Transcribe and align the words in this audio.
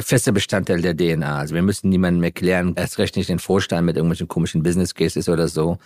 fester 0.00 0.32
Bestandteil 0.32 0.80
der 0.80 0.96
DNA. 0.96 1.38
Also 1.38 1.54
wir 1.54 1.62
müssen 1.62 1.88
niemandem 1.88 2.22
erklären, 2.22 2.74
erst 2.76 2.98
recht 2.98 3.16
nicht 3.16 3.28
den 3.28 3.38
Vorstand 3.38 3.86
mit 3.86 3.96
irgendwelchen 3.96 4.28
komischen 4.28 4.62
Business 4.62 4.94
Cases 4.94 5.28
oder 5.28 5.48
so, 5.48 5.78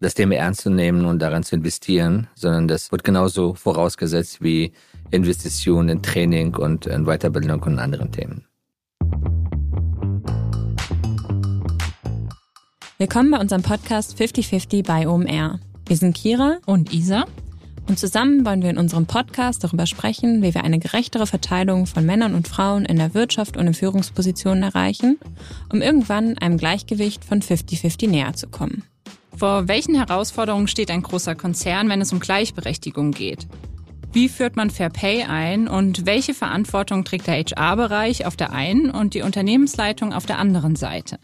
das 0.00 0.14
Thema 0.14 0.34
ernst 0.36 0.62
zu 0.62 0.70
nehmen 0.70 1.04
und 1.04 1.20
daran 1.20 1.42
zu 1.42 1.54
investieren, 1.54 2.28
sondern 2.34 2.68
das 2.68 2.90
wird 2.90 3.04
genauso 3.04 3.54
vorausgesetzt 3.54 4.42
wie 4.42 4.72
Investitionen 5.10 5.88
in 5.88 6.02
Training 6.02 6.56
und 6.56 6.86
in 6.86 7.04
Weiterbildung 7.04 7.62
und 7.62 7.78
anderen 7.78 8.10
Themen. 8.10 8.46
Willkommen 12.98 13.30
bei 13.32 13.38
unserem 13.38 13.62
Podcast 13.62 14.16
5050 14.16 14.82
bei 14.84 15.08
OMR. 15.08 15.60
Wir 15.86 15.96
sind 15.96 16.16
Kira 16.16 16.58
und 16.66 16.92
Isa 16.92 17.24
und 17.88 17.98
zusammen 17.98 18.44
wollen 18.44 18.62
wir 18.62 18.70
in 18.70 18.78
unserem 18.78 19.06
Podcast 19.06 19.64
darüber 19.64 19.86
sprechen, 19.86 20.42
wie 20.42 20.54
wir 20.54 20.64
eine 20.64 20.78
gerechtere 20.78 21.26
Verteilung 21.26 21.86
von 21.86 22.06
Männern 22.06 22.34
und 22.34 22.48
Frauen 22.48 22.84
in 22.84 22.96
der 22.96 23.14
Wirtschaft 23.14 23.56
und 23.56 23.66
in 23.66 23.74
Führungspositionen 23.74 24.62
erreichen, 24.62 25.18
um 25.70 25.82
irgendwann 25.82 26.38
einem 26.38 26.58
Gleichgewicht 26.58 27.24
von 27.24 27.42
50-50 27.42 28.08
näher 28.08 28.32
zu 28.34 28.48
kommen. 28.48 28.84
Vor 29.36 29.66
welchen 29.68 29.94
Herausforderungen 29.94 30.68
steht 30.68 30.90
ein 30.90 31.02
großer 31.02 31.34
Konzern, 31.34 31.88
wenn 31.88 32.00
es 32.00 32.12
um 32.12 32.20
Gleichberechtigung 32.20 33.10
geht? 33.10 33.46
Wie 34.12 34.28
führt 34.28 34.56
man 34.56 34.68
Fair 34.68 34.90
Pay 34.90 35.24
ein 35.24 35.68
und 35.68 36.04
welche 36.04 36.34
Verantwortung 36.34 37.04
trägt 37.04 37.26
der 37.26 37.42
HR-Bereich 37.42 38.26
auf 38.26 38.36
der 38.36 38.52
einen 38.52 38.90
und 38.90 39.14
die 39.14 39.22
Unternehmensleitung 39.22 40.12
auf 40.12 40.26
der 40.26 40.38
anderen 40.38 40.76
Seite? 40.76 41.18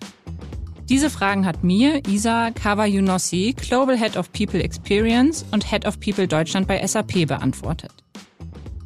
Diese 0.89 1.11
Fragen 1.11 1.45
hat 1.45 1.63
mir 1.63 2.01
Isa 2.09 2.51
Kawayunossi, 2.51 3.55
Global 3.55 3.99
Head 3.99 4.17
of 4.17 4.33
People 4.33 4.63
Experience 4.63 5.45
und 5.51 5.71
Head 5.71 5.85
of 5.85 6.01
People 6.01 6.27
Deutschland 6.27 6.67
bei 6.67 6.85
SAP 6.87 7.27
beantwortet. 7.27 7.93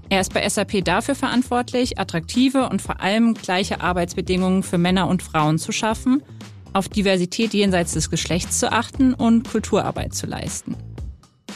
Er 0.09 0.21
ist 0.21 0.35
bei 0.35 0.47
SAP 0.49 0.85
dafür 0.85 1.15
verantwortlich, 1.15 2.01
attraktive 2.01 2.69
und 2.69 2.83
vor 2.83 3.01
allem 3.01 3.35
gleiche 3.35 3.81
Arbeitsbedingungen 3.81 4.65
für 4.65 4.79
Männer 4.79 5.07
und 5.07 5.23
Frauen 5.23 5.59
zu 5.59 5.71
schaffen, 5.71 6.25
auf 6.73 6.89
Diversität 6.89 7.55
jenseits 7.55 7.93
des 7.93 8.11
Geschlechts 8.11 8.59
zu 8.59 8.73
achten 8.73 9.15
und 9.15 9.49
Kulturarbeit 9.49 10.13
zu 10.13 10.27
leisten. 10.27 10.75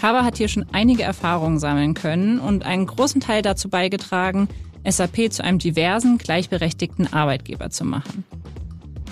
Kawa 0.00 0.24
hat 0.24 0.38
hier 0.38 0.48
schon 0.48 0.66
einige 0.70 1.02
Erfahrungen 1.02 1.58
sammeln 1.58 1.94
können 1.94 2.38
und 2.38 2.64
einen 2.64 2.86
großen 2.86 3.20
Teil 3.20 3.42
dazu 3.42 3.68
beigetragen, 3.68 4.46
SAP 4.88 5.32
zu 5.32 5.42
einem 5.42 5.58
diversen, 5.58 6.18
gleichberechtigten 6.18 7.12
Arbeitgeber 7.12 7.70
zu 7.70 7.84
machen. 7.84 8.24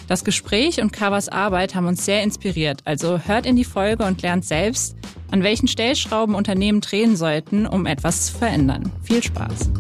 Das 0.07 0.23
Gespräch 0.23 0.83
und 0.83 0.93
Kawas 0.93 1.31
Arbeit 1.31 1.75
haben 1.75 1.87
uns 1.87 2.05
sehr 2.05 2.23
inspiriert, 2.23 2.83
also 2.85 3.21
hört 3.21 3.47
in 3.47 3.57
die 3.57 3.65
Folge 3.65 4.05
und 4.05 4.21
lernt 4.21 4.45
selbst, 4.45 4.97
an 5.31 5.43
welchen 5.43 5.67
Stellschrauben 5.67 6.35
Unternehmen 6.35 6.83
drehen 6.83 7.17
sollten, 7.17 7.67
um 7.67 7.87
etwas 7.87 8.27
zu 8.27 8.39
verändern. 8.39 8.93
Viel 9.03 9.23
Spaß! 9.23 9.71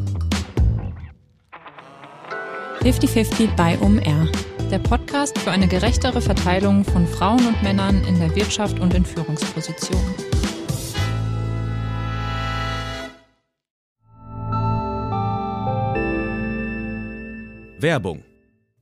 50-50 2.80 3.54
bei 3.54 3.78
OMR. 3.80 4.28
Der 4.70 4.78
Podcast 4.78 5.38
für 5.38 5.50
eine 5.50 5.68
gerechtere 5.68 6.22
Verteilung 6.22 6.84
von 6.84 7.06
Frauen 7.06 7.46
und 7.46 7.62
Männern 7.62 8.02
in 8.04 8.18
der 8.18 8.34
Wirtschaft 8.34 8.80
und 8.80 8.94
in 8.94 9.04
Führungspositionen. 9.04 10.14
Werbung 17.78 18.22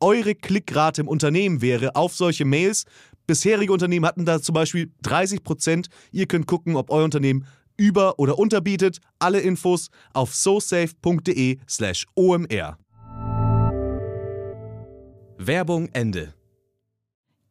eure 0.00 0.34
Klickrate 0.34 1.02
im 1.02 1.08
Unternehmen 1.08 1.62
wäre 1.62 1.96
auf 1.96 2.14
solche 2.14 2.44
Mails. 2.44 2.84
Bisherige 3.26 3.72
Unternehmen 3.72 4.06
hatten 4.06 4.24
da 4.24 4.40
zum 4.40 4.54
Beispiel 4.54 4.92
30 5.02 5.42
Prozent. 5.42 5.88
Ihr 6.12 6.26
könnt 6.26 6.46
gucken, 6.46 6.76
ob 6.76 6.90
euer 6.90 7.04
Unternehmen 7.04 7.46
über- 7.76 8.18
oder 8.18 8.38
unterbietet. 8.38 8.98
Alle 9.18 9.40
Infos 9.40 9.88
auf 10.12 10.34
sosafe.de/slash 10.34 12.06
omr. 12.14 12.78
Werbung 15.38 15.88
Ende. 15.92 16.34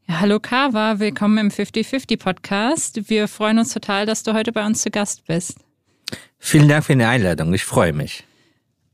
Ja, 0.08 0.20
hallo 0.20 0.40
Kava, 0.40 1.00
willkommen 1.00 1.38
im 1.38 1.50
50-50 1.50 2.18
Podcast. 2.18 3.10
Wir 3.10 3.28
freuen 3.28 3.58
uns 3.60 3.74
total, 3.74 4.06
dass 4.06 4.24
du 4.24 4.34
heute 4.34 4.52
bei 4.52 4.66
uns 4.66 4.82
zu 4.82 4.92
Gast 4.92 5.26
bist. 5.26 5.60
Vielen 6.38 6.68
Dank 6.68 6.86
für 6.86 6.96
die 6.96 7.04
Einladung. 7.04 7.54
Ich 7.54 7.64
freue 7.64 7.94
mich. 7.94 8.24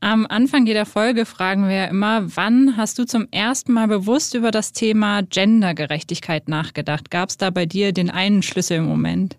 Am 0.03 0.25
Anfang 0.27 0.65
jeder 0.65 0.87
Folge 0.87 1.27
fragen 1.27 1.67
wir 1.67 1.75
ja 1.75 1.85
immer, 1.85 2.35
wann 2.35 2.75
hast 2.75 2.97
du 2.97 3.05
zum 3.05 3.27
ersten 3.29 3.71
Mal 3.71 3.87
bewusst 3.87 4.33
über 4.33 4.49
das 4.49 4.71
Thema 4.71 5.21
Gendergerechtigkeit 5.21 6.49
nachgedacht? 6.49 7.11
Gab 7.11 7.29
es 7.29 7.37
da 7.37 7.51
bei 7.51 7.67
dir 7.67 7.93
den 7.93 8.09
einen 8.09 8.41
Schlüsselmoment? 8.41 9.37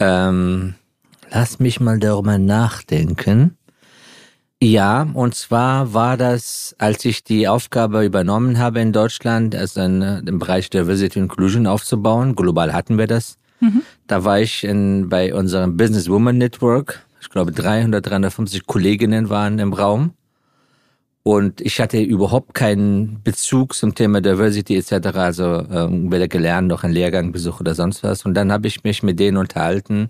Ähm, 0.00 0.74
lass 1.30 1.58
mich 1.60 1.80
mal 1.80 1.98
darüber 1.98 2.36
nachdenken. 2.36 3.56
Ja, 4.62 5.08
und 5.14 5.34
zwar 5.34 5.94
war 5.94 6.18
das, 6.18 6.76
als 6.76 7.02
ich 7.06 7.24
die 7.24 7.48
Aufgabe 7.48 8.04
übernommen 8.04 8.58
habe 8.58 8.80
in 8.80 8.92
Deutschland, 8.92 9.54
also 9.54 9.80
in, 9.80 10.02
im 10.02 10.38
Bereich 10.38 10.68
Diversity 10.68 11.20
Inclusion 11.20 11.66
aufzubauen. 11.66 12.36
Global 12.36 12.74
hatten 12.74 12.98
wir 12.98 13.06
das. 13.06 13.36
Mhm. 13.60 13.80
Da 14.06 14.24
war 14.24 14.40
ich 14.40 14.62
in, 14.62 15.08
bei 15.08 15.32
unserem 15.32 15.78
Business 15.78 16.10
Woman 16.10 16.36
Network 16.36 17.06
ich 17.30 17.32
glaube 17.32 17.52
300, 17.52 18.04
350 18.04 18.66
Kolleginnen 18.66 19.30
waren 19.30 19.60
im 19.60 19.72
Raum. 19.72 20.14
Und 21.22 21.60
ich 21.60 21.80
hatte 21.80 22.00
überhaupt 22.00 22.54
keinen 22.54 23.22
Bezug 23.22 23.74
zum 23.74 23.94
Thema 23.94 24.20
Diversity 24.20 24.76
etc. 24.76 25.16
Also 25.16 25.64
ähm, 25.70 26.10
weder 26.10 26.26
gelernt 26.26 26.66
noch 26.66 26.82
einen 26.82 26.92
Lehrgang 26.92 27.30
besucht 27.30 27.60
oder 27.60 27.76
sonst 27.76 28.02
was. 28.02 28.26
Und 28.26 28.34
dann 28.34 28.50
habe 28.50 28.66
ich 28.66 28.82
mich 28.82 29.04
mit 29.04 29.20
denen 29.20 29.36
unterhalten, 29.36 30.08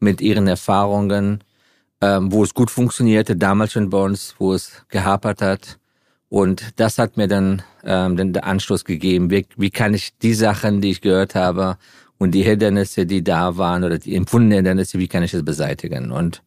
mit 0.00 0.20
ihren 0.20 0.46
Erfahrungen, 0.48 1.42
ähm, 2.02 2.30
wo 2.30 2.44
es 2.44 2.52
gut 2.52 2.70
funktionierte, 2.70 3.36
damals 3.36 3.72
schon 3.72 3.88
bei 3.88 4.02
uns, 4.02 4.34
wo 4.36 4.52
es 4.52 4.84
gehapert 4.90 5.40
hat. 5.40 5.78
Und 6.28 6.78
das 6.78 6.98
hat 6.98 7.16
mir 7.16 7.26
dann 7.26 7.62
ähm, 7.84 8.18
den 8.18 8.36
Anstoß 8.36 8.84
gegeben. 8.84 9.30
Wie, 9.30 9.46
wie 9.56 9.70
kann 9.70 9.94
ich 9.94 10.10
die 10.18 10.34
Sachen, 10.34 10.82
die 10.82 10.90
ich 10.90 11.00
gehört 11.00 11.34
habe, 11.34 11.78
und 12.20 12.32
die 12.32 12.42
Hindernisse, 12.42 13.06
die 13.06 13.24
da 13.24 13.56
waren 13.56 13.82
oder 13.82 13.98
die 13.98 14.14
empfundenen 14.14 14.58
Hindernisse, 14.58 14.98
wie 14.98 15.08
kann 15.08 15.22
ich 15.22 15.30
das 15.30 15.42
beseitigen? 15.42 16.12
Und 16.12 16.42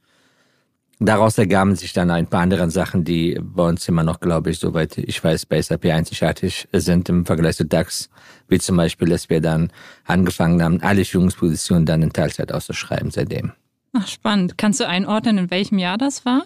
daraus 1.00 1.38
ergaben 1.40 1.76
sich 1.76 1.94
dann 1.94 2.12
ein 2.12 2.28
paar 2.28 2.42
andere 2.42 2.70
Sachen, 2.70 3.04
die 3.04 3.40
bei 3.42 3.68
uns 3.68 3.88
immer 3.90 4.04
noch, 4.04 4.20
glaube 4.20 4.52
ich, 4.52 4.60
soweit 4.60 5.00
ich 5.00 5.22
weiß, 5.22 5.48
bei 5.48 5.60
SAP 5.60 5.86
einzigartig 5.86 6.68
sind 6.72 7.10
im 7.10 7.26
Vergleich 7.26 7.58
zu 7.58 7.66
DAX, 7.66 8.12
wie 8.48 8.60
zum 8.60 8.78
Beispiel, 8.78 9.10
dass 9.10 9.32
wir 9.32 9.42
dann 9.42 9.72
angefangen 10.06 10.62
haben, 10.62 10.80
alle 10.82 11.06
Führungspositionen 11.06 11.88
dann 11.88 12.04
in 12.04 12.14
Teilzeit 12.14 12.52
auszuschreiben 12.52 13.10
seitdem. 13.10 13.52
Ach, 13.94 14.08
spannend. 14.08 14.60
Kannst 14.60 14.80
du 14.80 14.88
einordnen, 14.88 15.40
in 15.40 15.52
welchem 15.52 15.80
Jahr 15.80 15.98
das 15.98 16.24
war? 16.24 16.46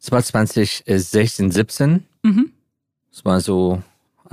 Es 0.00 0.10
war 0.10 0.22
2016, 0.22 1.52
17. 1.52 2.04
Mhm. 2.24 2.50
Es 3.12 3.24
war 3.24 3.40
so 3.40 3.82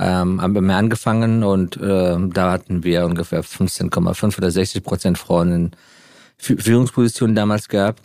ähm, 0.02 0.40
haben 0.40 0.66
wir 0.66 0.76
angefangen 0.76 1.44
und 1.44 1.78
ähm, 1.82 2.32
da 2.32 2.52
hatten 2.52 2.82
wir 2.82 3.06
ungefähr 3.06 3.44
15,5 3.44 4.38
oder 4.38 4.50
60 4.50 4.82
Prozent 4.82 5.18
Frauen 5.18 5.52
in 5.52 5.70
Führungspositionen 6.38 7.36
damals 7.36 7.68
gehabt. 7.68 8.02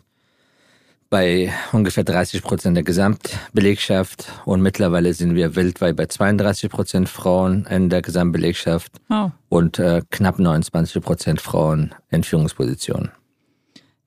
Bei 1.10 1.54
ungefähr 1.72 2.04
30 2.04 2.44
Prozent 2.44 2.76
der 2.76 2.84
Gesamtbelegschaft 2.84 4.28
und 4.46 4.62
mittlerweile 4.62 5.14
sind 5.14 5.36
wir 5.36 5.56
weltweit 5.56 5.96
bei 5.96 6.06
32 6.06 6.70
Prozent 6.70 7.10
Frauen 7.10 7.66
in 7.70 7.90
der 7.90 8.02
Gesamtbelegschaft 8.02 8.92
oh. 9.10 9.32
und 9.48 9.80
äh, 9.80 10.02
knapp 10.12 10.38
29 10.38 11.02
Prozent 11.02 11.42
Frauen 11.42 11.96
in 12.10 12.24
Führungspositionen. 12.24 13.12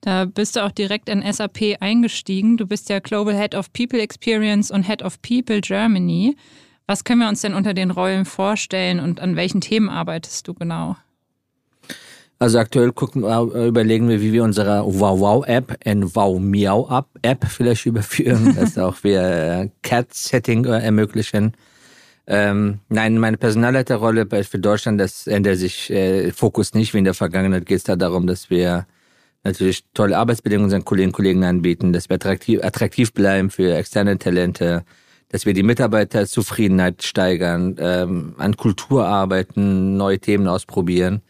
Da 0.01 0.25
bist 0.25 0.55
du 0.55 0.63
auch 0.63 0.71
direkt 0.71 1.09
in 1.09 1.23
SAP 1.31 1.77
eingestiegen. 1.79 2.57
Du 2.57 2.65
bist 2.67 2.89
ja 2.89 2.99
Global 2.99 3.35
Head 3.35 3.55
of 3.55 3.73
People 3.73 3.99
Experience 3.99 4.71
und 4.71 4.83
Head 4.83 5.03
of 5.03 5.21
People 5.21 5.61
Germany. 5.61 6.35
Was 6.87 7.03
können 7.03 7.21
wir 7.21 7.29
uns 7.29 7.41
denn 7.41 7.53
unter 7.53 7.73
den 7.73 7.91
Rollen 7.91 8.25
vorstellen 8.25 8.99
und 8.99 9.19
an 9.19 9.35
welchen 9.35 9.61
Themen 9.61 9.89
arbeitest 9.89 10.47
du 10.47 10.53
genau? 10.53 10.97
Also 12.41 12.57
aktuell 12.57 12.91
gucken, 12.91 13.23
äh, 13.23 13.67
überlegen 13.67 14.09
wir, 14.09 14.19
wie 14.19 14.33
wir 14.33 14.43
unsere 14.43 14.83
Wow 14.83 15.19
Wow 15.19 15.45
App 15.47 15.77
in 15.85 16.15
Wow 16.15 16.39
Miau 16.39 17.05
App 17.21 17.45
vielleicht 17.47 17.85
überführen, 17.85 18.55
dass 18.59 18.79
auch 18.79 19.03
wir 19.03 19.21
äh, 19.21 19.69
Cat-Setting 19.83 20.65
äh, 20.65 20.79
ermöglichen. 20.79 21.53
Ähm, 22.25 22.79
nein, 22.89 23.19
meine 23.19 23.37
Personalleiterrolle 23.37 24.25
für 24.43 24.57
Deutschland, 24.57 24.99
das 24.99 25.27
ändert 25.27 25.57
sich 25.57 25.91
äh, 25.91 26.31
Fokus 26.31 26.73
nicht 26.73 26.95
wie 26.95 26.97
in 26.97 27.03
der 27.03 27.13
Vergangenheit. 27.13 27.67
Geht 27.67 27.77
es 27.77 27.83
da 27.83 27.95
darum, 27.95 28.25
dass 28.25 28.49
wir 28.49 28.87
natürlich 29.43 29.83
tolle 29.93 30.17
Arbeitsbedingungen 30.17 30.65
unseren 30.65 30.85
Kolleginnen 30.85 31.09
und 31.09 31.15
Kollegen 31.15 31.43
anbieten, 31.43 31.93
dass 31.93 32.09
wir 32.09 32.15
attraktiv, 32.15 32.63
attraktiv 32.63 33.13
bleiben 33.13 33.51
für 33.51 33.75
externe 33.75 34.17
Talente, 34.17 34.83
dass 35.31 35.45
wir 35.45 35.53
die 35.53 35.63
Mitarbeiterzufriedenheit 35.63 37.03
steigern, 37.03 37.77
ähm, 37.79 38.35
an 38.37 38.57
Kultur 38.57 39.05
arbeiten, 39.05 39.95
neue 39.95 40.19
Themen 40.19 40.47
ausprobieren. 40.47 41.21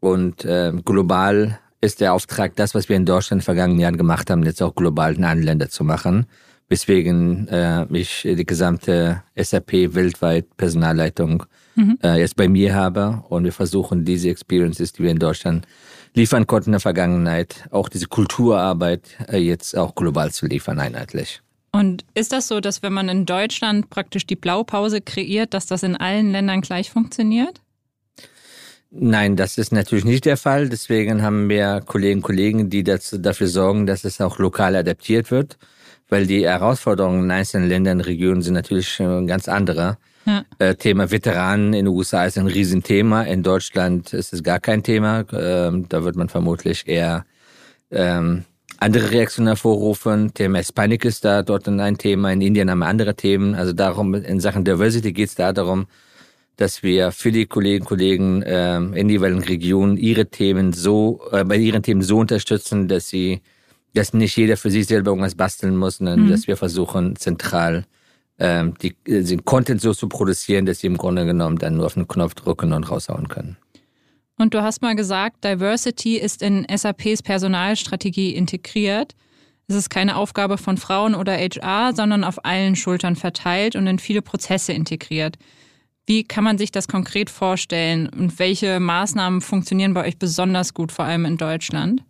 Und 0.00 0.44
äh, 0.44 0.72
global 0.84 1.58
ist 1.80 2.00
der 2.02 2.12
Auftrag, 2.12 2.54
das, 2.56 2.74
was 2.74 2.88
wir 2.90 2.96
in 2.96 3.06
Deutschland 3.06 3.40
in 3.40 3.42
den 3.42 3.44
vergangenen 3.44 3.80
Jahren 3.80 3.96
gemacht 3.96 4.28
haben, 4.28 4.42
jetzt 4.44 4.62
auch 4.62 4.74
global 4.74 5.14
in 5.14 5.24
anderen 5.24 5.46
Ländern 5.46 5.70
zu 5.70 5.82
machen. 5.82 6.26
Weswegen 6.68 7.48
äh, 7.48 7.86
ich 7.96 8.22
die 8.22 8.44
gesamte 8.44 9.22
SAP 9.34 9.94
weltweit 9.94 10.54
Personalleitung 10.56 11.44
mhm. 11.74 11.98
äh, 12.02 12.18
jetzt 12.18 12.36
bei 12.36 12.48
mir 12.48 12.74
habe. 12.74 13.22
Und 13.28 13.44
wir 13.44 13.52
versuchen 13.52 14.04
diese 14.04 14.28
Experiences, 14.28 14.92
die 14.92 15.04
wir 15.04 15.10
in 15.10 15.18
Deutschland 15.18 15.66
liefern 16.12 16.46
konnten 16.46 16.70
in 16.70 16.72
der 16.72 16.80
Vergangenheit, 16.80 17.64
auch 17.70 17.88
diese 17.88 18.08
Kulturarbeit 18.08 19.16
äh, 19.28 19.38
jetzt 19.38 19.76
auch 19.76 19.94
global 19.94 20.32
zu 20.32 20.46
liefern, 20.46 20.80
einheitlich. 20.80 21.40
Und 21.76 22.04
ist 22.14 22.32
das 22.32 22.48
so, 22.48 22.60
dass 22.60 22.82
wenn 22.82 22.92
man 22.92 23.08
in 23.10 23.26
Deutschland 23.26 23.90
praktisch 23.90 24.26
die 24.26 24.36
Blaupause 24.36 25.02
kreiert, 25.02 25.52
dass 25.52 25.66
das 25.66 25.82
in 25.82 25.94
allen 25.94 26.32
Ländern 26.32 26.62
gleich 26.62 26.90
funktioniert? 26.90 27.60
Nein, 28.90 29.36
das 29.36 29.58
ist 29.58 29.72
natürlich 29.72 30.06
nicht 30.06 30.24
der 30.24 30.38
Fall. 30.38 30.70
Deswegen 30.70 31.22
haben 31.22 31.50
wir 31.50 31.82
Kolleginnen 31.84 32.20
und 32.20 32.22
Kollegen, 32.22 32.70
die 32.70 32.82
dazu, 32.82 33.18
dafür 33.18 33.48
sorgen, 33.48 33.86
dass 33.86 34.04
es 34.04 34.22
auch 34.22 34.38
lokal 34.38 34.74
adaptiert 34.74 35.30
wird, 35.30 35.58
weil 36.08 36.26
die 36.26 36.46
Herausforderungen 36.46 37.24
in 37.24 37.30
einzelnen 37.30 37.68
Ländern 37.68 37.98
und 37.98 38.06
Regionen 38.06 38.40
sind 38.40 38.54
natürlich 38.54 38.96
ganz 38.96 39.46
andere. 39.46 39.98
Ja. 40.24 40.44
Äh, 40.58 40.76
Thema 40.76 41.10
Veteranen 41.10 41.74
in 41.74 41.84
den 41.84 41.94
USA 41.94 42.24
ist 42.24 42.38
ein 42.38 42.46
Riesenthema. 42.46 43.22
In 43.22 43.42
Deutschland 43.42 44.14
ist 44.14 44.32
es 44.32 44.42
gar 44.42 44.60
kein 44.60 44.82
Thema. 44.82 45.24
Ähm, 45.32 45.88
da 45.88 46.04
wird 46.04 46.16
man 46.16 46.28
vermutlich 46.28 46.88
eher 46.88 47.26
ähm, 47.90 48.44
andere 48.78 49.10
Reaktionen 49.10 49.48
hervorrufen. 49.48 50.34
Thema 50.34 50.58
Hispanic 50.58 51.04
ist 51.04 51.24
da 51.24 51.42
dort 51.42 51.68
ein 51.68 51.98
Thema. 51.98 52.32
In 52.32 52.40
Indien 52.40 52.70
haben 52.70 52.80
wir 52.80 52.86
andere 52.86 53.14
Themen. 53.14 53.54
Also 53.54 53.72
darum, 53.72 54.14
in 54.14 54.40
Sachen 54.40 54.64
Diversity 54.64 55.12
geht 55.12 55.28
es 55.28 55.34
da 55.34 55.52
darum, 55.52 55.86
dass 56.56 56.82
wir 56.82 57.12
für 57.12 57.32
die 57.32 57.46
Kolleginnen 57.46 57.82
und 57.82 57.88
Kollegen 57.88 58.42
ähm, 58.46 58.94
in 58.94 59.08
jeweiligen 59.08 59.42
Regionen 59.42 59.96
ihre 59.96 60.26
Themen 60.26 60.72
so, 60.72 61.20
äh, 61.32 61.44
bei 61.44 61.56
ihren 61.56 61.82
Themen 61.82 62.02
so 62.02 62.18
unterstützen, 62.18 62.88
dass 62.88 63.08
sie, 63.08 63.42
dass 63.94 64.14
nicht 64.14 64.36
jeder 64.36 64.56
für 64.56 64.70
sich 64.70 64.86
selber 64.86 65.10
irgendwas 65.10 65.34
basteln 65.34 65.76
muss, 65.76 65.98
sondern 65.98 66.26
mhm. 66.26 66.30
dass 66.30 66.46
wir 66.46 66.56
versuchen, 66.56 67.16
zentral 67.16 67.84
ähm, 68.38 68.74
die, 68.82 68.96
äh, 69.06 69.22
den 69.22 69.44
Content 69.44 69.80
so 69.80 69.92
zu 69.92 70.08
produzieren, 70.08 70.66
dass 70.66 70.80
sie 70.80 70.86
im 70.86 70.96
Grunde 70.96 71.26
genommen 71.26 71.58
dann 71.58 71.76
nur 71.76 71.86
auf 71.86 71.94
den 71.94 72.08
Knopf 72.08 72.34
drücken 72.34 72.72
und 72.72 72.90
raushauen 72.90 73.28
können. 73.28 73.56
Und 74.38 74.54
du 74.54 74.62
hast 74.62 74.82
mal 74.82 74.94
gesagt, 74.94 75.44
Diversity 75.44 76.16
ist 76.16 76.42
in 76.42 76.66
SAPs 76.74 77.22
Personalstrategie 77.22 78.34
integriert. 78.34 79.14
Es 79.68 79.74
ist 79.74 79.90
keine 79.90 80.16
Aufgabe 80.16 80.58
von 80.58 80.76
Frauen 80.76 81.14
oder 81.14 81.32
HR, 81.32 81.94
sondern 81.94 82.22
auf 82.22 82.44
allen 82.44 82.76
Schultern 82.76 83.16
verteilt 83.16 83.74
und 83.74 83.86
in 83.86 83.98
viele 83.98 84.22
Prozesse 84.22 84.72
integriert. 84.72 85.36
Wie 86.06 86.22
kann 86.22 86.44
man 86.44 86.56
sich 86.56 86.70
das 86.70 86.86
konkret 86.86 87.30
vorstellen 87.30 88.08
und 88.08 88.38
welche 88.38 88.78
Maßnahmen 88.78 89.40
funktionieren 89.40 89.92
bei 89.92 90.06
euch 90.06 90.18
besonders 90.18 90.72
gut, 90.72 90.92
vor 90.92 91.04
allem 91.04 91.24
in 91.24 91.36
Deutschland? 91.36 92.04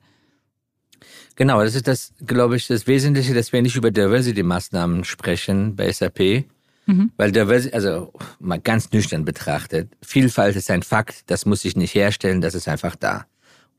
Genau, 1.37 1.63
das 1.63 1.75
ist 1.75 1.87
das, 1.87 2.13
glaube 2.27 2.57
ich, 2.57 2.67
das 2.67 2.87
Wesentliche, 2.87 3.33
dass 3.33 3.53
wir 3.53 3.63
nicht 3.63 3.77
über 3.77 3.91
Diversity-Maßnahmen 3.91 5.05
sprechen 5.05 5.77
bei 5.77 5.91
SAP. 5.91 6.45
Mhm. 6.87 7.13
Weil 7.17 7.33
Diversity, 7.33 7.75
also 7.75 8.13
mal 8.39 8.61
ganz 8.61 8.91
nüchtern 8.93 9.25
betrachtet, 9.25 9.93
Vielfalt 10.03 10.57
ist 10.57 10.71
ein 10.71 10.83
Fakt, 10.83 11.31
das 11.31 11.47
muss 11.47 11.63
sich 11.63 11.77
nicht 11.77 11.95
herstellen, 11.95 12.41
das 12.41 12.55
ist 12.55 12.69
einfach 12.69 12.97
da. 12.97 13.27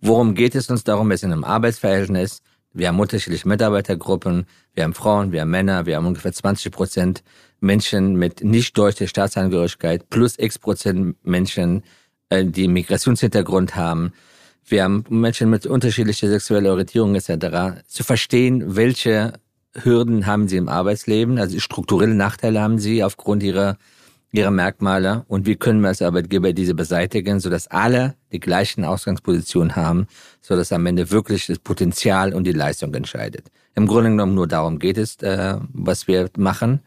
Worum 0.01 0.36
geht 0.36 0.56
es 0.56 0.69
uns 0.69 0.83
darum? 0.83 1.09
Wir 1.09 1.18
sind 1.18 1.31
im 1.31 1.44
Arbeitsverhältnis, 1.44 2.42
wir 2.74 2.89
haben 2.89 3.00
unterschiedliche 3.00 3.48
Mitarbeitergruppen, 3.48 4.45
wir 4.74 4.83
haben 4.83 4.94
Frauen, 4.94 5.31
wir 5.31 5.42
haben 5.42 5.50
Männer, 5.50 5.86
wir 5.86 5.95
haben 5.95 6.06
ungefähr 6.06 6.33
20 6.33 6.71
Prozent 6.71 7.24
Menschen 7.59 8.15
mit 8.15 8.44
nicht 8.44 8.77
deutscher 8.77 9.07
Staatsangehörigkeit 9.07 10.09
plus 10.09 10.38
x 10.38 10.59
Prozent 10.59 11.15
Menschen, 11.25 11.83
äh, 12.30 12.45
die 12.45 12.68
Migrationshintergrund 12.68 13.75
haben 13.75 14.12
wir 14.69 14.83
haben 14.83 15.06
Menschen 15.09 15.50
mit 15.50 15.65
unterschiedlicher 15.65 16.27
sexueller 16.27 16.71
Orientierung 16.71 17.15
etc. 17.15 17.83
zu 17.88 18.04
verstehen, 18.04 18.75
welche 18.75 19.33
Hürden 19.73 20.25
haben 20.25 20.47
sie 20.47 20.57
im 20.57 20.69
Arbeitsleben, 20.69 21.37
also 21.37 21.59
strukturelle 21.59 22.15
Nachteile 22.15 22.61
haben 22.61 22.79
sie 22.79 23.03
aufgrund 23.03 23.43
ihrer 23.43 23.77
ihrer 24.31 24.51
Merkmale 24.51 25.23
und 25.27 25.45
wie 25.45 25.55
können 25.55 25.81
wir 25.81 25.87
als 25.87 26.01
Arbeitgeber 26.01 26.53
diese 26.53 26.73
beseitigen, 26.73 27.39
sodass 27.39 27.67
alle 27.67 28.15
die 28.31 28.39
gleichen 28.39 28.83
Ausgangspositionen 28.83 29.75
haben, 29.75 30.07
sodass 30.41 30.71
am 30.71 30.85
Ende 30.85 31.11
wirklich 31.11 31.47
das 31.47 31.59
Potenzial 31.59 32.33
und 32.33 32.43
die 32.43 32.51
Leistung 32.51 32.93
entscheidet. 32.93 33.47
Im 33.75 33.87
Grunde 33.87 34.09
genommen 34.09 34.35
nur 34.35 34.47
darum 34.47 34.79
geht 34.79 34.97
es, 34.97 35.17
äh, 35.21 35.55
was 35.73 36.07
wir 36.07 36.29
machen. 36.37 36.81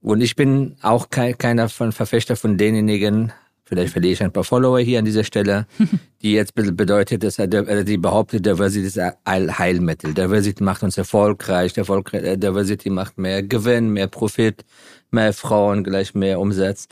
Und 0.00 0.20
ich 0.20 0.36
bin 0.36 0.76
auch 0.82 1.08
keiner 1.10 1.68
von 1.68 1.92
Verfechter 1.92 2.36
von 2.36 2.56
denjenigen, 2.56 3.32
Vielleicht 3.68 3.92
verliere 3.92 4.12
ich 4.12 4.22
ein 4.22 4.32
paar 4.32 4.44
Follower 4.44 4.78
hier 4.78 5.00
an 5.00 5.04
dieser 5.04 5.24
Stelle, 5.24 5.66
die 6.22 6.32
jetzt 6.32 6.54
bedeutet, 6.54 7.24
dass 7.24 7.40
er, 7.40 7.52
also 7.52 7.82
die 7.82 7.98
behauptet, 7.98 8.46
Diversity 8.46 8.86
ist 8.86 8.98
ein 9.24 9.58
Heilmittel. 9.58 10.14
Diversity 10.14 10.62
macht 10.62 10.84
uns 10.84 10.96
erfolgreich, 10.96 11.76
äh, 11.76 12.36
Diversity 12.36 12.90
macht 12.90 13.18
mehr 13.18 13.42
Gewinn, 13.42 13.90
mehr 13.90 14.06
Profit, 14.06 14.64
mehr 15.10 15.32
Frauen, 15.32 15.82
gleich 15.82 16.14
mehr 16.14 16.38
Umsatz. 16.38 16.86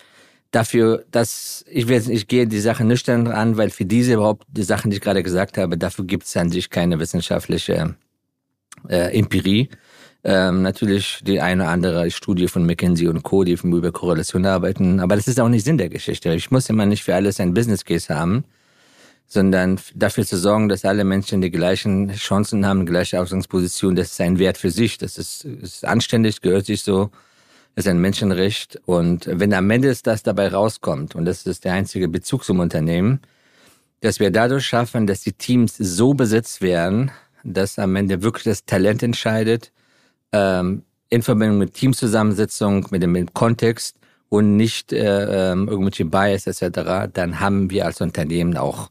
Dafür, 0.50 1.04
dass 1.12 1.64
ich, 1.70 1.86
will, 1.86 2.02
ich 2.10 2.26
gehe 2.26 2.48
die 2.48 2.60
Sache 2.60 2.84
nüchtern 2.84 3.28
an, 3.28 3.56
weil 3.56 3.70
für 3.70 3.84
diese 3.84 4.14
überhaupt 4.14 4.44
die 4.48 4.64
Sachen, 4.64 4.90
die 4.90 4.96
ich 4.96 5.02
gerade 5.02 5.22
gesagt 5.22 5.58
habe, 5.58 5.78
dafür 5.78 6.04
gibt 6.04 6.24
es 6.24 6.36
an 6.36 6.50
sich 6.50 6.70
keine 6.70 6.98
wissenschaftliche 6.98 7.94
äh, 8.88 9.16
Empirie. 9.16 9.68
Ähm, 10.26 10.62
natürlich 10.62 11.20
die 11.22 11.42
eine 11.42 11.64
oder 11.64 11.72
andere 11.72 12.10
Studie 12.10 12.48
von 12.48 12.64
McKinsey 12.64 13.08
und 13.08 13.22
Co., 13.22 13.44
die 13.44 13.52
über 13.62 13.92
Korrelation 13.92 14.46
arbeiten. 14.46 15.00
Aber 15.00 15.16
das 15.16 15.28
ist 15.28 15.38
auch 15.38 15.50
nicht 15.50 15.64
Sinn 15.64 15.76
der 15.76 15.90
Geschichte. 15.90 16.32
Ich 16.32 16.50
muss 16.50 16.70
immer 16.70 16.86
nicht 16.86 17.04
für 17.04 17.14
alles 17.14 17.40
ein 17.40 17.52
Business 17.52 17.84
Case 17.84 18.14
haben, 18.14 18.44
sondern 19.26 19.78
dafür 19.94 20.24
zu 20.24 20.38
sorgen, 20.38 20.70
dass 20.70 20.86
alle 20.86 21.04
Menschen 21.04 21.42
die 21.42 21.50
gleichen 21.50 22.10
Chancen 22.14 22.64
haben, 22.64 22.86
gleiche 22.86 23.20
Ausgangsposition. 23.20 23.96
Das 23.96 24.12
ist 24.12 24.20
ein 24.22 24.38
Wert 24.38 24.56
für 24.56 24.70
sich. 24.70 24.96
Das 24.96 25.18
ist, 25.18 25.44
ist 25.44 25.84
anständig, 25.84 26.40
gehört 26.40 26.64
sich 26.64 26.82
so. 26.82 27.10
Das 27.74 27.84
ist 27.84 27.90
ein 27.90 27.98
Menschenrecht. 27.98 28.80
Und 28.86 29.28
wenn 29.30 29.52
am 29.52 29.68
Ende 29.70 29.94
das 30.02 30.22
dabei 30.22 30.48
rauskommt, 30.48 31.14
und 31.14 31.26
das 31.26 31.44
ist 31.44 31.66
der 31.66 31.74
einzige 31.74 32.08
Bezug 32.08 32.44
zum 32.44 32.60
Unternehmen, 32.60 33.20
dass 34.00 34.20
wir 34.20 34.30
dadurch 34.30 34.64
schaffen, 34.64 35.06
dass 35.06 35.20
die 35.20 35.32
Teams 35.32 35.76
so 35.76 36.14
besetzt 36.14 36.62
werden, 36.62 37.10
dass 37.42 37.78
am 37.78 37.94
Ende 37.96 38.22
wirklich 38.22 38.44
das 38.44 38.64
Talent 38.64 39.02
entscheidet, 39.02 39.70
ähm, 40.34 40.82
in 41.10 41.22
Verbindung 41.22 41.58
mit 41.58 41.74
Teamzusammensetzung, 41.74 42.88
mit 42.90 43.02
dem, 43.02 43.12
mit 43.12 43.28
dem 43.28 43.34
Kontext 43.34 43.96
und 44.28 44.56
nicht 44.56 44.92
äh, 44.92 45.52
ähm, 45.52 45.68
irgendwelche 45.68 46.04
Bias 46.04 46.46
etc., 46.48 47.08
dann 47.12 47.38
haben 47.38 47.70
wir 47.70 47.86
als 47.86 48.00
Unternehmen 48.00 48.56
auch 48.56 48.90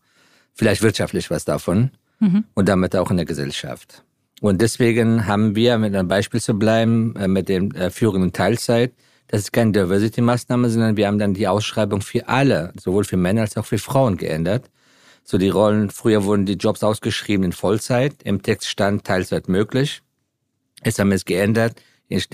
vielleicht 0.54 0.82
wirtschaftlich 0.82 1.30
was 1.30 1.44
davon 1.44 1.92
mhm. 2.20 2.46
und 2.54 2.70
damit 2.70 2.96
auch 2.96 3.12
in 3.12 3.18
der 3.18 3.26
Gesellschaft. 3.26 4.04
Und 4.40 4.62
deswegen 4.62 5.28
haben 5.28 5.56
wir, 5.56 5.78
mit 5.78 5.96
einem 5.96 6.08
Beispiel 6.08 6.42
zu 6.42 6.54
bleiben, 6.54 7.16
äh, 7.18 7.28
mit 7.28 7.50
dem 7.50 7.72
äh, 7.72 7.90
Führung 7.90 8.24
in 8.24 8.34
Teilzeit, 8.34 8.94
das 9.28 9.42
ist 9.42 9.52
keine 9.52 9.72
Diversity-Maßnahme, 9.72 10.70
sondern 10.70 10.96
wir 10.96 11.08
haben 11.08 11.18
dann 11.18 11.34
die 11.34 11.48
Ausschreibung 11.48 12.02
für 12.02 12.28
alle, 12.28 12.72
sowohl 12.80 13.04
für 13.04 13.18
Männer 13.18 13.42
als 13.42 13.58
auch 13.58 13.66
für 13.66 13.80
Frauen 13.80 14.16
geändert. 14.16 14.70
So 15.24 15.38
die 15.38 15.50
Rollen, 15.50 15.90
früher 15.90 16.24
wurden 16.24 16.46
die 16.46 16.54
Jobs 16.54 16.84
ausgeschrieben 16.84 17.46
in 17.46 17.52
Vollzeit, 17.52 18.16
im 18.24 18.44
Text 18.44 18.68
stand 18.68 19.06
Teilzeit 19.06 19.50
möglich. 19.50 20.03
Jetzt 20.86 21.00
haben 21.00 21.10
wir 21.10 21.16
es 21.16 21.26
geändert. 21.26 21.82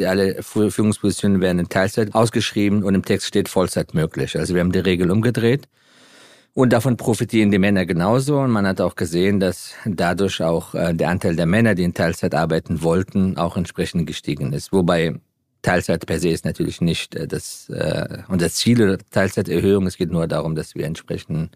Alle 0.06 0.41
Führungspositionen 0.44 1.41
werden 1.41 1.60
in 1.60 1.70
Teilzeit 1.70 2.13
ausgeschrieben 2.13 2.84
und 2.84 2.96
im 2.96 3.06
Text 3.06 3.27
steht 3.27 3.48
Vollzeit 3.48 3.94
möglich. 3.94 4.38
Also 4.38 4.53
wir 4.53 4.62
haben 4.62 4.72
die 4.72 4.79
Regel 4.79 5.12
umgedreht. 5.12 5.68
Und 6.53 6.74
davon 6.74 6.98
profitieren 6.98 7.51
die 7.51 7.60
Männer 7.60 7.86
genauso. 7.86 8.39
Und 8.39 8.51
man 8.51 8.68
hat 8.68 8.82
auch 8.82 8.96
gesehen, 8.96 9.39
dass 9.39 9.75
dadurch 9.86 10.41
auch 10.41 10.74
äh, 10.74 10.94
der 10.94 11.10
Anteil 11.10 11.36
der 11.36 11.46
Männer, 11.46 11.75
die 11.75 11.84
in 11.84 11.94
Teilzeit 11.94 12.36
arbeiten 12.36 12.82
wollten, 12.82 13.38
auch 13.38 13.56
entsprechend 13.56 14.08
gestiegen 14.08 14.51
ist. 14.51 14.74
Wobei 14.74 15.15
Teilzeit 15.62 16.06
per 16.06 16.20
se 16.20 16.29
ist 16.29 16.46
natürlich 16.46 16.82
nicht 16.82 17.15
äh, 17.15 17.27
das, 17.27 17.70
äh, 17.70 18.24
unser 18.27 18.50
Ziel 18.50 18.77
der 18.77 18.98
Teilzeiterhöhung. 19.12 19.86
Es 19.88 19.98
geht 19.98 20.12
nur 20.12 20.27
darum, 20.27 20.56
dass 20.56 20.75
wir 20.75 20.86
entsprechend 20.86 21.56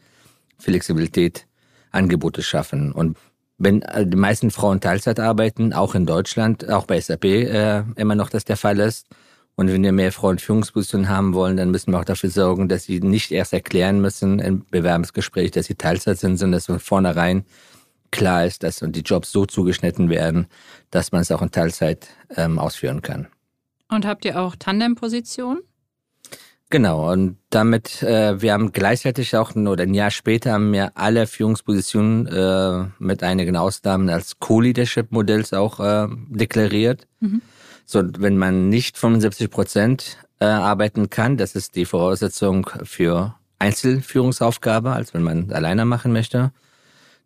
Flexibilität, 0.59 1.47
Angebote 1.91 2.41
schaffen. 2.41 2.91
Und 2.91 3.17
wenn 3.57 3.81
äh, 3.81 4.05
die 4.05 4.17
meisten 4.17 4.51
Frauen 4.51 4.81
Teilzeit 4.81 5.19
arbeiten, 5.19 5.73
auch 5.73 5.95
in 5.95 6.05
Deutschland, 6.05 6.69
auch 6.69 6.85
bei 6.85 6.99
SAP 6.99 7.25
äh, 7.25 7.83
immer 7.95 8.15
noch 8.15 8.29
das 8.29 8.45
der 8.45 8.57
Fall 8.57 8.79
ist. 8.79 9.07
Und 9.55 9.71
wenn 9.71 9.83
wir 9.83 9.91
mehr 9.91 10.11
Frauen 10.11 10.39
Führungspositionen 10.39 11.09
haben 11.09 11.33
wollen, 11.35 11.57
dann 11.57 11.69
müssen 11.69 11.91
wir 11.91 11.99
auch 11.99 12.05
dafür 12.05 12.31
sorgen, 12.31 12.69
dass 12.69 12.85
sie 12.85 12.99
nicht 12.99 13.31
erst 13.31 13.53
erklären 13.53 14.01
müssen 14.01 14.39
im 14.39 14.65
Bewerbungsgespräch, 14.71 15.51
dass 15.51 15.67
sie 15.67 15.75
Teilzeit 15.75 16.17
sind, 16.17 16.37
sondern 16.37 16.57
dass 16.57 16.65
von 16.65 16.79
vornherein 16.79 17.45
klar 18.09 18.45
ist, 18.45 18.63
dass 18.63 18.83
die 18.83 19.01
Jobs 19.01 19.31
so 19.31 19.45
zugeschnitten 19.45 20.09
werden, 20.09 20.47
dass 20.89 21.11
man 21.11 21.21
es 21.21 21.31
auch 21.31 21.41
in 21.41 21.51
Teilzeit 21.51 22.07
ähm, 22.35 22.57
ausführen 22.57 23.01
kann. 23.01 23.27
Und 23.89 24.07
habt 24.07 24.25
ihr 24.25 24.39
auch 24.39 24.55
Tandem-Positionen? 24.55 25.59
Genau, 26.73 27.11
und 27.11 27.37
damit, 27.51 28.01
äh, 28.01 28.41
wir 28.41 28.51
haben 28.51 28.71
gleichzeitig 28.71 29.35
auch 29.37 29.55
oder 29.55 29.83
ein 29.83 29.93
Jahr 29.93 30.09
später 30.09 30.53
haben 30.53 30.73
wir 30.73 30.91
alle 30.95 31.27
Führungspositionen 31.27 32.25
äh, 32.25 32.85
mit 32.97 33.21
einigen 33.21 33.55
Ausnahmen 33.55 34.09
als 34.09 34.39
Co-Leadership-Modells 34.39 35.53
auch 35.53 35.79
äh, 35.79 36.07
deklariert. 36.29 37.05
Mhm. 37.19 37.43
So, 37.85 38.01
wenn 38.17 38.37
man 38.37 38.69
nicht 38.69 38.97
75 38.97 39.51
Prozent 39.51 40.17
äh, 40.39 40.45
arbeiten 40.45 41.11
kann, 41.11 41.37
das 41.37 41.53
ist 41.53 41.75
die 41.75 41.85
Voraussetzung 41.85 42.67
für 42.81 43.35
Einzelführungsaufgabe, 43.59 44.93
als 44.93 45.13
wenn 45.13 45.21
man 45.21 45.51
alleine 45.51 45.85
machen 45.85 46.11
möchte. 46.11 46.53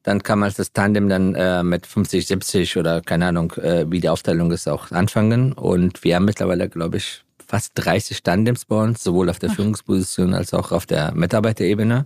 Dann 0.04 0.24
kann 0.24 0.40
man 0.40 0.52
das 0.58 0.74
Tandem 0.74 1.08
dann 1.08 1.36
äh, 1.36 1.64
mit 1.64 1.88
50, 1.88 2.28
70 2.28 2.76
oder 2.76 3.00
keine 3.00 3.28
Ahnung, 3.28 3.54
äh, 3.54 3.90
wie 3.90 4.02
die 4.02 4.10
Aufteilung 4.10 4.52
ist, 4.52 4.68
auch 4.68 4.92
anfangen. 4.92 5.54
Und 5.54 6.04
wir 6.04 6.18
haben 6.18 6.26
mittlerweile, 6.26 6.68
glaube 6.68 6.98
ich, 6.98 7.24
fast 7.48 7.72
30 7.76 8.24
Tandems 8.24 8.66
bei 8.66 8.84
uns, 8.84 9.04
sowohl 9.04 9.30
auf 9.30 9.40
der. 9.40 9.50
Führungsposition 9.50 10.34
als 10.34 10.54
auch 10.54 10.72
auf 10.72 10.86
der 10.86 11.14
Mitarbeiterebene. 11.16 12.06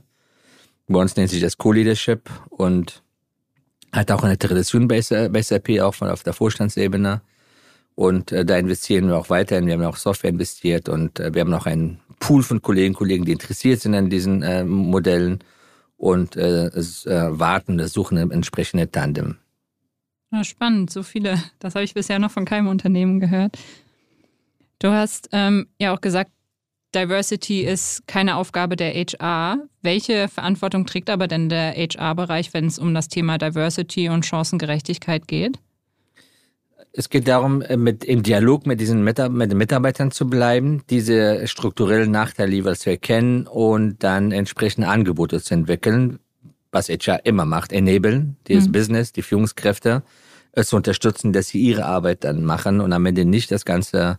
Bei 0.88 1.00
uns 1.00 1.16
nennt 1.16 1.30
sich 1.30 1.42
das 1.42 1.58
Co-Leadership 1.58 2.30
und 2.50 3.02
hat 3.92 4.12
auch 4.12 4.24
eine 4.24 4.38
Tradition 4.38 4.88
bei, 4.88 5.02
SAP, 5.02 5.82
auch 5.82 5.96
von 5.96 6.10
auf 6.10 6.24
der 6.24 6.34
Vorstandsebene. 6.34 7.22
Und 7.96 8.32
äh, 8.32 8.46
da 8.46 8.58
investieren 8.58 9.08
wir 9.08 9.18
auch 9.18 9.30
weiterhin. 9.30 9.66
Wir 9.66 9.74
haben 9.74 9.84
auch 9.84 9.98
Software 9.98 10.30
investiert 10.30 10.88
und 10.88 11.20
äh, 11.20 11.34
wir 11.34 11.42
haben 11.42 11.54
auch 11.54 11.66
einen 11.66 12.00
Pool 12.20 12.44
von 12.44 12.62
Kollegen, 12.62 12.94
Kollegen, 12.94 13.26
die 13.26 13.32
interessiert 13.32 13.82
sind 13.82 13.96
an 13.96 14.10
diesen 14.10 14.44
äh, 14.44 14.64
Modellen 14.64 15.40
und 15.98 16.36
äh, 16.36 16.68
es, 16.68 17.06
äh, 17.06 17.40
warten, 17.40 17.86
suchen 17.88 18.18
entsprechende 18.32 18.90
Tandem. 18.90 19.38
Ja, 20.32 20.44
spannend, 20.44 20.90
so 20.90 21.04
viele. 21.04 21.42
Das 21.60 21.76
habe 21.76 21.84
ich 21.84 21.94
bisher 21.94 22.20
noch 22.20 22.32
von 22.32 22.46
keinem 22.46 22.68
Unternehmen 22.68 23.20
gehört. 23.20 23.58
Du 24.82 24.92
hast 24.92 25.30
ähm, 25.32 25.68
ja 25.80 25.94
auch 25.94 26.02
gesagt, 26.02 26.32
Diversity 26.96 27.62
ist 27.62 28.08
keine 28.08 28.36
Aufgabe 28.36 28.76
der 28.76 28.94
HR. 28.96 29.60
Welche 29.84 30.28
Verantwortung 30.28 30.88
trägt 30.88 31.12
aber 31.12 31.28
denn 31.28 31.50
der 31.50 31.74
HR-Bereich, 31.76 32.52
wenn 32.56 32.66
es 32.66 32.80
um 32.80 32.96
das 32.96 33.08
Thema 33.08 33.38
Diversity 33.38 34.10
und 34.10 34.26
Chancengerechtigkeit 34.26 35.28
geht? 35.28 35.60
Es 36.94 37.10
geht 37.10 37.28
darum, 37.28 37.62
äh, 37.62 37.78
mit, 37.78 38.04
im 38.04 38.24
Dialog 38.24 38.66
mit 38.66 38.82
diesen 38.82 39.04
mit 39.04 39.20
den 39.20 39.58
Mitarbeitern 39.58 40.10
zu 40.10 40.28
bleiben, 40.28 40.82
diese 40.90 41.48
strukturellen 41.48 42.10
Nachteile 42.10 42.52
jeweils 42.52 42.80
zu 42.80 42.90
erkennen 42.90 43.46
und 43.46 44.04
dann 44.04 44.32
entsprechende 44.32 44.88
Angebote 44.88 45.40
zu 45.42 45.54
entwickeln, 45.54 46.18
was 46.72 46.90
HR 46.90 47.24
immer 47.24 47.46
macht, 47.46 47.72
enablen, 47.72 48.36
dieses 48.48 48.68
mhm. 48.68 48.72
Business, 48.72 49.14
die 49.14 49.22
Führungskräfte, 49.22 50.02
äh, 50.54 50.64
zu 50.64 50.76
unterstützen, 50.76 51.34
dass 51.34 51.50
sie 51.50 51.62
ihre 51.62 51.86
Arbeit 51.86 52.24
dann 52.24 52.44
machen 52.44 52.82
und 52.82 52.92
am 52.94 53.06
Ende 53.06 53.26
nicht 53.26 53.52
das 53.52 53.64
Ganze 53.64 54.18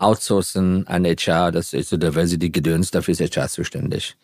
outsourcen 0.00 0.86
an 0.86 1.04
HR, 1.04 1.52
das 1.52 1.72
ist 1.72 1.90
so 1.90 1.96
Diversity-Gedöns, 1.96 2.90
dafür 2.90 3.12
ist 3.12 3.36
HR 3.36 3.48
zuständig. 3.48 4.16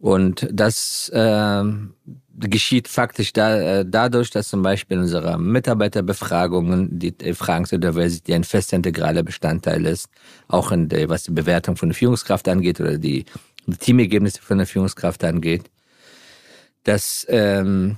Und 0.00 0.46
das 0.52 1.08
äh, 1.14 1.62
geschieht 2.36 2.88
faktisch 2.88 3.32
da, 3.32 3.58
äh, 3.58 3.84
dadurch, 3.88 4.30
dass 4.30 4.48
zum 4.48 4.62
Beispiel 4.62 4.98
unsere 4.98 5.38
Mitarbeiterbefragungen, 5.38 6.98
die 6.98 7.14
Fragen 7.32 7.64
zur 7.64 7.78
Diversity 7.78 8.34
ein 8.34 8.44
fest 8.44 8.72
integraler 8.72 9.22
Bestandteil 9.22 9.86
ist, 9.86 10.08
auch 10.48 10.72
in 10.72 10.88
der, 10.88 11.08
was 11.08 11.22
die 11.22 11.30
Bewertung 11.30 11.76
von 11.76 11.88
der 11.90 11.96
Führungskraft 11.96 12.48
angeht 12.48 12.80
oder 12.80 12.98
die, 12.98 13.24
die 13.66 13.76
Teamergebnisse 13.76 14.42
von 14.42 14.58
der 14.58 14.66
Führungskraft 14.66 15.24
angeht, 15.24 15.70
dass 16.82 17.24
ähm, 17.30 17.96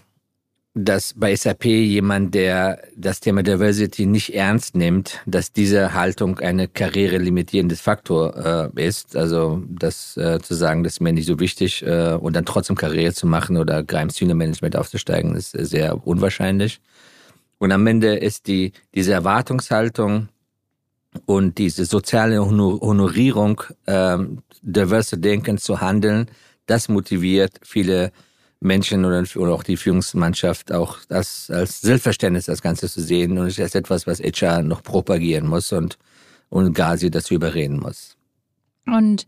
dass 0.78 1.14
bei 1.14 1.35
SAP 1.35 1.64
jemand, 1.64 2.35
der 2.35 2.83
das 2.95 3.21
Thema 3.21 3.42
Diversity 3.42 4.04
nicht 4.04 4.35
ernst 4.35 4.76
nimmt, 4.76 5.21
dass 5.25 5.50
diese 5.50 5.95
Haltung 5.95 6.38
eine 6.40 6.68
karrierelimitierendes 6.68 7.80
Faktor 7.80 8.73
äh, 8.76 8.87
ist. 8.87 9.16
Also 9.16 9.62
das 9.71 10.18
äh, 10.18 10.38
zu 10.38 10.52
sagen, 10.52 10.85
das 10.85 10.95
ist 10.95 11.00
mir 11.00 11.14
nicht 11.14 11.25
so 11.25 11.40
wichtig 11.40 11.83
äh, 11.83 12.12
und 12.12 12.37
dann 12.37 12.45
trotzdem 12.45 12.76
Karriere 12.76 13.14
zu 13.14 13.26
machen 13.26 13.56
oder 13.56 13.83
gar 13.85 14.02
im 14.02 14.11
Senior 14.11 14.37
Management 14.37 14.76
aufzusteigen, 14.76 15.35
ist 15.35 15.52
sehr 15.52 16.06
unwahrscheinlich. 16.06 16.78
Und 17.56 17.73
am 17.73 17.87
Ende 17.87 18.14
ist 18.16 18.47
die 18.47 18.73
diese 18.95 19.14
Erwartungshaltung 19.14 20.28
und 21.25 21.56
diese 21.56 21.87
soziale 21.87 22.45
Honorierung, 22.45 23.62
äh, 23.87 24.18
diverse 24.61 25.16
Denken 25.16 25.56
zu 25.56 25.80
handeln, 25.80 26.26
das 26.66 26.90
motiviert 26.90 27.61
viele 27.62 28.12
Menschen 28.60 29.04
oder, 29.04 29.25
oder 29.36 29.52
auch 29.52 29.62
die 29.62 29.76
Führungsmannschaft 29.76 30.72
auch 30.72 30.98
das 31.08 31.50
als 31.50 31.80
Selbstverständnis 31.80 32.46
das 32.46 32.62
Ganze 32.62 32.88
zu 32.88 33.00
sehen 33.00 33.38
und 33.38 33.46
es 33.46 33.58
ist 33.58 33.75
etwas, 33.75 34.06
was 34.06 34.20
HR 34.20 34.62
noch 34.62 34.82
propagieren 34.82 35.46
muss 35.46 35.72
und, 35.72 35.98
und 36.48 36.72
Gazi 36.75 37.10
dazu 37.10 37.34
überreden 37.34 37.78
muss. 37.78 38.16
Und 38.86 39.26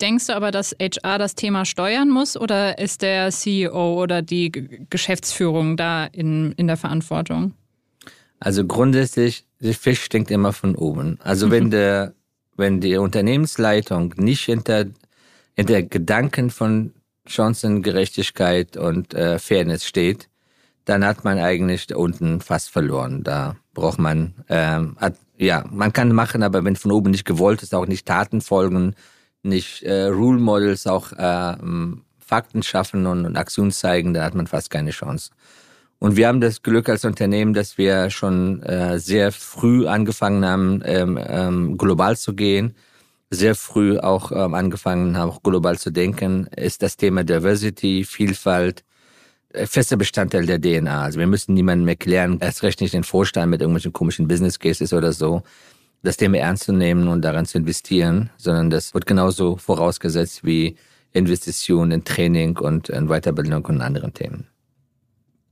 denkst 0.00 0.26
du 0.26 0.36
aber, 0.36 0.50
dass 0.50 0.74
HR 0.80 1.18
das 1.18 1.34
Thema 1.34 1.64
steuern 1.64 2.10
muss 2.10 2.36
oder 2.36 2.78
ist 2.78 3.02
der 3.02 3.30
CEO 3.30 4.00
oder 4.00 4.22
die 4.22 4.50
Geschäftsführung 4.90 5.76
da 5.76 6.06
in, 6.06 6.52
in 6.52 6.66
der 6.66 6.76
Verantwortung? 6.76 7.54
Also 8.40 8.66
grundsätzlich, 8.66 9.44
der 9.60 9.74
Fisch 9.74 10.02
stinkt 10.02 10.30
immer 10.30 10.52
von 10.52 10.74
oben. 10.74 11.18
Also 11.22 11.50
wenn 11.50 11.70
der, 11.70 12.14
wenn 12.56 12.80
die 12.80 12.96
Unternehmensleitung 12.96 14.14
nicht 14.16 14.44
hinter, 14.44 14.86
hinter 15.54 15.82
Gedanken 15.82 16.50
von 16.50 16.94
Chancengerechtigkeit 17.30 18.76
und 18.76 19.14
äh, 19.14 19.38
Fairness 19.38 19.86
steht, 19.86 20.28
dann 20.84 21.04
hat 21.04 21.24
man 21.24 21.38
eigentlich 21.38 21.86
da 21.86 21.96
unten 21.96 22.40
fast 22.40 22.70
verloren. 22.70 23.22
Da 23.22 23.56
braucht 23.74 23.98
man, 23.98 24.34
ähm, 24.48 24.96
hat, 24.98 25.14
ja, 25.36 25.64
man 25.70 25.92
kann 25.92 26.12
machen, 26.12 26.42
aber 26.42 26.64
wenn 26.64 26.76
von 26.76 26.92
oben 26.92 27.10
nicht 27.10 27.24
gewollt 27.24 27.62
ist, 27.62 27.74
auch 27.74 27.86
nicht 27.86 28.06
Taten 28.06 28.40
folgen, 28.40 28.94
nicht 29.42 29.82
äh, 29.82 30.06
Rule 30.06 30.40
Models, 30.40 30.86
auch 30.86 31.12
äh, 31.12 31.56
Fakten 32.18 32.62
schaffen 32.62 33.06
und, 33.06 33.24
und 33.24 33.36
Aktionen 33.36 33.70
zeigen, 33.70 34.14
dann 34.14 34.24
hat 34.24 34.34
man 34.34 34.46
fast 34.46 34.70
keine 34.70 34.90
Chance. 34.90 35.30
Und 35.98 36.16
wir 36.16 36.28
haben 36.28 36.40
das 36.40 36.62
Glück 36.62 36.88
als 36.88 37.04
Unternehmen, 37.04 37.52
dass 37.52 37.76
wir 37.76 38.10
schon 38.10 38.62
äh, 38.62 38.98
sehr 38.98 39.32
früh 39.32 39.86
angefangen 39.86 40.44
haben, 40.44 40.82
ähm, 40.84 41.18
ähm, 41.22 41.78
global 41.78 42.16
zu 42.16 42.34
gehen 42.34 42.74
sehr 43.30 43.54
früh 43.54 43.98
auch 43.98 44.32
ähm, 44.32 44.54
angefangen 44.54 45.16
haben, 45.16 45.30
auch 45.30 45.42
global 45.42 45.78
zu 45.78 45.90
denken, 45.90 46.46
ist 46.56 46.82
das 46.82 46.96
Thema 46.96 47.24
Diversity, 47.24 48.04
Vielfalt, 48.04 48.84
äh, 49.52 49.66
fester 49.66 49.96
Bestandteil 49.96 50.46
der 50.46 50.60
DNA. 50.60 51.02
Also 51.02 51.20
wir 51.20 51.26
müssen 51.28 51.54
niemandem 51.54 51.88
erklären, 51.88 52.38
erst 52.40 52.62
recht 52.62 52.80
nicht 52.80 52.94
den 52.94 53.04
Vorstand 53.04 53.50
mit 53.50 53.60
irgendwelchen 53.60 53.92
komischen 53.92 54.26
Business 54.26 54.58
Cases 54.58 54.92
oder 54.92 55.12
so, 55.12 55.42
das 56.02 56.16
Thema 56.16 56.38
ernst 56.38 56.64
zu 56.64 56.72
nehmen 56.72 57.08
und 57.08 57.22
daran 57.22 57.46
zu 57.46 57.58
investieren, 57.58 58.30
sondern 58.36 58.70
das 58.70 58.94
wird 58.94 59.06
genauso 59.06 59.56
vorausgesetzt 59.56 60.44
wie 60.44 60.76
Investitionen 61.12 61.92
in 61.92 62.04
Training 62.04 62.58
und 62.58 62.88
in 62.88 63.08
Weiterbildung 63.08 63.64
und 63.66 63.80
anderen 63.80 64.14
Themen. 64.14 64.46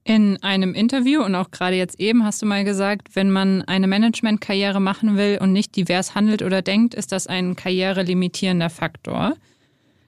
In 0.09 0.43
einem 0.43 0.73
Interview 0.73 1.23
und 1.23 1.35
auch 1.35 1.51
gerade 1.51 1.77
jetzt 1.77 2.01
eben 2.01 2.25
hast 2.25 2.41
du 2.41 2.47
mal 2.47 2.65
gesagt, 2.65 3.09
wenn 3.15 3.31
man 3.31 3.61
eine 3.65 3.87
Managementkarriere 3.87 4.81
machen 4.81 5.19
will 5.19 5.37
und 5.39 5.53
nicht 5.53 5.77
divers 5.77 6.15
handelt 6.15 6.41
oder 6.41 6.63
denkt, 6.63 6.95
ist 6.95 7.13
das 7.13 7.27
ein 7.27 7.57
karrierelimitierender 7.57 8.71
Faktor. 8.71 9.35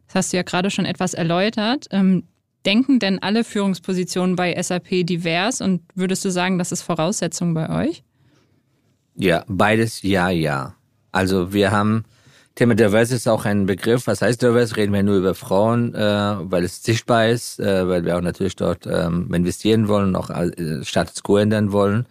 Das 0.06 0.14
hast 0.14 0.32
du 0.32 0.38
ja 0.38 0.42
gerade 0.42 0.70
schon 0.70 0.86
etwas 0.86 1.12
erläutert. 1.12 1.86
Ähm, 1.90 2.22
denken 2.64 2.98
denn 2.98 3.18
alle 3.18 3.44
Führungspositionen 3.44 4.36
bei 4.36 4.58
SAP 4.62 5.04
divers 5.04 5.60
und 5.60 5.82
würdest 5.94 6.24
du 6.24 6.30
sagen, 6.30 6.56
das 6.56 6.72
ist 6.72 6.80
Voraussetzung 6.80 7.52
bei 7.52 7.68
euch? 7.68 8.02
Ja, 9.16 9.44
beides 9.48 10.00
ja, 10.00 10.30
ja. 10.30 10.76
Also 11.12 11.52
wir 11.52 11.72
haben 11.72 12.06
Thema 12.54 12.74
Diverse 12.74 13.14
ist 13.14 13.28
auch 13.28 13.44
ein 13.44 13.66
Begriff. 13.66 14.06
Was 14.06 14.22
heißt 14.22 14.42
Diverse? 14.42 14.76
Reden 14.76 14.92
wir 14.92 15.02
nur 15.02 15.16
über 15.16 15.34
Frauen, 15.34 15.94
äh, 15.94 16.00
weil 16.40 16.64
es 16.64 16.82
sichtbar 16.82 17.28
ist, 17.28 17.60
äh, 17.60 17.88
weil 17.88 18.04
wir 18.04 18.16
auch 18.16 18.20
natürlich 18.20 18.56
dort 18.56 18.86
ähm, 18.86 19.32
investieren 19.32 19.88
wollen, 19.88 20.16
auch 20.16 20.30
äh, 20.30 20.84
Status 20.84 21.22
quo 21.22 21.38
ändern 21.38 21.72
wollen. 21.72 22.06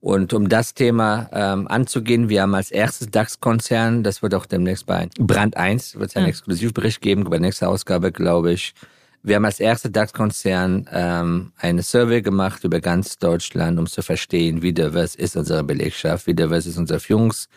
Und 0.00 0.34
um 0.34 0.50
das 0.50 0.74
Thema 0.74 1.30
ähm, 1.32 1.66
anzugehen, 1.66 2.28
wir 2.28 2.42
haben 2.42 2.54
als 2.54 2.70
erstes 2.70 3.10
DAX-Konzern, 3.10 4.02
das 4.02 4.22
wird 4.22 4.34
auch 4.34 4.44
demnächst 4.44 4.84
bei 4.84 5.08
Brand 5.18 5.56
1, 5.56 5.98
wird 5.98 6.10
es 6.10 6.16
einen 6.16 6.26
ja. 6.26 6.30
Exklusivbericht 6.30 7.00
geben, 7.00 7.24
bei 7.24 7.30
der 7.30 7.40
nächsten 7.40 7.64
Ausgabe, 7.64 8.12
glaube 8.12 8.52
ich. 8.52 8.74
Wir 9.22 9.36
haben 9.36 9.46
als 9.46 9.60
erster 9.60 9.88
DAX-Konzern 9.88 10.90
ähm, 10.92 11.52
eine 11.56 11.82
Survey 11.82 12.20
gemacht 12.20 12.64
über 12.64 12.80
ganz 12.80 13.16
Deutschland, 13.16 13.78
um 13.78 13.86
zu 13.86 14.02
verstehen, 14.02 14.60
wie 14.60 14.74
divers 14.74 15.14
ist 15.14 15.36
unsere 15.36 15.64
Belegschaft, 15.64 16.26
wie 16.26 16.34
divers 16.34 16.66
ist 16.66 16.76
unser 16.76 16.96
Führungs- 16.96 17.48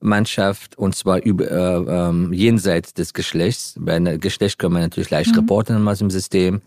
Mannschaft 0.00 0.76
und 0.78 0.94
zwar 0.94 1.22
über, 1.22 1.50
äh, 1.50 2.08
ähm, 2.08 2.32
jenseits 2.32 2.94
des 2.94 3.14
Geschlechts. 3.14 3.74
Bei 3.78 3.98
Geschlecht 4.18 4.58
können 4.58 4.74
wir 4.74 4.80
natürlich 4.80 5.10
leicht 5.10 5.32
mhm. 5.32 5.40
reporten 5.40 5.88
aus 5.88 5.98
dem 5.98 6.10
System. 6.10 6.60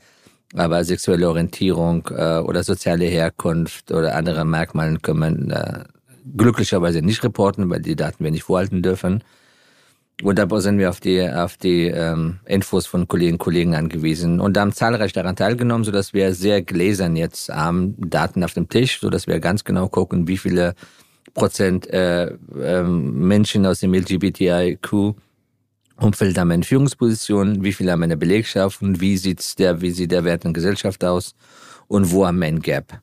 Aber 0.56 0.84
sexuelle 0.84 1.30
Orientierung 1.30 2.08
äh, 2.10 2.40
oder 2.40 2.64
soziale 2.64 3.06
Herkunft 3.06 3.92
oder 3.92 4.16
andere 4.16 4.46
Merkmale 4.46 4.98
können 4.98 5.20
man 5.20 5.50
äh, 5.52 5.84
glücklicherweise 6.36 7.02
nicht 7.02 7.24
reporten, 7.24 7.70
weil 7.70 7.82
die 7.82 7.96
Daten 7.96 8.24
wir 8.24 8.32
nicht 8.32 8.44
vorhalten 8.44 8.82
dürfen. 8.82 9.24
Und 10.22 10.38
da 10.38 10.60
sind 10.60 10.80
wir 10.80 10.90
auf 10.90 11.00
die, 11.00 11.22
auf 11.30 11.56
die 11.56 11.86
ähm, 11.86 12.40
Infos 12.46 12.86
von 12.86 13.08
Kolleginnen 13.08 13.36
und 13.36 13.40
Kollegen 13.40 13.76
angewiesen. 13.76 14.42
Und 14.42 14.58
haben 14.58 14.74
zahlreich 14.74 15.14
daran 15.14 15.36
teilgenommen, 15.36 15.86
sodass 15.86 16.14
wir 16.14 16.34
sehr 16.34 16.62
gläsern 16.62 17.16
jetzt 17.16 17.50
haben, 17.50 17.96
Daten 17.98 18.44
auf 18.44 18.54
dem 18.54 18.68
Tisch, 18.68 19.00
sodass 19.00 19.28
wir 19.28 19.40
ganz 19.40 19.64
genau 19.64 19.88
gucken, 19.88 20.28
wie 20.28 20.38
viele 20.38 20.76
Prozent 21.40 21.88
äh, 21.88 22.28
äh, 22.28 22.84
Menschen 22.84 23.66
aus 23.66 23.80
dem 23.80 23.94
LGBTIQ 23.94 25.16
Umfeld 26.02 26.38
haben 26.38 26.52
eine 26.52 26.64
Führungsposition, 26.64 27.64
wie 27.64 27.74
viele 27.74 27.92
haben 27.92 28.04
eine 28.04 28.16
Belegschaft 28.16 28.82
und 28.82 29.02
wie 29.02 29.18
sieht's 29.18 29.56
der, 29.56 29.82
wie 29.82 29.92
sieht 29.92 30.12
der 30.12 30.24
Wert 30.24 30.46
in 30.46 30.54
Gesellschaft 30.54 31.04
aus 31.04 31.36
und 31.88 32.12
wo 32.12 32.26
haben 32.26 32.40
wir 32.40 32.48
ein 32.48 32.62
Gap. 32.62 33.02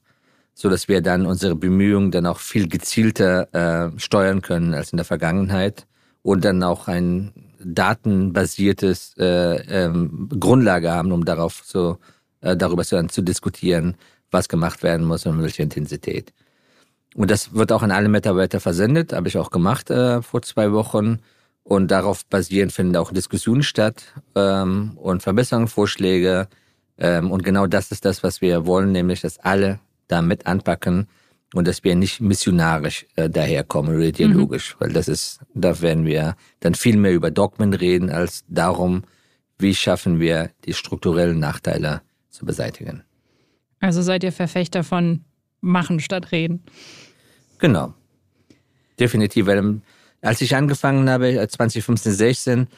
So 0.54 0.70
dass 0.70 0.88
wir 0.88 1.02
dann 1.02 1.26
unsere 1.26 1.54
Bemühungen 1.54 2.10
dann 2.10 2.24
auch 2.24 2.38
viel 2.38 2.68
gezielter 2.68 3.52
äh, 3.54 3.98
steuern 3.98 4.40
können 4.40 4.72
als 4.72 4.92
in 4.92 4.96
der 4.96 5.04
Vergangenheit 5.04 5.86
und 6.22 6.44
dann 6.44 6.62
auch 6.62 6.88
ein 6.88 7.32
datenbasiertes 7.62 9.14
äh, 9.18 9.84
ähm, 9.84 10.28
Grundlage 10.40 10.90
haben, 10.90 11.12
um 11.12 11.24
darauf 11.24 11.62
so 11.64 11.98
äh, 12.40 12.56
darüber 12.56 12.84
zu, 12.84 13.06
zu 13.08 13.22
diskutieren, 13.22 13.96
was 14.30 14.48
gemacht 14.48 14.82
werden 14.82 15.06
muss 15.06 15.26
und 15.26 15.42
welche 15.42 15.62
Intensität. 15.62 16.32
Und 17.16 17.30
das 17.30 17.54
wird 17.54 17.72
auch 17.72 17.82
an 17.82 17.92
alle 17.92 18.10
Mitarbeiter 18.10 18.60
versendet, 18.60 19.14
habe 19.14 19.28
ich 19.28 19.38
auch 19.38 19.50
gemacht 19.50 19.90
äh, 19.90 20.20
vor 20.20 20.42
zwei 20.42 20.72
Wochen. 20.72 21.20
Und 21.62 21.90
darauf 21.90 22.26
basierend 22.26 22.72
finden 22.72 22.94
auch 22.96 23.10
Diskussionen 23.10 23.62
statt 23.62 24.04
ähm, 24.34 24.92
und 24.96 25.22
Verbesserungsvorschläge. 25.22 26.46
Ähm, 26.98 27.30
und 27.30 27.42
genau 27.42 27.66
das 27.66 27.90
ist 27.90 28.04
das, 28.04 28.22
was 28.22 28.42
wir 28.42 28.66
wollen, 28.66 28.92
nämlich 28.92 29.22
dass 29.22 29.38
alle 29.38 29.80
da 30.08 30.20
mit 30.20 30.46
anpacken 30.46 31.08
und 31.54 31.66
dass 31.66 31.82
wir 31.84 31.96
nicht 31.96 32.20
missionarisch 32.20 33.06
äh, 33.16 33.30
daherkommen 33.30 33.96
oder 33.96 34.04
ideologisch, 34.04 34.74
mhm. 34.74 34.80
weil 34.80 34.92
das 34.92 35.08
ist, 35.08 35.40
da 35.54 35.80
werden 35.80 36.04
wir 36.04 36.36
dann 36.60 36.74
viel 36.74 36.98
mehr 36.98 37.14
über 37.14 37.30
Dogmen 37.30 37.72
reden, 37.72 38.10
als 38.10 38.44
darum, 38.48 39.04
wie 39.58 39.74
schaffen 39.74 40.20
wir 40.20 40.50
die 40.66 40.74
strukturellen 40.74 41.38
Nachteile 41.38 42.02
zu 42.28 42.44
beseitigen. 42.44 43.04
Also 43.80 44.02
seid 44.02 44.22
ihr 44.22 44.32
Verfechter 44.32 44.84
von 44.84 45.24
machen 45.62 45.98
statt 46.00 46.30
reden? 46.30 46.62
Genau. 47.58 47.94
Definitiv, 48.98 49.46
weil 49.46 49.80
als 50.22 50.40
ich 50.40 50.56
angefangen 50.56 51.08
habe, 51.08 51.46
2015, 51.48 52.12
16, 52.12 52.68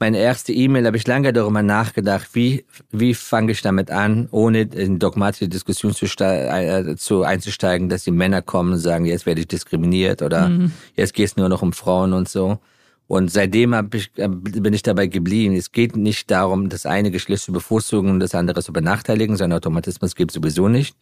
meine 0.00 0.18
erste 0.18 0.52
E-Mail 0.52 0.86
habe 0.86 0.96
ich 0.96 1.06
lange 1.06 1.32
darüber 1.32 1.62
nachgedacht, 1.62 2.28
wie, 2.32 2.64
wie 2.90 3.14
fange 3.14 3.52
ich 3.52 3.62
damit 3.62 3.90
an, 3.90 4.28
ohne 4.30 4.62
in 4.62 4.98
dogmatische 4.98 5.48
Diskussion 5.48 5.92
zu, 5.92 6.06
äh, 6.06 6.94
zu 6.96 7.24
einzusteigen, 7.24 7.88
dass 7.88 8.04
die 8.04 8.12
Männer 8.12 8.40
kommen 8.40 8.74
und 8.74 8.78
sagen, 8.78 9.06
jetzt 9.06 9.26
werde 9.26 9.40
ich 9.40 9.48
diskriminiert 9.48 10.22
oder 10.22 10.48
mhm. 10.48 10.72
jetzt 10.94 11.14
geht 11.14 11.26
es 11.26 11.36
nur 11.36 11.48
noch 11.48 11.62
um 11.62 11.72
Frauen 11.72 12.12
und 12.12 12.28
so. 12.28 12.58
Und 13.08 13.32
seitdem 13.32 13.74
ich, 13.92 14.10
äh, 14.16 14.28
bin 14.28 14.72
ich 14.72 14.82
dabei 14.82 15.06
geblieben. 15.06 15.56
Es 15.56 15.72
geht 15.72 15.96
nicht 15.96 16.30
darum, 16.30 16.68
das 16.68 16.86
eine 16.86 17.10
Geschlecht 17.10 17.42
zu 17.42 17.52
bevorzugen 17.52 18.10
und 18.10 18.20
das 18.20 18.34
andere 18.34 18.62
zu 18.62 18.72
benachteiligen. 18.72 19.36
So 19.36 19.44
einen 19.44 19.54
Automatismus 19.54 20.14
gibt 20.14 20.30
es 20.30 20.34
sowieso 20.34 20.68
nicht. 20.68 20.94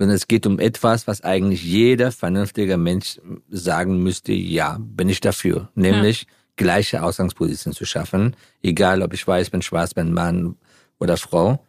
Sondern 0.00 0.16
es 0.16 0.26
geht 0.26 0.46
um 0.46 0.58
etwas, 0.58 1.06
was 1.06 1.20
eigentlich 1.20 1.62
jeder 1.62 2.10
vernünftige 2.10 2.76
Mensch 2.76 3.20
sagen 3.50 4.02
müsste, 4.02 4.32
ja, 4.32 4.78
bin 4.80 5.08
ich 5.08 5.20
dafür. 5.20 5.68
Nämlich, 5.76 6.22
ja 6.22 6.28
gleiche 6.60 7.02
Ausgangsposition 7.02 7.72
zu 7.72 7.86
schaffen, 7.86 8.36
egal 8.62 9.00
ob 9.00 9.14
ich 9.14 9.26
weiß 9.26 9.48
bin, 9.48 9.62
schwarz 9.62 9.94
bin, 9.94 10.12
Mann 10.12 10.56
oder 10.98 11.16
Frau. 11.16 11.64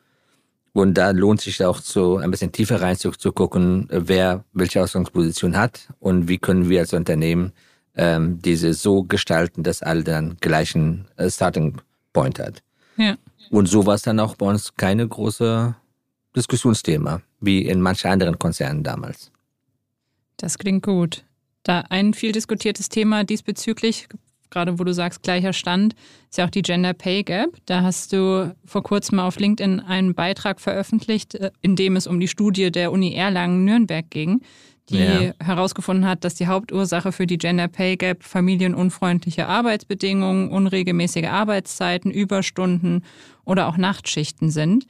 Und 0.74 0.96
da 0.96 1.12
lohnt 1.12 1.40
sich 1.40 1.64
auch 1.64 1.80
so 1.80 2.18
ein 2.18 2.30
bisschen 2.30 2.52
tiefer 2.52 2.82
rein 2.82 2.98
zu, 2.98 3.12
gucken, 3.32 3.88
wer 3.90 4.44
welche 4.52 4.84
Ausgangsposition 4.84 5.56
hat 5.56 5.88
und 6.02 6.28
wie 6.28 6.40
können 6.40 6.70
wir 6.70 6.82
als 6.82 6.94
Unternehmen 6.94 7.54
ähm, 7.96 8.42
diese 8.42 8.74
so 8.74 9.04
gestalten, 9.04 9.64
dass 9.64 9.82
alle 9.82 10.04
dann 10.04 10.36
gleichen 10.42 11.08
äh, 11.16 11.30
Starting 11.30 11.78
Point 12.12 12.40
hat. 12.40 12.62
Ja. 12.98 13.16
Und 13.50 13.68
so 13.68 13.86
war 13.86 13.96
es 13.96 14.02
dann 14.02 14.20
auch 14.20 14.36
bei 14.36 14.46
uns 14.46 14.76
keine 14.76 15.08
große 15.08 15.74
Diskussionsthema, 16.36 17.22
wie 17.42 17.66
in 17.66 17.82
manchen 17.82 18.10
anderen 18.10 18.40
Konzernen 18.40 18.84
damals. 18.84 19.32
Das 20.38 20.58
klingt 20.58 20.84
gut. 20.84 21.26
Da 21.64 21.82
ein 21.90 22.14
viel 22.14 22.32
diskutiertes 22.32 22.90
Thema 22.90 23.24
diesbezüglich 23.24 24.08
gerade 24.52 24.78
wo 24.78 24.84
du 24.84 24.94
sagst, 24.94 25.24
gleicher 25.24 25.54
Stand, 25.54 25.96
ist 26.30 26.38
ja 26.38 26.46
auch 26.46 26.52
die 26.52 26.62
Gender 26.62 26.94
Pay 26.94 27.24
Gap. 27.24 27.58
Da 27.66 27.82
hast 27.82 28.14
du 28.14 28.56
vor 28.66 28.84
kurzem 28.84 29.20
auf 29.20 29.40
LinkedIn 29.40 29.80
einen 29.80 30.14
Beitrag 30.14 30.62
veröffentlicht, 30.62 31.36
äh, 31.36 31.52
in 31.62 31.76
dem 31.76 31.96
es 31.96 32.06
um 32.06 32.20
die 32.20 32.28
Studie 32.28 32.72
der 32.72 32.92
Uni 32.92 33.16
Erlangen-Nürnberg 33.16 34.06
ging, 34.12 34.42
die 34.90 34.98
ja. 34.98 35.34
herausgefunden 35.40 36.06
hat, 36.06 36.24
dass 36.24 36.36
die 36.36 36.48
Hauptursache 36.48 37.12
für 37.12 37.26
die 37.26 37.38
Gender 37.38 37.70
Pay 37.70 37.98
Gap 37.98 38.24
familienunfreundliche 38.24 39.48
Arbeitsbedingungen, 39.48 40.50
unregelmäßige 40.50 41.28
Arbeitszeiten, 41.28 42.12
Überstunden 42.12 43.04
oder 43.46 43.68
auch 43.68 43.78
Nachtschichten 43.78 44.52
sind. 44.52 44.86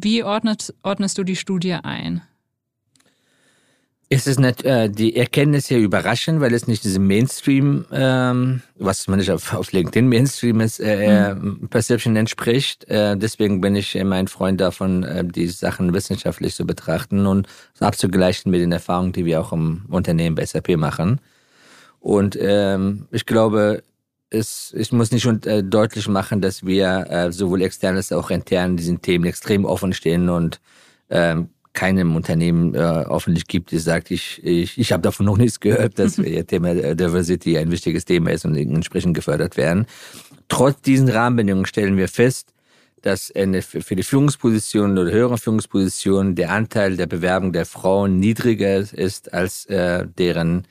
Wie 0.00 0.22
ordnet, 0.22 0.72
ordnest 0.84 1.18
du 1.18 1.24
die 1.24 1.34
Studie 1.34 1.72
ein? 1.72 2.22
Es 4.08 4.28
ist 4.28 4.38
nicht, 4.38 4.64
äh, 4.64 4.88
die 4.88 5.16
Erkenntnis 5.16 5.66
hier 5.66 5.78
überraschend, 5.78 6.40
weil 6.40 6.54
es 6.54 6.68
nicht 6.68 6.84
diesem 6.84 7.08
Mainstream, 7.08 7.84
ähm, 7.90 8.62
was 8.76 9.08
man 9.08 9.18
nicht 9.18 9.32
auf, 9.32 9.52
auf 9.52 9.72
LinkedIn 9.72 10.08
Mainstream 10.08 10.60
ist, 10.60 10.78
äh, 10.78 11.34
mhm. 11.34 11.68
Perception 11.68 12.14
entspricht. 12.14 12.88
Äh, 12.88 13.16
deswegen 13.16 13.60
bin 13.60 13.74
ich 13.74 13.96
immer 13.96 14.14
ein 14.14 14.28
Freund 14.28 14.60
davon, 14.60 15.02
äh, 15.02 15.24
die 15.24 15.48
Sachen 15.48 15.92
wissenschaftlich 15.92 16.54
zu 16.54 16.64
betrachten 16.64 17.26
und 17.26 17.48
abzugleichen 17.80 18.52
mit 18.52 18.60
den 18.60 18.70
Erfahrungen, 18.70 19.12
die 19.12 19.24
wir 19.24 19.40
auch 19.40 19.52
im 19.52 19.84
Unternehmen 19.88 20.36
bei 20.36 20.46
SAP 20.46 20.76
machen. 20.76 21.20
Und 21.98 22.38
ähm, 22.40 23.08
ich 23.10 23.26
glaube, 23.26 23.82
es, 24.30 24.74
ich 24.76 24.92
muss 24.92 25.10
nicht 25.10 25.22
schon 25.22 25.42
äh, 25.44 25.62
deutlich 25.62 26.08
machen, 26.08 26.40
dass 26.40 26.64
wir 26.64 27.06
äh, 27.08 27.32
sowohl 27.32 27.62
extern 27.62 27.96
als 27.96 28.12
auch 28.12 28.30
intern 28.30 28.76
diesen 28.76 29.00
Themen 29.00 29.24
extrem 29.24 29.64
offen 29.64 29.92
stehen 29.92 30.28
und 30.28 30.60
ähm, 31.10 31.48
keinem 31.72 32.16
Unternehmen 32.16 32.74
äh, 32.74 33.04
hoffentlich 33.08 33.46
gibt, 33.46 33.70
die 33.70 33.78
sagt, 33.78 34.10
ich, 34.10 34.42
ich, 34.44 34.78
ich 34.78 34.92
habe 34.92 35.02
davon 35.02 35.26
noch 35.26 35.36
nichts 35.36 35.60
gehört, 35.60 35.98
dass 35.98 36.18
mhm. 36.18 36.46
Thema 36.46 36.74
Diversity 36.74 37.56
ein 37.56 37.70
wichtiges 37.70 38.04
Thema 38.04 38.30
ist 38.30 38.44
und 38.44 38.56
entsprechend 38.56 39.14
gefördert 39.14 39.56
werden. 39.56 39.86
Trotz 40.48 40.80
diesen 40.80 41.08
Rahmenbedingungen 41.08 41.66
stellen 41.66 41.96
wir 41.96 42.08
fest, 42.08 42.52
dass 43.02 43.30
eine, 43.34 43.62
für 43.62 43.94
die 43.94 44.02
Führungspositionen 44.02 44.98
oder 44.98 45.12
höhere 45.12 45.38
Führungspositionen 45.38 46.34
der 46.34 46.50
Anteil 46.50 46.96
der 46.96 47.06
Bewerbung 47.06 47.52
der 47.52 47.64
Frauen 47.64 48.18
niedriger 48.18 48.78
ist 48.78 49.32
als 49.32 49.66
äh, 49.66 50.04
deren 50.18 50.66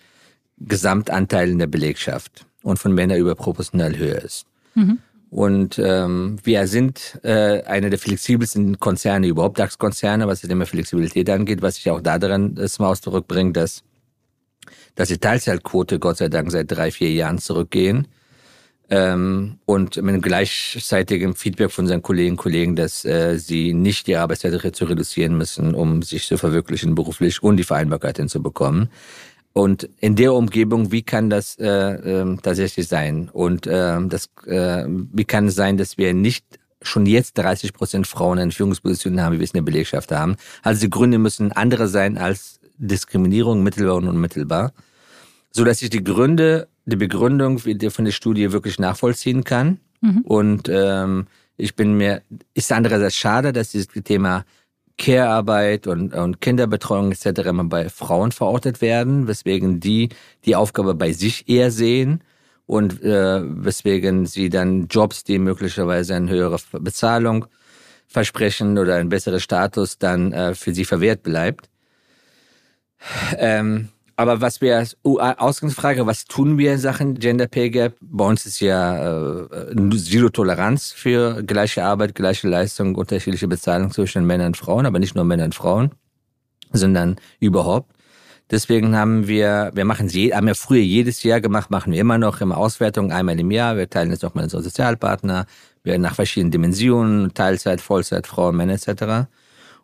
Gesamtanteil 0.58 1.50
in 1.50 1.60
der 1.60 1.68
Belegschaft 1.68 2.47
und 2.68 2.80
von 2.80 2.94
Männern 2.94 3.18
überproportional 3.18 3.98
höher 3.98 4.22
ist. 4.22 4.46
Mhm. 4.76 5.00
Und 5.30 5.80
ähm, 5.80 6.38
wir 6.44 6.68
sind 6.68 7.20
äh, 7.24 7.64
einer 7.64 7.90
der 7.90 8.00
flexibelsten 8.00 8.80
Konzerne 8.80 9.28
überhaupt, 9.28 9.60
DAX-Konzerne, 9.60 10.28
was 10.28 10.42
das 10.42 10.50
Thema 10.50 10.66
Flexibilität 10.66 11.30
angeht, 11.30 11.62
was 11.62 11.76
sich 11.76 11.90
auch 11.90 12.02
daran 12.02 12.58
zum 12.68 12.86
Ausdruck 12.86 13.28
bringt, 13.28 13.58
dass, 13.58 13.84
dass 14.96 15.08
die 15.08 15.18
Teilzeitquote 15.18 16.00
Gott 16.00 16.18
sei 16.18 16.30
Dank 16.30 16.52
seit 16.52 16.72
drei, 16.72 16.92
vier 16.92 17.12
Jahren 17.12 17.40
zurückgehen. 17.40 18.08
Ähm, 18.90 19.60
und 19.66 19.98
mit 19.98 20.08
einem 20.08 20.22
gleichzeitigen 20.22 21.36
Feedback 21.36 21.72
von 21.72 21.86
unseren 21.86 22.02
Kolleginnen 22.02 22.38
und 22.38 22.44
Kollegen, 22.44 22.76
dass 22.78 23.04
äh, 23.04 23.38
sie 23.38 23.74
nicht 23.74 24.08
die 24.08 24.16
Arbeitszeit 24.16 24.76
zu 24.76 24.86
reduzieren 24.86 25.38
müssen, 25.38 25.76
um 25.76 26.04
sich 26.04 26.26
zu 26.26 26.38
verwirklichen 26.38 26.96
beruflich 26.96 27.44
und 27.44 27.58
die 27.58 27.66
Vereinbarkeit 27.66 28.16
hinzubekommen. 28.16 28.90
Und 29.58 29.90
in 30.00 30.16
der 30.16 30.36
Umgebung, 30.36 30.92
wie 30.92 31.02
kann 31.02 31.32
das 31.32 31.58
äh, 31.58 31.66
äh, 31.68 32.38
tatsächlich 32.44 32.88
sein? 32.88 33.28
Und 33.34 33.66
äh, 33.66 33.98
das, 34.08 34.30
äh, 34.46 34.86
wie 34.88 35.26
kann 35.26 35.48
es 35.48 35.56
sein, 35.56 35.78
dass 35.78 35.98
wir 35.98 36.14
nicht 36.14 36.46
schon 36.84 37.08
jetzt 37.08 37.40
30 37.40 37.74
Prozent 37.74 38.06
Frauen 38.06 38.38
in 38.38 38.52
Führungspositionen 38.52 39.20
haben, 39.20 39.34
wie 39.34 39.40
wir 39.40 39.46
es 39.46 39.56
in 39.56 39.66
der 39.66 39.72
Belegschaft 39.72 40.12
haben? 40.12 40.36
Also 40.62 40.82
die 40.82 40.92
Gründe 40.92 41.18
müssen 41.18 41.52
andere 41.54 41.88
sein 41.88 42.20
als 42.20 42.60
Diskriminierung 42.78 43.64
mittelbar 43.64 43.96
und 43.96 44.08
unmittelbar, 44.08 44.74
so 45.50 45.66
dass 45.66 45.82
ich 45.82 45.90
die 45.90 46.04
Gründe, 46.04 46.68
die 46.86 46.96
Begründung 46.96 47.58
von 47.58 48.06
der 48.06 48.12
Studie 48.12 48.52
wirklich 48.52 48.78
nachvollziehen 48.78 49.44
kann. 49.44 49.80
Mhm. 50.02 50.22
Und 50.22 50.70
ähm, 50.70 51.26
ich 51.58 51.76
bin 51.76 51.98
mir, 51.98 52.22
ist 52.54 52.72
andererseits 52.72 53.16
schade, 53.16 53.54
dass 53.54 53.72
dieses 53.72 53.88
Thema 53.88 54.46
Care-Arbeit 54.98 55.88
und, 55.88 56.14
und 56.14 56.42
Kinderbetreuung 56.42 57.12
etc. 57.12 57.42
immer 57.48 57.66
bei 57.66 57.90
Frauen 57.90 58.32
verortet 58.32 58.82
werden, 58.82 59.28
weswegen 59.28 59.80
die 59.80 60.10
die 60.46 60.56
Aufgabe 60.56 60.96
bei 60.96 61.12
sich 61.12 61.48
eher 61.48 61.72
sehen 61.72 62.24
und 62.66 63.04
äh, 63.04 63.42
weswegen 63.44 64.26
sie 64.26 64.50
dann 64.50 64.88
Jobs, 64.88 65.24
die 65.24 65.40
möglicherweise 65.40 66.16
eine 66.16 66.30
höhere 66.30 66.60
Bezahlung 66.74 67.46
versprechen 68.08 68.78
oder 68.78 68.96
ein 68.96 69.10
besserer 69.10 69.40
Status 69.40 69.98
dann 69.98 70.34
äh, 70.34 70.56
für 70.56 70.74
sie 70.74 70.86
verwehrt 70.86 71.24
bleibt. 71.24 71.70
Ähm, 73.38 73.90
Aber 74.20 74.42
was 74.42 74.62
wir 74.62 74.78
als 74.78 74.98
Ausgangsfrage, 75.04 76.08
was 76.08 76.26
tun 76.26 76.58
wir 76.58 76.74
in 76.74 76.80
Sachen 76.80 77.20
Gender 77.20 77.46
Pay 77.46 77.70
Gap? 77.70 77.98
Bei 78.02 78.26
uns 78.26 78.48
ist 78.48 78.60
ja 78.60 79.44
äh, 79.44 79.76
Zero 79.96 80.30
Toleranz 80.30 80.92
für 80.92 81.44
gleiche 81.44 81.84
Arbeit, 81.84 82.16
gleiche 82.16 82.48
Leistung, 82.48 82.96
unterschiedliche 82.96 83.48
Bezahlung 83.48 83.92
zwischen 83.92 84.26
Männern 84.26 84.48
und 84.48 84.58
Frauen, 84.58 84.88
aber 84.88 84.98
nicht 84.98 85.14
nur 85.14 85.24
Männern 85.24 85.46
und 85.48 85.56
Frauen, 85.56 85.92
sondern 86.74 87.18
überhaupt. 87.40 87.94
Deswegen 88.50 88.96
haben 88.96 89.28
wir, 89.28 89.72
wir 89.76 89.86
machen 89.86 90.10
sie, 90.10 90.34
haben 90.34 90.48
wir 90.48 90.56
früher 90.56 90.82
jedes 90.82 91.22
Jahr 91.22 91.40
gemacht, 91.40 91.70
machen 91.70 91.94
wir 91.94 92.02
immer 92.02 92.18
noch 92.18 92.42
immer 92.42 92.58
Auswertung 92.58 93.12
einmal 93.12 93.40
im 93.40 93.52
Jahr. 93.52 93.78
Wir 93.78 93.88
teilen 93.88 94.10
jetzt 94.10 94.26
auch 94.26 94.34
mal 94.34 94.46
unsere 94.46 94.64
Sozialpartner, 94.64 95.46
wir 95.84 96.00
nach 96.00 96.16
verschiedenen 96.16 96.52
Dimensionen, 96.52 97.36
Teilzeit, 97.36 97.82
Vollzeit, 97.82 98.26
Frauen, 98.26 98.56
Männer 98.56 98.74
etc. 98.74 99.28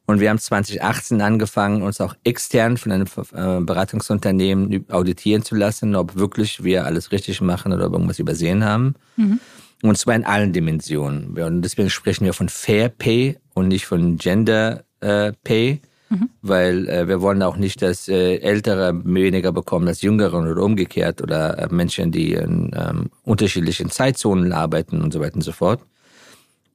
Und 0.06 0.20
wir 0.20 0.30
haben 0.30 0.40
2018 0.40 1.22
angefangen, 1.22 1.82
uns 1.82 2.02
auch 2.02 2.16
extern 2.24 2.78
von 2.78 2.92
einem 2.92 3.08
äh, 3.34 3.62
Beratungsunternehmen 3.62 4.86
auditieren 4.90 5.44
zu 5.44 5.56
lassen, 5.56 5.96
ob 5.96 6.16
wirklich 6.16 6.64
wir 6.64 6.86
alles 6.86 7.12
richtig 7.12 7.40
machen 7.40 7.72
oder 7.72 7.88
ob 7.88 7.94
irgendwas 7.94 8.20
übersehen 8.20 8.66
haben. 8.66 8.96
Mhm. 9.16 9.40
Und 9.82 9.98
zwar 9.98 10.16
in 10.16 10.26
allen 10.26 10.54
Dimensionen. 10.54 11.38
Und 11.38 11.62
deswegen 11.62 11.90
sprechen 11.90 12.26
wir 12.26 12.34
von 12.34 12.50
Fair 12.50 12.90
Pay 12.90 13.38
und 13.54 13.70
nicht 13.70 13.86
von 13.86 14.18
Gender 14.18 14.84
äh, 15.00 15.32
Pay, 15.44 15.82
mhm. 16.10 16.30
weil 16.42 16.90
äh, 16.90 17.08
wir 17.08 17.22
wollen 17.22 17.42
auch 17.42 17.56
nicht, 17.56 17.82
dass 17.82 18.10
äh, 18.10 18.38
Ältere 18.38 18.94
weniger 19.06 19.54
bekommen 19.54 19.88
als 19.88 20.02
Jüngere 20.02 20.38
oder 20.38 20.64
umgekehrt 20.64 21.22
oder 21.22 21.60
äh, 21.60 21.68
Menschen, 21.74 22.12
die 22.12 22.34
in 22.34 22.72
ähm, 22.76 23.10
unterschiedlichen 23.24 23.90
Zeitzonen 23.90 24.52
arbeiten 24.52 25.02
und 25.02 25.14
so 25.14 25.22
weiter 25.22 25.36
und 25.36 25.44
so 25.44 25.54
fort. 25.54 25.82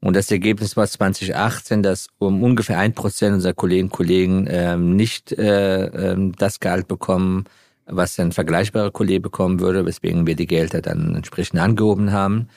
Und 0.01 0.15
das 0.15 0.31
Ergebnis 0.31 0.77
war 0.77 0.87
2018, 0.87 1.83
dass 1.83 2.09
um 2.19 2.43
ungefähr 2.43 2.79
ein 2.79 2.95
Prozent 2.95 3.35
unserer 3.35 3.55
Kolleginnen 3.55 3.89
und 3.89 3.97
Kollegen 3.97 4.47
ähm, 4.49 4.97
nicht 4.97 5.33
äh, 5.33 5.87
ähm, 5.87 6.33
das 6.37 6.61
Gehalt 6.61 6.87
bekommen, 6.87 7.45
was 7.87 8.19
ein 8.21 8.33
vergleichbarer 8.33 8.91
Kollege 8.91 9.21
bekommen 9.21 9.61
würde, 9.61 9.85
weswegen 9.87 10.27
wir 10.27 10.37
die 10.37 10.47
Gelder 10.47 10.83
dann 10.83 11.17
entsprechend 11.17 11.59
angehoben 11.59 12.13
haben. 12.13 12.49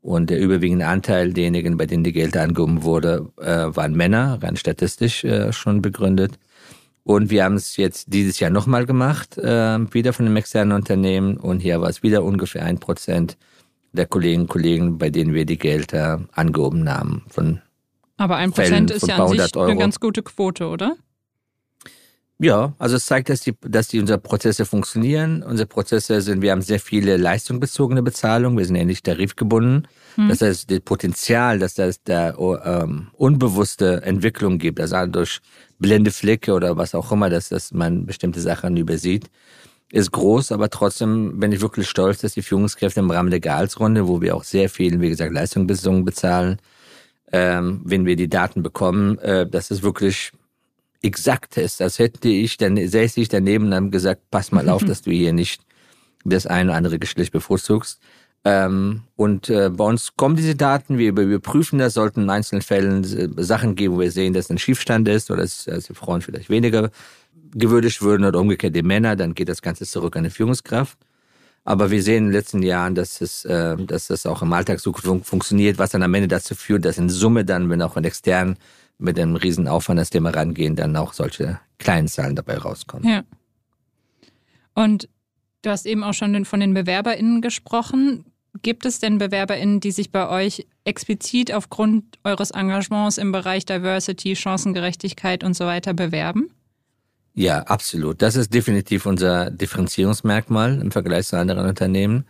Und 0.00 0.30
der 0.30 0.38
überwiegende 0.38 0.86
Anteil 0.86 1.32
derjenigen, 1.32 1.76
bei 1.76 1.86
denen 1.86 2.04
die 2.04 2.12
Gelder 2.12 2.42
angehoben 2.42 2.84
wurde, 2.84 3.28
äh, 3.38 3.66
waren 3.76 3.94
Männer, 3.94 4.38
rein 4.40 4.56
statistisch 4.56 5.24
äh, 5.24 5.52
schon 5.52 5.82
begründet. 5.82 6.38
Und 7.02 7.30
wir 7.30 7.44
haben 7.44 7.56
es 7.56 7.76
jetzt 7.76 8.12
dieses 8.12 8.40
Jahr 8.40 8.50
nochmal 8.50 8.86
gemacht, 8.86 9.36
äh, 9.36 9.78
wieder 9.92 10.12
von 10.12 10.26
einem 10.26 10.36
externen 10.36 10.76
Unternehmen. 10.76 11.36
Und 11.36 11.60
hier 11.60 11.80
war 11.80 11.90
es 11.90 12.02
wieder 12.02 12.22
ungefähr 12.24 12.64
ein 12.64 12.78
Prozent 12.78 13.36
der 13.96 14.06
Kolleginnen 14.06 14.42
und 14.42 14.48
Kollegen, 14.48 14.98
bei 14.98 15.10
denen 15.10 15.34
wir 15.34 15.44
die 15.44 15.58
Gelder 15.58 16.20
angehoben 16.32 16.88
haben. 16.88 17.24
Von 17.28 17.60
Aber 18.16 18.36
ein 18.36 18.52
Prozent 18.52 18.90
ist 18.90 19.08
ja 19.08 19.16
an 19.16 19.28
sich 19.28 19.56
Euro. 19.56 19.70
eine 19.70 19.78
ganz 19.78 19.98
gute 19.98 20.22
Quote, 20.22 20.68
oder? 20.68 20.96
Ja, 22.38 22.74
also 22.78 22.96
es 22.96 23.06
zeigt, 23.06 23.30
dass 23.30 23.40
die, 23.40 23.54
dass 23.62 23.88
die 23.88 23.98
unsere 23.98 24.18
Prozesse 24.18 24.66
funktionieren. 24.66 25.42
Unsere 25.42 25.66
Prozesse 25.66 26.20
sind, 26.20 26.42
wir 26.42 26.52
haben 26.52 26.60
sehr 26.60 26.80
viele 26.80 27.16
leistungsbezogene 27.16 28.02
Bezahlung. 28.02 28.58
Wir 28.58 28.66
sind 28.66 28.76
ja 28.76 28.84
nicht 28.84 29.06
tarifgebunden. 29.06 29.88
Hm. 30.16 30.28
Das 30.28 30.42
heißt, 30.42 30.70
das 30.70 30.80
Potenzial, 30.80 31.58
dass 31.58 31.74
das 31.74 32.02
da 32.04 32.34
ähm, 32.64 33.08
unbewusste 33.14 34.02
Entwicklung 34.02 34.58
gibt, 34.58 34.80
also 34.80 35.06
durch 35.06 35.40
blinde 35.78 36.10
Flecke 36.10 36.52
oder 36.52 36.76
was 36.76 36.94
auch 36.94 37.10
immer, 37.10 37.30
dass, 37.30 37.48
dass 37.48 37.72
man 37.72 38.04
bestimmte 38.04 38.40
Sachen 38.40 38.76
übersieht, 38.76 39.30
ist 39.92 40.10
groß, 40.12 40.52
aber 40.52 40.68
trotzdem 40.68 41.38
bin 41.38 41.52
ich 41.52 41.60
wirklich 41.60 41.88
stolz, 41.88 42.20
dass 42.20 42.34
die 42.34 42.42
Führungskräfte 42.42 43.00
im 43.00 43.10
Rahmen 43.10 43.30
der 43.30 43.40
Gehaltsrunde, 43.40 44.08
wo 44.08 44.20
wir 44.20 44.34
auch 44.34 44.44
sehr 44.44 44.68
viel, 44.68 45.00
wie 45.00 45.08
gesagt, 45.08 45.32
Leistungsbesitzungen 45.32 46.04
bezahlen, 46.04 46.58
ähm, 47.32 47.82
wenn 47.84 48.04
wir 48.04 48.16
die 48.16 48.28
Daten 48.28 48.62
bekommen, 48.62 49.18
äh, 49.18 49.48
dass 49.48 49.70
es 49.70 49.82
wirklich 49.82 50.32
exakt 51.02 51.56
ist. 51.56 51.80
Als 51.80 51.98
hätte 51.98 52.28
ich 52.28 52.56
dann, 52.56 52.76
säße 52.76 53.20
ich 53.20 53.28
daneben 53.28 53.66
und 53.66 53.74
habe 53.74 53.90
gesagt, 53.90 54.22
pass 54.30 54.52
mal 54.52 54.68
auf, 54.68 54.84
dass 54.86 55.02
du 55.02 55.10
hier 55.10 55.32
nicht 55.32 55.62
das 56.24 56.46
eine 56.46 56.70
oder 56.70 56.78
andere 56.78 56.98
Geschlecht 56.98 57.32
bevorzugst. 57.32 58.00
Ähm, 58.44 59.02
und 59.16 59.48
äh, 59.50 59.70
bei 59.70 59.84
uns 59.84 60.14
kommen 60.16 60.36
diese 60.36 60.54
Daten, 60.54 60.98
wir 60.98 61.08
überprüfen 61.08 61.80
das, 61.80 61.94
sollten 61.94 62.22
in 62.22 62.30
einzelnen 62.30 62.62
Fällen 62.62 63.02
äh, 63.02 63.42
Sachen 63.42 63.74
geben, 63.74 63.94
wo 63.94 64.00
wir 64.00 64.12
sehen, 64.12 64.34
dass 64.34 64.50
ein 64.50 64.58
Schiefstand 64.58 65.08
ist 65.08 65.30
oder 65.30 65.42
dass, 65.42 65.64
dass 65.64 65.86
die 65.86 65.94
Frauen 65.94 66.22
vielleicht 66.22 66.48
weniger 66.48 66.90
gewürdigt 67.56 68.02
würden 68.02 68.24
oder 68.24 68.38
umgekehrt 68.38 68.76
die 68.76 68.82
Männer, 68.82 69.16
dann 69.16 69.34
geht 69.34 69.48
das 69.48 69.62
Ganze 69.62 69.86
zurück 69.86 70.16
an 70.16 70.24
die 70.24 70.30
Führungskraft. 70.30 70.98
Aber 71.64 71.90
wir 71.90 72.00
sehen 72.02 72.18
in 72.18 72.24
den 72.26 72.32
letzten 72.32 72.62
Jahren, 72.62 72.94
dass 72.94 73.20
es, 73.20 73.44
äh, 73.44 73.76
dass 73.76 74.06
das 74.06 74.24
auch 74.24 74.40
im 74.42 74.52
Alltag 74.52 74.78
so 74.78 74.92
fun 74.92 75.24
funktioniert, 75.24 75.78
was 75.78 75.90
dann 75.90 76.02
am 76.02 76.14
Ende 76.14 76.28
dazu 76.28 76.54
führt, 76.54 76.84
dass 76.84 76.96
in 76.96 77.08
Summe 77.08 77.44
dann, 77.44 77.68
wenn 77.68 77.82
auch 77.82 77.94
von 77.94 78.04
extern 78.04 78.56
mit 78.98 79.18
einem 79.18 79.34
riesen 79.34 79.66
Aufwand 79.66 79.98
das 79.98 80.10
Thema 80.10 80.30
rangehen, 80.30 80.76
dann 80.76 80.94
auch 80.96 81.12
solche 81.12 81.58
kleinen 81.78 82.06
Zahlen 82.08 82.36
dabei 82.36 82.58
rauskommen. 82.58 83.08
Ja. 83.08 83.24
Und 84.74 85.08
du 85.62 85.70
hast 85.70 85.86
eben 85.86 86.04
auch 86.04 86.14
schon 86.14 86.44
von 86.44 86.60
den 86.60 86.72
BewerberInnen 86.72 87.40
gesprochen. 87.40 88.24
Gibt 88.62 88.86
es 88.86 89.00
denn 89.00 89.18
BewerberInnen, 89.18 89.80
die 89.80 89.90
sich 89.90 90.12
bei 90.12 90.28
euch 90.28 90.66
explizit 90.84 91.52
aufgrund 91.52 92.04
eures 92.22 92.52
Engagements 92.52 93.18
im 93.18 93.32
Bereich 93.32 93.66
Diversity, 93.66 94.36
Chancengerechtigkeit 94.36 95.42
und 95.42 95.54
so 95.54 95.66
weiter 95.66 95.94
bewerben? 95.94 96.50
Ja, 97.38 97.58
absolut. 97.64 98.22
Das 98.22 98.34
ist 98.34 98.54
definitiv 98.54 99.04
unser 99.04 99.50
Differenzierungsmerkmal 99.50 100.80
im 100.80 100.90
Vergleich 100.90 101.26
zu 101.26 101.36
anderen 101.36 101.66
Unternehmen. 101.66 102.24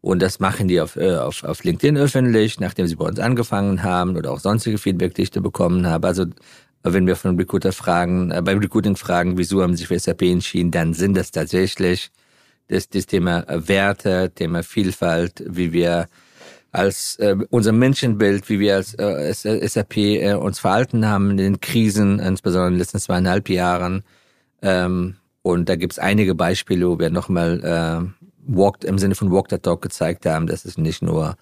Und 0.00 0.20
das 0.22 0.40
machen 0.40 0.66
die 0.66 0.80
auf, 0.80 0.96
äh, 0.96 1.14
auf, 1.16 1.44
auf 1.44 1.62
LinkedIn 1.62 1.96
öffentlich, 1.96 2.58
nachdem 2.58 2.88
sie 2.88 2.96
bei 2.96 3.04
uns 3.04 3.20
angefangen 3.20 3.84
haben 3.84 4.16
oder 4.16 4.32
auch 4.32 4.40
sonstige 4.40 4.78
Feedback, 4.78 5.14
die 5.14 5.22
ich 5.22 5.30
da 5.30 5.40
bekommen 5.40 5.86
habe. 5.86 6.08
Also 6.08 6.26
wenn 6.82 7.06
wir 7.06 7.14
von 7.14 7.36
Recruiter 7.36 7.72
fragen, 7.72 8.32
äh, 8.32 8.42
beim 8.42 8.58
Recruiting 8.58 8.96
fragen, 8.96 9.38
wieso 9.38 9.62
haben 9.62 9.74
sie 9.74 9.84
sich 9.84 9.88
für 9.88 9.98
SAP 10.00 10.22
entschieden, 10.22 10.72
dann 10.72 10.94
sind 10.94 11.16
das 11.16 11.30
tatsächlich 11.30 12.10
das, 12.68 12.88
das 12.88 13.06
Thema 13.06 13.44
Werte, 13.48 14.32
Thema 14.34 14.64
Vielfalt, 14.64 15.44
wie 15.46 15.72
wir 15.72 16.08
als 16.72 17.16
äh, 17.20 17.36
unser 17.50 17.72
Menschenbild, 17.72 18.48
wie 18.48 18.58
wir 18.58 18.76
als 18.76 18.94
äh, 18.94 19.68
SAP 19.68 19.96
äh, 19.96 20.34
uns 20.34 20.58
verhalten 20.58 21.06
haben 21.06 21.30
in 21.32 21.36
den 21.36 21.60
Krisen, 21.60 22.18
insbesondere 22.18 22.68
in 22.68 22.74
den 22.74 22.80
letzten 22.80 22.98
zweieinhalb 22.98 23.48
Jahren 23.48 24.02
ähm, 24.62 25.16
und 25.42 25.68
da 25.68 25.76
gibt's 25.76 25.98
einige 25.98 26.34
Beispiele, 26.34 26.88
wo 26.88 26.98
wir 26.98 27.10
nochmal 27.10 27.60
äh, 27.64 28.26
walked, 28.46 28.84
im 28.84 28.98
Sinne 28.98 29.14
von 29.14 29.30
Walk 29.30 29.46
the 29.50 29.58
Talk 29.58 29.82
gezeigt 29.82 30.26
haben, 30.26 30.46
dass 30.46 30.64
es 30.64 30.76
nicht 30.76 31.02
nur 31.02 31.36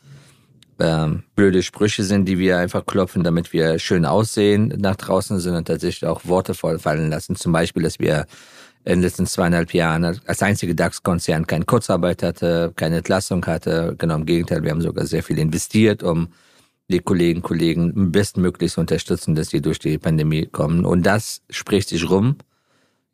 ähm, 0.79 1.25
blöde 1.35 1.63
Sprüche 1.63 2.05
sind, 2.05 2.27
die 2.27 2.39
wir 2.39 2.59
einfach 2.59 2.87
klopfen, 2.87 3.25
damit 3.25 3.53
wir 3.53 3.79
schön 3.79 4.05
aussehen 4.05 4.73
nach 4.79 4.97
draußen, 4.97 5.39
sondern 5.41 5.65
tatsächlich 5.65 6.09
auch 6.09 6.25
Worte 6.25 6.55
fallen 6.55 7.11
lassen. 7.11 7.35
Zum 7.35 7.53
Beispiel, 7.53 7.83
dass 7.83 7.99
wir 7.99 8.27
in 8.85 8.95
den 8.95 9.03
letzten 9.03 9.27
zweieinhalb 9.27 9.75
Jahren 9.75 10.05
als 10.05 10.43
einzige 10.43 10.75
DAX-Konzern 10.75 11.47
keine 11.47 11.65
Kurzarbeit 11.65 12.23
hatte, 12.23 12.73
keine 12.77 12.99
Entlassung 12.99 13.45
hatte. 13.45 13.97
Genau 13.99 14.15
im 14.15 14.25
Gegenteil, 14.25 14.63
wir 14.63 14.71
haben 14.71 14.81
sogar 14.81 15.05
sehr 15.07 15.25
viel 15.25 15.39
investiert, 15.39 16.05
um 16.05 16.29
die 16.89 17.01
Kolleginnen 17.01 17.43
und 17.43 17.43
Kollegen 17.43 18.13
bestmöglich 18.13 18.73
zu 18.73 18.81
unterstützen, 18.81 19.35
dass 19.35 19.49
sie 19.49 19.61
durch 19.61 19.79
die 19.79 19.99
Pandemie 19.99 20.47
kommen. 20.47 20.87
Und 20.87 21.05
das 21.05 21.43
spricht 21.51 21.89
sich 21.89 22.09
rum 22.09 22.37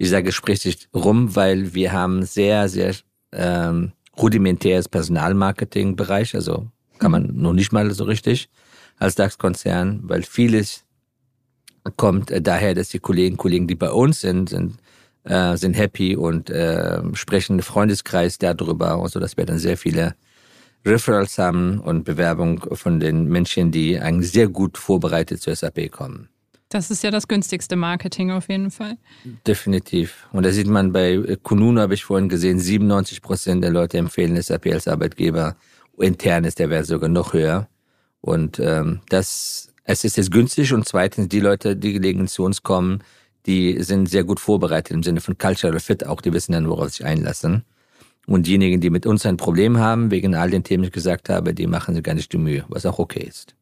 dieser 0.01 0.23
Gespräch 0.23 0.61
sich 0.61 0.89
rum, 0.95 1.37
weil 1.37 1.75
wir 1.75 1.93
haben 1.93 2.25
sehr, 2.25 2.69
sehr 2.69 2.95
ähm, 3.33 3.93
rudimentäres 4.17 4.89
Personalmarketing-Bereich, 4.89 6.35
also 6.35 6.69
kann 6.99 7.11
man 7.11 7.35
noch 7.35 7.53
nicht 7.53 7.73
mal 7.73 7.91
so 7.91 8.05
richtig 8.05 8.49
als 8.99 9.15
DAX-Konzern, 9.17 10.01
weil 10.05 10.23
vieles 10.23 10.85
kommt 11.97 12.31
äh, 12.31 12.41
daher, 12.41 12.75
dass 12.75 12.89
die 12.89 12.99
Kollegen, 13.01 13.37
Kollegen, 13.37 13.67
die 13.67 13.75
bei 13.75 13.91
uns 13.91 14.21
sind, 14.21 14.51
sind, 14.51 14.77
äh, 15.25 15.57
sind 15.57 15.75
happy 15.75 16.17
und 16.17 16.51
äh, 16.51 17.01
sprechen 17.15 17.63
Freundeskreis 17.63 18.39
darüber, 18.39 18.99
und 18.99 19.11
so 19.11 19.21
dass 19.21 19.37
wir 19.37 19.47
dann 19.47 19.59
sehr 19.59 19.77
viele 19.77 20.15
Referrals 20.87 21.39
haben 21.39 21.81
und 21.81 22.05
Bewerbung 22.05 22.61
von 22.73 23.01
den 23.01 23.27
Menschen, 23.29 23.71
die 23.71 23.99
eigentlich 23.99 24.33
sehr 24.33 24.49
gut 24.49 24.77
vorbereitet 24.77 25.41
zur 25.41 25.55
SAP 25.57 25.91
kommen. 25.91 26.29
Das 26.75 26.91
ist 26.91 27.05
ja 27.05 27.13
das 27.13 27.29
günstigste 27.29 27.77
Marketing 27.77 28.33
auf 28.33 28.49
jeden 28.49 28.73
Fall. 28.73 28.99
Definitiv. 29.47 30.27
Und 30.33 30.45
da 30.45 30.51
sieht 30.51 30.67
man 30.67 30.91
bei 30.91 31.39
Kununu, 31.41 31.81
habe 31.81 31.95
ich 31.95 32.05
vorhin 32.05 32.29
gesehen, 32.29 32.59
97 32.59 33.23
Prozent 33.23 33.63
der 33.63 33.71
Leute 33.71 33.97
empfehlen 33.97 34.43
SAP 34.43 34.67
als 34.73 34.89
Arbeitgeber. 34.89 35.55
Intern 35.99 36.43
ist 36.43 36.59
der 36.59 36.71
Wert 36.71 36.87
sogar 36.87 37.09
noch 37.09 37.33
höher. 37.33 37.69
Und 38.21 38.59
ähm, 38.59 38.99
das, 39.09 39.73
es 39.85 40.03
ist 40.03 40.17
jetzt 40.17 40.33
günstig 40.33 40.73
und 40.73 40.85
zweitens, 40.89 41.29
die 41.29 41.39
Leute, 41.39 41.77
die 41.77 41.93
gelegentlich 41.93 42.33
zu 42.33 42.43
uns 42.43 42.65
kommen, 42.65 43.05
die 43.47 43.81
sind 43.81 44.09
sehr 44.09 44.25
gut 44.25 44.41
vorbereitet 44.41 44.97
im 44.97 45.05
Sinne 45.05 45.21
von 45.21 45.39
Cultural 45.39 45.79
Fit, 45.79 46.05
auch 46.05 46.21
die 46.21 46.33
wissen 46.33 46.55
dann, 46.55 46.69
worauf 46.69 46.87
sie 46.87 46.97
sich 46.97 47.07
einlassen. 47.07 47.63
Und 48.27 48.49
diejenigen, 48.49 48.81
die 48.81 48.91
mit 48.91 49.07
uns 49.07 49.25
ein 49.27 49.37
Problem 49.37 49.79
haben, 49.79 50.11
wegen 50.11 50.35
all 50.35 50.51
den 50.51 50.65
Themen, 50.65 50.83
die 50.83 50.89
ich 50.89 50.93
gesagt 50.93 51.29
habe, 51.29 51.55
die 51.55 51.69
machen 51.69 51.95
sich 51.95 52.03
gar 52.03 52.15
nicht 52.15 52.33
die 52.33 52.39
Mühe, 52.39 52.65
was 52.67 52.85
auch 52.85 52.99
okay 52.99 53.23
ist. 53.29 53.55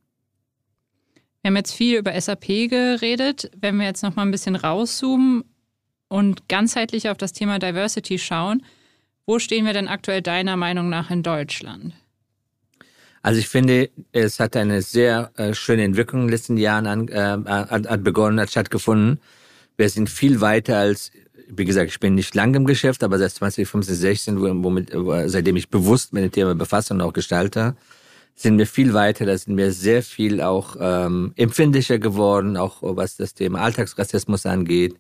Wir 1.43 1.49
haben 1.49 1.57
jetzt 1.57 1.75
viel 1.75 1.99
über 1.99 2.19
SAP 2.19 2.47
geredet. 2.71 3.51
Wenn 3.61 3.77
wir 3.77 3.87
jetzt 3.87 4.03
noch 4.03 4.15
mal 4.15 4.23
ein 4.23 4.31
bisschen 4.31 4.55
rauszoomen 4.55 5.45
und 6.09 6.49
ganzheitlich 6.49 7.09
auf 7.09 7.19
das 7.19 7.33
Thema 7.33 7.59
Diversity 7.59 8.19
schauen, 8.19 8.65
wo 9.27 9.39
stehen 9.39 9.67
wir 9.67 9.73
denn 9.73 9.89
aktuell 9.89 10.23
deiner 10.23 10.57
Meinung 10.57 10.89
nach 10.89 11.11
in 11.11 11.23
Deutschland? 11.23 11.95
Also 13.23 13.41
ich 13.41 13.49
finde, 13.49 13.91
es 14.13 14.41
hat 14.41 14.57
eine 14.57 14.83
sehr 14.83 15.33
äh, 15.37 15.55
schöne 15.55 15.85
Entwicklung 15.85 16.23
in 16.23 16.27
den 16.29 16.33
letzten 16.33 16.57
Jahren 16.57 16.87
an, 16.87 17.09
äh, 17.09 17.19
an, 17.19 17.87
an 17.87 18.03
begonnen, 18.03 18.41
hat 18.41 18.51
stattgefunden. 18.51 19.21
Wir 19.77 19.89
sind 19.89 20.11
viel 20.11 20.41
weiter 20.41 20.79
als 20.79 21.11
wie 21.55 21.65
gesagt, 21.67 21.91
ich 21.91 22.01
bin 22.01 22.15
nicht 22.15 22.35
lang 22.35 22.55
im 22.55 22.65
Geschäft, 22.65 23.05
aber 23.05 23.19
seit 23.19 23.33
2015, 23.33 23.95
16, 23.95 24.65
womit, 24.65 24.91
seitdem 25.27 25.57
ich 25.57 25.69
bewusst 25.69 26.15
mit 26.15 26.25
dem 26.25 26.33
Thema 26.33 26.55
befasse 26.55 26.95
und 26.95 27.03
auch 27.03 27.13
gestalte, 27.13 27.77
sind 28.35 28.59
wir 28.59 28.67
viel 28.67 28.95
weiter, 28.95 29.27
da 29.27 29.37
sind 29.37 29.57
wir 29.57 29.73
sehr 29.73 30.03
viel 30.03 30.41
auch 30.41 30.77
ähm, 30.81 31.33
empfindlicher 31.37 31.99
geworden, 31.99 32.57
auch 32.57 32.79
was 32.83 33.17
das 33.17 33.35
Thema 33.35 33.61
Alltagsrassismus 33.61 34.47
angeht, 34.47 34.97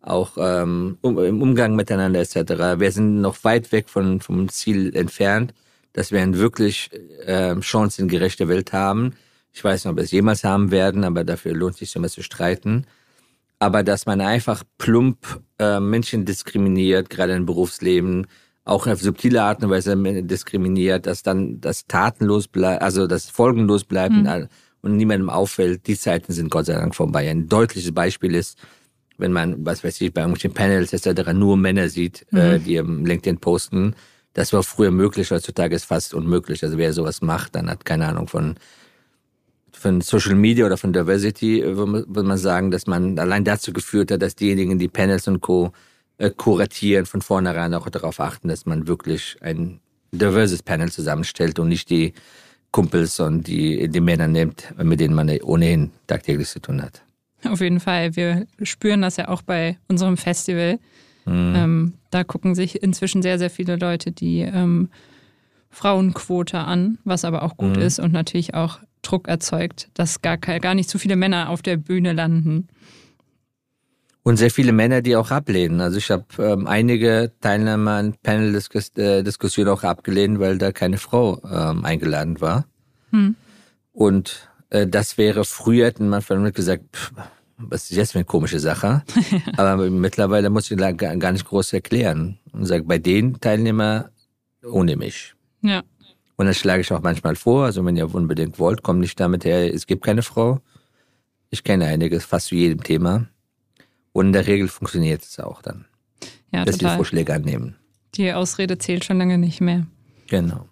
auch 0.00 0.32
ähm, 0.38 0.98
um, 1.02 1.18
im 1.18 1.42
Umgang 1.42 1.74
miteinander 1.74 2.20
etc. 2.20 2.78
Wir 2.78 2.92
sind 2.92 3.20
noch 3.20 3.42
weit 3.44 3.72
weg 3.72 3.88
von, 3.88 4.20
vom 4.20 4.48
Ziel 4.48 4.94
entfernt, 4.94 5.52
dass 5.92 6.12
wir 6.12 6.20
eine 6.20 6.38
wirklich 6.38 6.90
äh, 7.24 7.60
chancengerechte 7.60 8.48
Welt 8.48 8.72
haben. 8.72 9.14
Ich 9.52 9.64
weiß 9.64 9.84
nicht, 9.84 9.90
ob 9.90 9.96
wir 9.96 10.04
es 10.04 10.10
jemals 10.10 10.44
haben 10.44 10.70
werden, 10.70 11.04
aber 11.04 11.24
dafür 11.24 11.54
lohnt 11.54 11.74
es 11.74 11.78
sich 11.80 11.96
immer 11.96 12.08
zu 12.08 12.22
streiten. 12.22 12.86
Aber 13.58 13.82
dass 13.82 14.04
man 14.04 14.20
einfach 14.20 14.62
plump 14.76 15.40
äh, 15.58 15.80
Menschen 15.80 16.26
diskriminiert, 16.26 17.08
gerade 17.08 17.34
im 17.34 17.46
Berufsleben, 17.46 18.26
auch 18.66 18.86
auf 18.88 19.00
subtile 19.00 19.42
Art 19.42 19.62
und 19.62 19.70
Weise 19.70 19.96
diskriminiert, 20.24 21.06
dass 21.06 21.22
dann 21.22 21.60
das 21.60 21.86
tatenlos 21.86 22.48
bleibt, 22.48 22.82
also 22.82 23.06
das 23.06 23.30
folgenlos 23.30 23.84
bleibt 23.84 24.14
mhm. 24.14 24.48
und 24.82 24.96
niemandem 24.96 25.30
auffällt. 25.30 25.86
Die 25.86 25.96
Zeiten 25.96 26.32
sind 26.32 26.50
Gott 26.50 26.66
sei 26.66 26.74
Dank 26.74 26.94
vorbei. 26.94 27.30
Ein 27.30 27.48
deutliches 27.48 27.94
Beispiel 27.94 28.34
ist, 28.34 28.58
wenn 29.18 29.32
man, 29.32 29.64
was 29.64 29.84
weiß 29.84 30.00
ich, 30.00 30.12
bei 30.12 30.22
irgendwelchen 30.22 30.52
Panels 30.52 30.92
etc. 30.92 31.32
nur 31.32 31.56
Männer 31.56 31.88
sieht, 31.88 32.26
äh, 32.32 32.34
mhm. 32.34 32.40
äh, 32.40 32.58
die 32.58 32.74
im 32.74 33.06
LinkedIn 33.06 33.38
posten. 33.38 33.94
Das 34.34 34.52
war 34.52 34.64
früher 34.64 34.90
möglich, 34.90 35.30
heutzutage 35.30 35.76
ist 35.76 35.84
fast 35.84 36.12
unmöglich. 36.12 36.62
Also 36.64 36.76
wer 36.76 36.92
sowas 36.92 37.22
macht, 37.22 37.54
dann 37.54 37.70
hat 37.70 37.84
keine 37.84 38.06
Ahnung 38.06 38.26
von 38.26 38.56
von 39.70 40.00
Social 40.00 40.34
Media 40.34 40.64
oder 40.64 40.78
von 40.78 40.94
Diversity, 40.94 41.62
würde 41.62 42.22
man 42.22 42.38
sagen, 42.38 42.70
dass 42.70 42.86
man 42.86 43.18
allein 43.18 43.44
dazu 43.44 43.74
geführt 43.74 44.10
hat, 44.10 44.22
dass 44.22 44.34
diejenigen, 44.34 44.78
die 44.78 44.88
Panels 44.88 45.28
und 45.28 45.42
Co. 45.42 45.72
Äh, 46.18 46.30
kuratieren, 46.30 47.04
von 47.04 47.20
vornherein 47.20 47.74
auch 47.74 47.90
darauf 47.90 48.20
achten, 48.20 48.48
dass 48.48 48.64
man 48.64 48.88
wirklich 48.88 49.36
ein 49.42 49.80
diverses 50.12 50.62
Panel 50.62 50.90
zusammenstellt 50.90 51.58
und 51.58 51.68
nicht 51.68 51.90
die 51.90 52.14
Kumpels 52.70 53.20
und 53.20 53.46
die, 53.46 53.88
die 53.88 54.00
Männer 54.00 54.26
nimmt, 54.26 54.72
mit 54.82 55.00
denen 55.00 55.14
man 55.14 55.28
ohnehin 55.42 55.90
tagtäglich 56.06 56.48
zu 56.48 56.60
tun 56.60 56.80
hat. 56.82 57.02
Auf 57.44 57.60
jeden 57.60 57.80
Fall. 57.80 58.16
Wir 58.16 58.46
spüren 58.62 59.02
das 59.02 59.18
ja 59.18 59.28
auch 59.28 59.42
bei 59.42 59.76
unserem 59.88 60.16
Festival. 60.16 60.78
Mhm. 61.26 61.54
Ähm, 61.54 61.92
da 62.10 62.24
gucken 62.24 62.54
sich 62.54 62.82
inzwischen 62.82 63.20
sehr, 63.20 63.38
sehr 63.38 63.50
viele 63.50 63.76
Leute 63.76 64.10
die 64.10 64.40
ähm, 64.40 64.88
Frauenquote 65.68 66.58
an, 66.58 66.96
was 67.04 67.26
aber 67.26 67.42
auch 67.42 67.58
gut 67.58 67.76
mhm. 67.76 67.82
ist 67.82 67.98
und 67.98 68.12
natürlich 68.12 68.54
auch 68.54 68.78
Druck 69.02 69.28
erzeugt, 69.28 69.90
dass 69.92 70.22
gar, 70.22 70.38
gar 70.38 70.74
nicht 70.74 70.88
zu 70.88 70.98
viele 70.98 71.16
Männer 71.16 71.50
auf 71.50 71.60
der 71.60 71.76
Bühne 71.76 72.14
landen. 72.14 72.68
Und 74.26 74.38
sehr 74.38 74.50
viele 74.50 74.72
Männer, 74.72 75.02
die 75.02 75.14
auch 75.14 75.30
ablehnen. 75.30 75.80
Also 75.80 75.98
ich 75.98 76.10
habe 76.10 76.24
ähm, 76.40 76.66
einige 76.66 77.30
Teilnehmer 77.40 77.92
an 77.92 78.14
Panel-Diskussionen 78.24 79.68
auch 79.68 79.84
abgelehnt, 79.84 80.40
weil 80.40 80.58
da 80.58 80.72
keine 80.72 80.98
Frau 80.98 81.40
ähm, 81.48 81.84
eingeladen 81.84 82.40
war. 82.40 82.66
Hm. 83.12 83.36
Und 83.92 84.50
äh, 84.70 84.88
das 84.88 85.16
wäre 85.16 85.44
früher, 85.44 85.86
hätten 85.86 86.08
man 86.08 86.24
mir 86.28 86.50
gesagt, 86.50 86.82
pff, 86.92 87.12
was 87.58 87.88
ist 87.88 87.96
jetzt 87.96 88.12
für 88.12 88.18
eine 88.18 88.24
komische 88.24 88.58
Sache? 88.58 89.04
Aber 89.56 89.88
mittlerweile 89.90 90.50
muss 90.50 90.72
ich 90.72 90.76
gar 90.76 91.30
nicht 91.30 91.46
groß 91.46 91.72
erklären. 91.74 92.40
Und 92.50 92.66
sage, 92.66 92.82
bei 92.82 92.98
den 92.98 93.38
Teilnehmern 93.38 94.06
ohne 94.64 94.96
mich. 94.96 95.36
Ja. 95.62 95.84
Und 96.34 96.46
das 96.46 96.58
schlage 96.58 96.80
ich 96.80 96.92
auch 96.92 97.00
manchmal 97.00 97.36
vor. 97.36 97.66
Also 97.66 97.84
wenn 97.84 97.96
ihr 97.96 98.12
unbedingt 98.12 98.58
wollt, 98.58 98.82
kommt 98.82 98.98
nicht 98.98 99.20
damit 99.20 99.44
her, 99.44 99.72
es 99.72 99.86
gibt 99.86 100.04
keine 100.04 100.22
Frau. 100.22 100.58
Ich 101.50 101.62
kenne 101.62 101.84
einiges, 101.84 102.24
fast 102.24 102.48
zu 102.48 102.56
jedem 102.56 102.82
Thema. 102.82 103.28
Und 104.16 104.28
in 104.28 104.32
der 104.32 104.46
Regel 104.46 104.66
funktioniert 104.68 105.22
es 105.24 105.38
auch 105.38 105.60
dann. 105.60 105.84
Ja, 106.50 106.64
dass 106.64 106.78
total. 106.78 106.92
die 106.92 106.96
Vorschläge 106.96 107.34
annehmen. 107.34 107.76
Die 108.14 108.32
Ausrede 108.32 108.78
zählt 108.78 109.04
schon 109.04 109.18
lange 109.18 109.36
nicht 109.36 109.60
mehr. 109.60 109.86
Genau. 110.28 110.70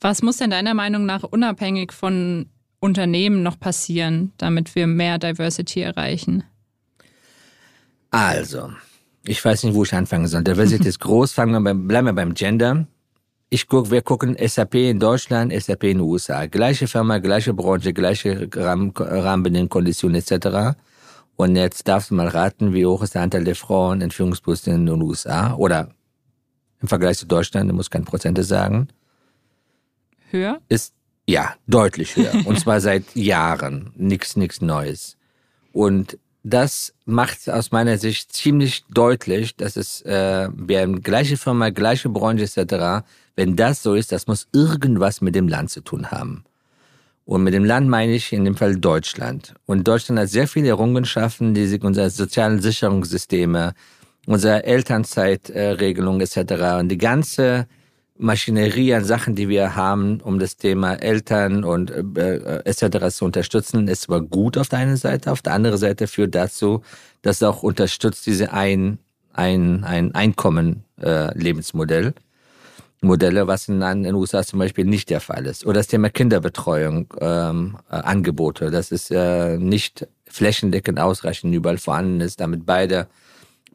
Was 0.00 0.22
muss 0.22 0.38
denn 0.38 0.48
deiner 0.48 0.72
Meinung 0.72 1.04
nach 1.04 1.24
unabhängig 1.24 1.92
von 1.92 2.46
Unternehmen 2.80 3.42
noch 3.42 3.60
passieren, 3.60 4.32
damit 4.38 4.74
wir 4.74 4.86
mehr 4.86 5.18
Diversity 5.18 5.82
erreichen? 5.82 6.44
Also, 8.10 8.70
ich 9.26 9.44
weiß 9.44 9.64
nicht, 9.64 9.74
wo 9.74 9.82
ich 9.82 9.92
anfangen 9.92 10.26
soll. 10.26 10.42
Diversity 10.42 10.88
ist 10.88 11.00
groß, 11.00 11.32
fangen 11.32 11.52
wir 11.52 11.60
beim, 11.60 11.86
bleiben 11.86 12.06
wir 12.06 12.14
beim 12.14 12.32
Gender. 12.32 12.86
Ich 13.50 13.66
guck, 13.66 13.90
wir 13.90 14.00
gucken 14.00 14.38
SAP 14.40 14.76
in 14.76 14.98
Deutschland, 14.98 15.52
SAP 15.52 15.84
in 15.84 15.98
den 15.98 16.00
USA. 16.00 16.46
Gleiche 16.46 16.88
Firma, 16.88 17.18
gleiche 17.18 17.52
Branche, 17.52 17.92
gleiche 17.92 18.48
Rahmen, 18.56 18.90
Rahmenbedingungen, 18.96 19.68
Konditionen 19.68 20.22
etc. 20.22 20.78
Und 21.36 21.56
jetzt 21.56 21.88
darfst 21.88 22.10
du 22.10 22.14
mal 22.14 22.28
raten, 22.28 22.72
wie 22.72 22.86
hoch 22.86 23.02
ist 23.02 23.14
der 23.14 23.22
Anteil 23.22 23.44
der 23.44 23.56
Frauen 23.56 24.00
in 24.00 24.10
Führungspositionen 24.10 24.86
in 24.86 24.94
den 24.94 25.02
USA 25.02 25.54
oder 25.54 25.90
im 26.80 26.88
Vergleich 26.88 27.18
zu 27.18 27.26
Deutschland, 27.26 27.70
du 27.70 27.74
musst 27.74 27.90
keine 27.90 28.04
Prozente 28.04 28.44
sagen. 28.44 28.88
Höher? 30.30 30.60
Ist, 30.68 30.94
ja, 31.26 31.54
deutlich 31.66 32.16
höher. 32.16 32.34
Und 32.44 32.60
zwar 32.60 32.80
seit 32.80 33.16
Jahren. 33.16 33.92
Nichts, 33.96 34.36
nichts 34.36 34.60
Neues. 34.60 35.16
Und 35.72 36.18
das 36.42 36.92
macht 37.06 37.48
aus 37.48 37.72
meiner 37.72 37.96
Sicht 37.96 38.32
ziemlich 38.32 38.84
deutlich, 38.90 39.56
dass 39.56 39.76
es, 39.76 40.02
äh, 40.02 40.50
wir 40.54 40.82
haben 40.82 41.02
gleiche 41.02 41.38
Firma, 41.38 41.70
gleiche 41.70 42.10
Branche 42.10 42.44
etc., 42.44 43.06
wenn 43.34 43.56
das 43.56 43.82
so 43.82 43.94
ist, 43.94 44.12
das 44.12 44.26
muss 44.26 44.46
irgendwas 44.52 45.22
mit 45.22 45.34
dem 45.34 45.48
Land 45.48 45.70
zu 45.70 45.80
tun 45.80 46.10
haben. 46.10 46.44
Und 47.26 47.42
mit 47.42 47.54
dem 47.54 47.64
Land 47.64 47.88
meine 47.88 48.12
ich 48.12 48.32
in 48.32 48.44
dem 48.44 48.56
Fall 48.56 48.76
Deutschland. 48.76 49.54
Und 49.66 49.88
Deutschland 49.88 50.20
hat 50.20 50.28
sehr 50.28 50.46
viele 50.46 50.68
Errungenschaften, 50.68 51.54
die 51.54 51.66
sich 51.66 51.82
unsere 51.82 52.10
sozialen 52.10 52.60
Sicherungssysteme, 52.60 53.72
unsere 54.26 54.64
Elternzeitregelung 54.64 56.20
etc. 56.20 56.78
und 56.80 56.88
die 56.88 56.98
ganze 56.98 57.66
Maschinerie 58.16 58.94
an 58.94 59.04
Sachen, 59.04 59.34
die 59.34 59.48
wir 59.48 59.74
haben, 59.74 60.20
um 60.20 60.38
das 60.38 60.56
Thema 60.56 60.94
Eltern 60.94 61.64
und 61.64 61.90
äh, 61.90 62.62
etc. 62.64 63.08
zu 63.08 63.24
unterstützen, 63.24 63.88
ist 63.88 64.02
zwar 64.02 64.20
gut 64.20 64.56
auf 64.56 64.68
der 64.68 64.80
einen 64.80 64.96
Seite, 64.96 65.32
auf 65.32 65.42
der 65.42 65.54
anderen 65.54 65.78
Seite 65.78 66.06
führt 66.06 66.34
dazu, 66.34 66.82
dass 67.22 67.36
es 67.36 67.42
auch 67.42 67.62
unterstützt 67.62 68.26
diese 68.26 68.52
ein, 68.52 68.98
ein, 69.32 69.82
ein 69.82 70.14
Einkommen 70.14 70.84
äh. 71.00 71.32
Modelle, 73.04 73.46
was 73.46 73.68
in 73.68 73.80
den 73.80 74.14
USA 74.14 74.42
zum 74.42 74.58
Beispiel 74.58 74.84
nicht 74.84 75.10
der 75.10 75.20
Fall 75.20 75.46
ist. 75.46 75.64
Oder 75.64 75.80
das 75.80 75.86
Thema 75.86 76.10
Kinderbetreuung, 76.10 77.12
ähm, 77.20 77.78
äh, 77.90 77.96
Angebote, 77.96 78.70
das 78.70 78.90
ist 78.90 79.10
äh, 79.10 79.58
nicht 79.58 80.06
flächendeckend 80.26 80.98
ausreichend 80.98 81.54
überall 81.54 81.78
vorhanden 81.78 82.20
ist, 82.20 82.40
damit 82.40 82.66
beide 82.66 83.06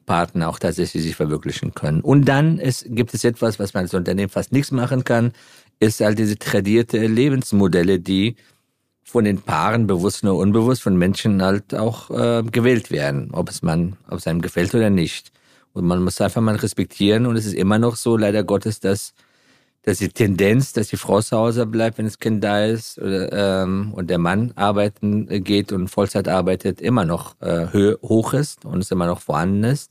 Partner 0.06 0.48
auch 0.48 0.58
tatsächlich 0.58 1.02
sich 1.02 1.16
verwirklichen 1.16 1.72
können. 1.72 2.00
Und 2.00 2.24
dann 2.24 2.58
ist, 2.58 2.84
gibt 2.88 3.14
es 3.14 3.24
etwas, 3.24 3.58
was 3.58 3.74
man 3.74 3.84
als 3.84 3.94
Unternehmen 3.94 4.28
fast 4.28 4.52
nichts 4.52 4.72
machen 4.72 5.04
kann, 5.04 5.32
ist 5.78 6.00
halt 6.00 6.18
diese 6.18 6.38
tradierte 6.38 6.98
Lebensmodelle, 6.98 8.00
die 8.00 8.36
von 9.04 9.24
den 9.24 9.40
Paaren 9.40 9.86
bewusst 9.86 10.22
oder 10.22 10.34
unbewusst 10.34 10.82
von 10.82 10.96
Menschen 10.96 11.42
halt 11.42 11.74
auch 11.74 12.10
äh, 12.10 12.42
gewählt 12.42 12.90
werden, 12.90 13.30
ob 13.32 13.48
es 13.48 13.62
man, 13.62 13.96
ob 14.08 14.18
es 14.18 14.26
einem 14.26 14.40
gefällt 14.40 14.74
oder 14.74 14.90
nicht. 14.90 15.32
Und 15.72 15.86
man 15.86 16.02
muss 16.02 16.20
einfach 16.20 16.40
mal 16.40 16.56
respektieren. 16.56 17.26
Und 17.26 17.36
es 17.36 17.46
ist 17.46 17.54
immer 17.54 17.78
noch 17.78 17.96
so, 17.96 18.16
leider 18.16 18.42
Gottes, 18.44 18.80
dass, 18.80 19.14
dass 19.82 19.98
die 19.98 20.08
Tendenz, 20.08 20.72
dass 20.72 20.88
die 20.88 20.96
Frau 20.96 21.20
zu 21.20 21.36
Hause 21.36 21.66
bleibt, 21.66 21.98
wenn 21.98 22.06
das 22.06 22.18
Kind 22.18 22.42
da 22.42 22.64
ist, 22.64 22.98
oder, 22.98 23.62
ähm, 23.62 23.92
und 23.94 24.10
der 24.10 24.18
Mann 24.18 24.52
arbeiten 24.56 25.26
geht 25.44 25.72
und 25.72 25.88
Vollzeit 25.88 26.28
arbeitet, 26.28 26.80
immer 26.80 27.04
noch 27.04 27.40
äh, 27.40 27.66
hoch 28.02 28.34
ist 28.34 28.64
und 28.64 28.80
es 28.80 28.90
immer 28.90 29.06
noch 29.06 29.20
vorhanden 29.20 29.64
ist. 29.64 29.90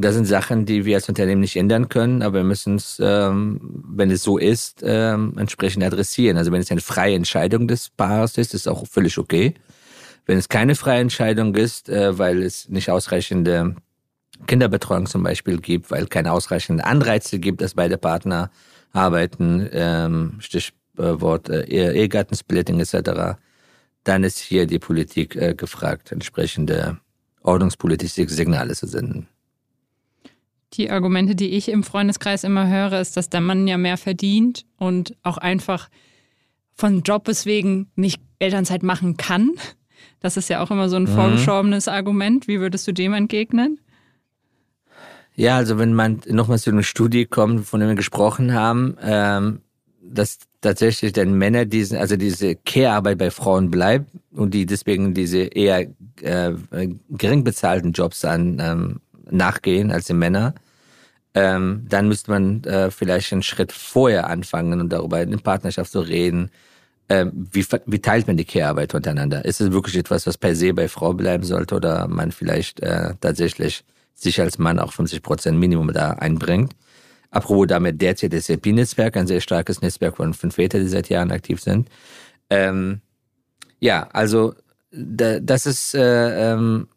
Das 0.00 0.14
sind 0.14 0.26
Sachen, 0.26 0.64
die 0.64 0.84
wir 0.84 0.94
als 0.94 1.08
Unternehmen 1.08 1.40
nicht 1.40 1.56
ändern 1.56 1.88
können, 1.88 2.22
aber 2.22 2.38
wir 2.38 2.44
müssen 2.44 2.76
es, 2.76 3.00
ähm, 3.02 3.82
wenn 3.84 4.12
es 4.12 4.22
so 4.22 4.38
ist, 4.38 4.80
ähm, 4.84 5.34
entsprechend 5.36 5.82
adressieren. 5.82 6.36
Also 6.36 6.52
wenn 6.52 6.60
es 6.60 6.70
eine 6.70 6.80
freie 6.80 7.16
Entscheidung 7.16 7.66
des 7.66 7.90
Paares 7.90 8.38
ist, 8.38 8.54
ist 8.54 8.60
es 8.60 8.68
auch 8.68 8.86
völlig 8.86 9.18
okay. 9.18 9.54
Wenn 10.24 10.38
es 10.38 10.48
keine 10.48 10.76
freie 10.76 11.00
Entscheidung 11.00 11.56
ist, 11.56 11.88
äh, 11.88 12.16
weil 12.16 12.44
es 12.44 12.68
nicht 12.68 12.90
ausreichende 12.92 13.74
Kinderbetreuung 14.46 15.06
zum 15.06 15.22
Beispiel 15.22 15.58
gibt, 15.60 15.90
weil 15.90 16.06
keine 16.06 16.32
ausreichenden 16.32 16.84
Anreize 16.84 17.38
gibt, 17.38 17.60
dass 17.60 17.74
beide 17.74 17.98
Partner 17.98 18.50
arbeiten, 18.92 19.68
ähm, 19.72 20.34
Stichwort 20.38 21.48
äh, 21.48 21.64
Ehegattensplitting 21.64 22.80
etc., 22.80 23.38
dann 24.04 24.24
ist 24.24 24.38
hier 24.38 24.66
die 24.66 24.78
Politik 24.78 25.36
äh, 25.36 25.54
gefragt, 25.54 26.12
entsprechende 26.12 26.98
ordnungspolitische 27.42 28.28
Signale 28.28 28.74
zu 28.74 28.86
senden. 28.86 29.26
Die 30.74 30.90
Argumente, 30.90 31.34
die 31.34 31.50
ich 31.50 31.68
im 31.70 31.82
Freundeskreis 31.82 32.44
immer 32.44 32.68
höre, 32.68 33.00
ist, 33.00 33.16
dass 33.16 33.30
der 33.30 33.40
Mann 33.40 33.66
ja 33.66 33.76
mehr 33.76 33.96
verdient 33.96 34.64
und 34.76 35.16
auch 35.22 35.38
einfach 35.38 35.88
von 36.74 37.02
Jobes 37.02 37.46
wegen 37.46 37.90
nicht 37.96 38.20
Elternzeit 38.38 38.82
machen 38.82 39.16
kann. 39.16 39.50
Das 40.20 40.36
ist 40.36 40.48
ja 40.48 40.62
auch 40.62 40.70
immer 40.70 40.88
so 40.88 40.96
ein 40.96 41.04
mhm. 41.04 41.08
vorgeschobenes 41.08 41.88
Argument. 41.88 42.48
Wie 42.48 42.60
würdest 42.60 42.86
du 42.86 42.92
dem 42.92 43.14
entgegnen? 43.14 43.80
Ja, 45.38 45.56
also 45.56 45.78
wenn 45.78 45.94
man 45.94 46.20
nochmal 46.26 46.58
zu 46.58 46.70
einer 46.70 46.82
Studie 46.82 47.24
kommt, 47.24 47.64
von 47.64 47.78
der 47.78 47.88
wir 47.88 47.94
gesprochen 47.94 48.54
haben, 48.54 48.96
ähm, 49.00 49.60
dass 50.02 50.38
tatsächlich 50.60 51.12
dann 51.12 51.34
Männer 51.34 51.64
diesen, 51.64 51.96
also 51.96 52.16
diese 52.16 52.56
Care-Arbeit 52.56 53.18
bei 53.18 53.30
Frauen 53.30 53.70
bleibt 53.70 54.10
und 54.32 54.52
die 54.52 54.66
deswegen 54.66 55.14
diese 55.14 55.42
eher 55.42 55.86
äh, 56.22 56.54
gering 57.10 57.44
bezahlten 57.44 57.92
Jobs 57.92 58.24
an, 58.24 58.58
ähm, 58.60 59.00
nachgehen 59.30 59.92
als 59.92 60.06
die 60.06 60.14
Männer. 60.14 60.56
Ähm, 61.34 61.86
dann 61.88 62.08
müsste 62.08 62.32
man 62.32 62.64
äh, 62.64 62.90
vielleicht 62.90 63.32
einen 63.32 63.44
Schritt 63.44 63.70
vorher 63.70 64.28
anfangen 64.28 64.80
und 64.80 64.92
darüber 64.92 65.22
in 65.22 65.38
Partnerschaft 65.38 65.92
zu 65.92 66.00
reden. 66.00 66.50
Ähm, 67.08 67.46
wie, 67.52 67.64
wie 67.86 68.00
teilt 68.00 68.26
man 68.26 68.36
die 68.36 68.44
Care-Arbeit 68.44 68.92
untereinander? 68.92 69.44
Ist 69.44 69.60
es 69.60 69.70
wirklich 69.70 69.96
etwas, 69.98 70.26
was 70.26 70.36
per 70.36 70.56
se 70.56 70.74
bei 70.74 70.88
Frau 70.88 71.14
bleiben 71.14 71.44
sollte 71.44 71.76
oder 71.76 72.08
man 72.08 72.32
vielleicht 72.32 72.80
äh, 72.80 73.14
tatsächlich 73.20 73.84
sich 74.20 74.40
als 74.40 74.58
Mann 74.58 74.78
auch 74.78 74.92
50 74.92 75.22
Prozent 75.22 75.58
Minimum 75.58 75.92
da 75.92 76.10
einbringt? 76.10 76.74
Apropos 77.30 77.66
damit 77.66 78.00
derzeit 78.00 78.32
das 78.32 78.46
CP-Netzwerk, 78.46 79.16
ein 79.16 79.26
sehr 79.26 79.40
starkes 79.40 79.82
Netzwerk 79.82 80.16
von 80.16 80.32
fünf 80.32 80.54
Vätern, 80.54 80.82
die 80.82 80.88
seit 80.88 81.08
Jahren 81.08 81.30
aktiv 81.30 81.60
sind. 81.60 81.88
Ähm, 82.48 83.00
ja, 83.80 84.08
also 84.12 84.54
da, 84.90 85.38
das 85.38 85.66
ist 85.66 85.94
äh, 85.94 86.52
ähm, 86.52 86.88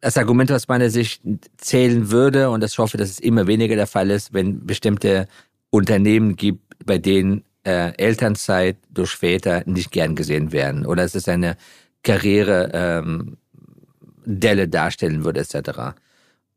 das 0.00 0.18
Argument 0.18 0.52
aus 0.52 0.68
meiner 0.68 0.90
Sicht 0.90 1.22
zählen 1.56 2.10
würde, 2.10 2.50
und 2.50 2.62
ich 2.62 2.76
hoffe, 2.78 2.98
dass 2.98 3.08
es 3.08 3.20
immer 3.20 3.46
weniger 3.46 3.76
der 3.76 3.86
Fall 3.86 4.10
ist, 4.10 4.34
wenn 4.34 4.66
bestimmte 4.66 5.26
Unternehmen 5.70 6.36
gibt, 6.36 6.60
bei 6.84 6.98
denen 6.98 7.44
äh, 7.64 7.96
Elternzeit 7.96 8.76
durch 8.90 9.12
Väter 9.12 9.62
nicht 9.66 9.90
gern 9.90 10.16
gesehen 10.16 10.52
werden 10.52 10.84
oder 10.84 11.04
es 11.04 11.14
ist 11.14 11.28
eine 11.28 11.56
Karriere 12.02 12.70
ähm, 12.72 13.36
Delle 14.24 14.68
darstellen 14.68 15.24
würde 15.24 15.40
etc. 15.40 15.94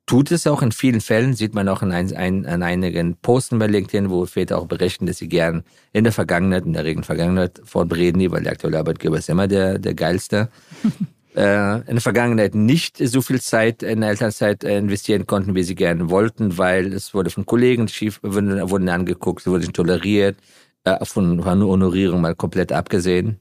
Tut 0.07 0.29
es 0.31 0.45
auch 0.45 0.61
in 0.61 0.71
vielen 0.71 1.01
Fällen, 1.01 1.33
sieht 1.33 1.55
man 1.55 1.67
auch 1.67 1.81
in, 1.81 1.91
ein, 1.91 2.15
ein, 2.15 2.45
an 2.45 2.61
einigen 2.61 3.15
Posten 3.15 3.57
bei 3.57 3.65
LinkedIn, 3.65 4.11
wo 4.11 4.27
Väter 4.27 4.59
auch 4.59 4.67
berichten, 4.67 5.07
dass 5.07 5.17
sie 5.17 5.27
gern 5.27 5.63
in 5.93 6.03
der 6.03 6.13
Vergangenheit, 6.13 6.65
in 6.65 6.73
der 6.73 6.83
Regen 6.83 7.03
Vergangenheit 7.03 7.59
fortbereden, 7.63 8.31
weil 8.31 8.43
der 8.43 8.51
aktuelle 8.51 8.77
Arbeitgeber 8.77 9.17
ist 9.17 9.29
immer 9.29 9.47
der, 9.47 9.79
der 9.79 9.95
geilste. 9.95 10.49
äh, 11.35 11.77
in 11.79 11.95
der 11.95 12.01
Vergangenheit 12.01 12.53
nicht 12.53 12.97
so 12.97 13.23
viel 13.23 13.41
Zeit 13.41 13.81
in 13.81 14.01
der 14.01 14.11
Elternzeit 14.11 14.63
äh, 14.63 14.77
investieren 14.77 15.25
konnten, 15.25 15.55
wie 15.55 15.63
sie 15.63 15.75
gerne 15.75 16.07
wollten, 16.11 16.59
weil 16.59 16.93
es 16.93 17.15
wurde 17.15 17.31
von 17.31 17.47
Kollegen 17.47 17.87
schief, 17.87 18.19
wurden, 18.21 18.69
wurden 18.69 18.89
angeguckt, 18.89 19.43
sie 19.43 19.49
wurden 19.49 19.73
toleriert, 19.73 20.37
äh, 20.83 21.03
von, 21.03 21.41
von 21.41 21.63
Honorierung 21.63 22.21
mal 22.21 22.35
komplett 22.35 22.71
abgesehen. 22.71 23.39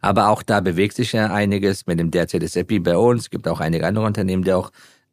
Aber 0.00 0.28
auch 0.28 0.42
da 0.42 0.60
bewegt 0.60 0.94
sich 0.94 1.12
ja 1.12 1.32
einiges 1.32 1.86
mit 1.86 1.98
dem 1.98 2.12
derzeitigen 2.12 2.48
SAP 2.48 2.82
bei 2.84 2.96
uns. 2.96 3.22
Es 3.22 3.30
gibt 3.30 3.48
auch 3.48 3.60
einige 3.60 3.86
andere 3.86 4.06
Unternehmen, 4.06 4.44
die 4.44 4.52
auch 4.52 4.70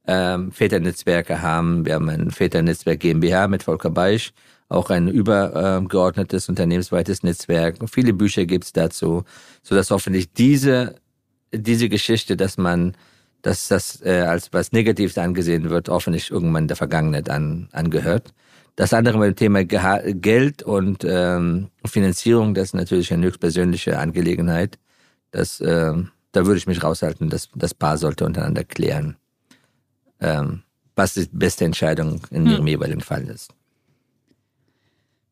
ähm, 0.08 0.52
Väternetzwerke 0.52 1.42
haben. 1.42 1.86
Wir 1.86 1.96
haben 1.96 2.10
ein 2.10 2.32
Väternetzwerk 2.32 3.00
GmbH 3.00 3.48
mit 3.48 3.64
Volker 3.64 3.90
Beisch, 3.90 4.34
auch 4.70 4.90
ein 4.90 5.08
übergeordnetes 5.08 6.50
unternehmensweites 6.50 7.24
Netzwerk. 7.24 7.78
Viele 7.90 8.14
Bücher 8.14 8.46
gibt's 8.46 8.74
dazu, 8.74 9.24
sodass 9.62 9.92
hoffentlich 9.92 10.34
diese 10.34 10.96
diese 11.54 11.90
Geschichte, 11.90 12.36
dass 12.36 12.58
man, 12.58 12.96
dass 13.42 13.68
das 13.68 14.02
äh, 14.04 14.22
als 14.22 14.52
was 14.54 14.72
Negatives 14.72 15.18
angesehen 15.18 15.70
wird, 15.70 15.90
hoffentlich 15.90 16.32
irgendwann 16.32 16.68
der 16.68 16.78
Vergangenheit 16.78 17.30
an, 17.30 17.70
angehört. 17.72 18.34
Das 18.76 18.94
andere 18.94 19.20
mit 19.20 19.30
dem 19.30 19.36
Thema 19.36 19.64
Geha 19.64 20.02
Geld 20.14 20.64
und 20.64 21.06
ähm, 21.08 21.70
Finanzierung, 21.86 22.56
das 22.56 22.70
ist 22.70 22.74
natürlich 22.74 23.14
eine 23.14 23.28
höchstpersönliche 23.28 24.00
Angelegenheit. 24.00 24.80
Das, 25.32 25.60
äh, 25.62 25.94
da 26.32 26.46
würde 26.46 26.58
ich 26.58 26.68
mich 26.68 26.84
raushalten. 26.84 27.30
Das, 27.30 27.50
das 27.54 27.76
Paar 27.76 27.98
sollte 27.98 28.26
untereinander 28.26 28.64
klären, 28.64 29.18
ähm, 30.24 30.64
was 30.96 31.14
die 31.14 31.28
beste 31.32 31.66
Entscheidung 31.66 32.22
in 32.32 32.46
ihrem 32.46 32.60
hm. 32.60 32.68
jeweiligen 32.68 33.02
Fall 33.02 33.24
ist. 33.24 33.54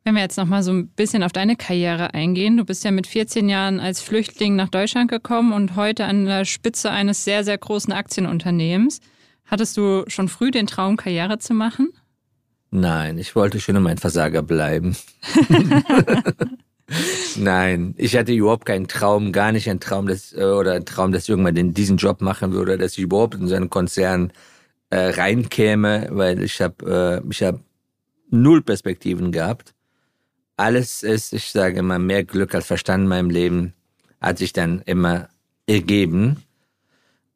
Wenn 0.03 0.15
wir 0.15 0.21
jetzt 0.21 0.37
nochmal 0.37 0.63
so 0.63 0.71
ein 0.71 0.87
bisschen 0.87 1.21
auf 1.21 1.31
deine 1.31 1.55
Karriere 1.55 2.15
eingehen. 2.15 2.57
Du 2.57 2.65
bist 2.65 2.83
ja 2.83 2.89
mit 2.89 3.05
14 3.05 3.47
Jahren 3.49 3.79
als 3.79 4.01
Flüchtling 4.01 4.55
nach 4.55 4.69
Deutschland 4.69 5.11
gekommen 5.11 5.53
und 5.53 5.75
heute 5.75 6.05
an 6.05 6.25
der 6.25 6.45
Spitze 6.45 6.89
eines 6.89 7.23
sehr, 7.23 7.43
sehr 7.43 7.57
großen 7.57 7.93
Aktienunternehmens. 7.93 8.99
Hattest 9.45 9.77
du 9.77 10.03
schon 10.07 10.27
früh 10.27 10.49
den 10.49 10.65
Traum, 10.65 10.97
Karriere 10.97 11.37
zu 11.37 11.53
machen? 11.53 11.89
Nein, 12.71 13.17
ich 13.19 13.35
wollte 13.35 13.59
schon 13.59 13.75
immer 13.75 13.89
ein 13.89 13.97
Versager 13.97 14.41
bleiben. 14.41 14.95
Nein, 17.35 17.93
ich 17.97 18.15
hatte 18.17 18.33
überhaupt 18.33 18.65
keinen 18.65 18.87
Traum, 18.87 19.31
gar 19.31 19.51
nicht 19.51 19.69
einen 19.69 19.79
Traum, 19.79 20.07
dass, 20.07 20.33
äh, 20.33 20.43
oder 20.43 20.73
einen 20.73 20.85
Traum, 20.85 21.11
dass 21.11 21.23
ich 21.23 21.29
irgendwann 21.29 21.73
diesen 21.73 21.97
Job 21.97 22.21
machen 22.21 22.53
würde, 22.53 22.77
dass 22.77 22.93
ich 22.93 22.99
überhaupt 22.99 23.35
in 23.35 23.47
so 23.47 23.55
einen 23.55 23.69
Konzern 23.69 24.31
äh, 24.91 25.09
reinkäme, 25.09 26.07
weil 26.11 26.43
ich 26.43 26.61
habe 26.61 27.21
äh, 27.25 27.29
ich 27.29 27.43
habe 27.43 27.59
null 28.29 28.61
Perspektiven 28.61 29.31
gehabt 29.31 29.73
alles 30.61 31.01
ist, 31.01 31.33
ich 31.33 31.51
sage 31.51 31.79
immer, 31.79 31.97
mehr 31.97 32.23
Glück 32.23 32.53
als 32.53 32.67
Verstand 32.67 33.03
in 33.03 33.09
meinem 33.09 33.29
Leben 33.31 33.73
hat 34.21 34.37
sich 34.37 34.53
dann 34.53 34.81
immer 34.85 35.29
ergeben. 35.65 36.43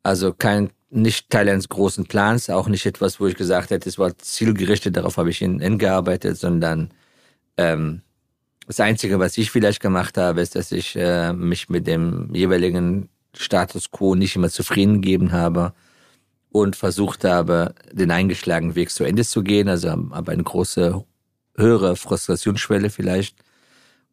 Also 0.03 0.31
kein, 0.31 0.69
nicht 0.91 1.31
Teil 1.31 1.49
eines 1.49 1.67
großen 1.67 2.05
Plans, 2.05 2.51
auch 2.51 2.67
nicht 2.67 2.85
etwas, 2.85 3.19
wo 3.19 3.25
ich 3.25 3.35
gesagt 3.35 3.71
hätte, 3.71 3.89
es 3.89 3.97
war 3.97 4.15
zielgerichtet, 4.19 4.95
darauf 4.95 5.17
habe 5.17 5.31
ich 5.31 5.39
hingearbeitet, 5.39 6.37
sondern 6.37 6.91
ähm, 7.57 8.01
das 8.67 8.79
Einzige, 8.79 9.17
was 9.17 9.37
ich 9.39 9.49
vielleicht 9.49 9.81
gemacht 9.81 10.17
habe, 10.19 10.41
ist, 10.41 10.55
dass 10.55 10.71
ich 10.71 10.95
äh, 10.95 11.33
mich 11.33 11.67
mit 11.67 11.87
dem 11.87 12.29
jeweiligen 12.31 13.09
Status 13.35 13.89
quo 13.89 14.13
nicht 14.13 14.35
immer 14.35 14.49
zufrieden 14.49 15.01
gegeben 15.01 15.31
habe 15.31 15.73
und 16.55 16.77
versucht 16.77 17.25
habe, 17.25 17.75
den 17.91 18.11
eingeschlagenen 18.11 18.75
Weg 18.75 18.89
zu 18.89 19.03
Ende 19.03 19.25
zu 19.25 19.43
gehen. 19.43 19.67
Also 19.67 19.89
habe 19.89 20.31
eine 20.31 20.43
große 20.43 21.03
höhere 21.57 21.97
Frustrationsschwelle 21.97 22.89
vielleicht 22.89 23.35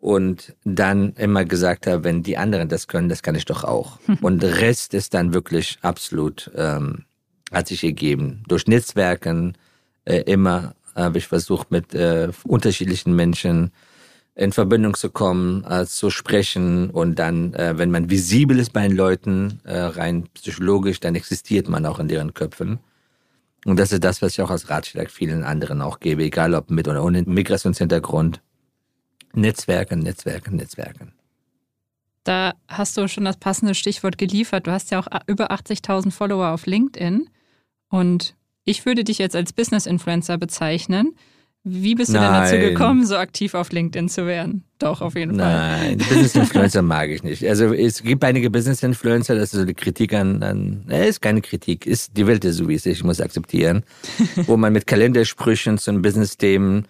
und 0.01 0.53
dann 0.65 1.13
immer 1.13 1.45
gesagt 1.45 1.87
habe, 1.87 2.03
wenn 2.03 2.25
die 2.25 2.37
anderen 2.37 2.69
das 2.69 2.89
können, 2.89 3.09
das 3.09 3.23
kann 3.23 3.37
ich 3.37 3.45
doch 3.45 3.63
auch. 3.63 4.01
Und 4.23 4.43
der 4.43 4.61
Rest 4.61 4.93
ist 4.93 5.15
dann 5.15 5.33
wirklich 5.35 5.79
absolut, 5.83 6.51
ähm, 6.57 7.05
hat 7.53 7.69
sich 7.69 7.85
ergeben. 7.85 8.43
Durch 8.49 8.67
Netzwerken 8.67 9.57
äh, 10.05 10.23
immer 10.23 10.75
habe 10.97 11.19
ich 11.19 11.29
versucht, 11.29 11.71
mit 11.71 11.95
äh, 11.95 12.31
unterschiedlichen 12.43 13.15
Menschen 13.15 13.71
in 14.35 14.53
Verbindung 14.53 14.95
zu 14.95 15.11
kommen, 15.11 15.65
äh, 15.65 15.87
zu 15.87 16.11
sprechen 16.11 16.91
und 16.91 17.19
dann, 17.19 17.53
äh, 17.55 17.77
wenn 17.77 17.91
man 17.91 18.11
visibel 18.11 18.59
ist 18.59 18.73
bei 18.73 18.87
den 18.87 18.97
Leuten, 18.97 19.61
äh, 19.65 19.79
rein 19.79 20.29
psychologisch, 20.35 21.01
dann 21.01 21.15
existiert 21.15 21.69
man 21.69 21.85
auch 21.85 21.99
in 21.99 22.09
deren 22.09 22.33
Köpfen. 22.33 22.79
Und 23.65 23.79
das 23.79 23.93
ist 23.93 24.03
das, 24.03 24.23
was 24.23 24.33
ich 24.33 24.43
auch 24.43 24.51
als 24.51 24.71
Ratschlag 24.71 25.11
vielen 25.11 25.45
anderen 25.45 25.83
auch 25.83 26.01
gebe, 26.01 26.25
egal 26.25 26.55
ob 26.55 26.71
mit 26.71 26.89
oder 26.89 27.05
ohne 27.05 27.23
Migrationshintergrund. 27.23 28.41
Netzwerken, 29.35 30.01
Netzwerken, 30.01 30.57
Netzwerken. 30.57 31.13
Da 32.25 32.55
hast 32.69 32.97
du 32.97 33.09
schon 33.09 33.25
das 33.25 33.37
passende 33.37 33.75
Stichwort 33.75 34.19
geliefert. 34.19 34.67
Du 34.67 34.73
hast 34.73 34.91
ja 34.91 35.01
auch 35.01 35.09
über 35.27 35.51
80.000 35.51 36.11
Follower 36.11 36.49
auf 36.49 36.67
LinkedIn. 36.67 37.29
Und 37.89 38.35
ich 38.65 38.87
würde 38.87 39.05
dich 39.05 39.19
jetzt 39.19 39.37
als 39.37 39.53
Business-Influencer 39.53 40.39
bezeichnen. 40.39 41.17
Wie 41.65 41.95
bist 41.95 42.11
du 42.11 42.15
Nein. 42.15 42.51
denn 42.51 42.61
dazu 42.61 42.69
gekommen, 42.71 43.07
so 43.07 43.17
aktiv 43.17 43.55
auf 43.55 43.71
LinkedIn 43.71 44.09
zu 44.09 44.27
werden? 44.27 44.65
Doch, 44.81 45.01
auf 45.01 45.15
jeden 45.15 45.39
Fall. 45.39 45.69
Nein, 45.69 45.99
Business 46.09 46.35
Influencer 46.35 46.83
mag 46.83 47.09
ich 47.09 47.23
nicht. 47.23 47.47
Also 47.49 47.73
es 47.73 48.03
gibt 48.03 48.25
einige 48.25 48.51
Business 48.51 48.83
Influencer, 48.83 49.37
das 49.37 49.45
ist 49.45 49.53
so 49.53 49.61
eine 49.61 49.75
Kritik 49.75 50.13
an, 50.13 50.43
an 50.43 50.87
äh, 50.91 51.09
ist 51.09 51.23
keine 51.23 51.41
Kritik, 51.41 51.87
ist 51.87 52.17
die 52.17 52.27
Welt 52.27 52.45
ist 52.45 52.57
so 52.57 52.69
wie 52.69 52.75
es 52.75 52.85
ist, 52.85 52.99
ich 52.99 53.05
muss 53.05 53.21
akzeptieren, 53.21 53.85
wo 54.47 54.57
man 54.57 54.73
mit 54.73 54.89
Kalendersprüchen 54.89 55.79
zu 55.79 55.93
Business-Themen 55.93 56.89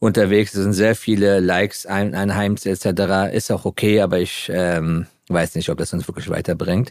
unterwegs 0.00 0.54
ist 0.54 0.66
und 0.66 0.72
sehr 0.72 0.96
viele 0.96 1.38
Likes 1.38 1.86
ein, 1.86 2.16
einheimst 2.16 2.66
etc. 2.66 3.32
Ist 3.32 3.52
auch 3.52 3.64
okay, 3.64 4.00
aber 4.00 4.18
ich 4.18 4.50
ähm, 4.52 5.06
weiß 5.28 5.54
nicht, 5.54 5.68
ob 5.68 5.78
das 5.78 5.92
uns 5.92 6.08
wirklich 6.08 6.28
weiterbringt. 6.28 6.90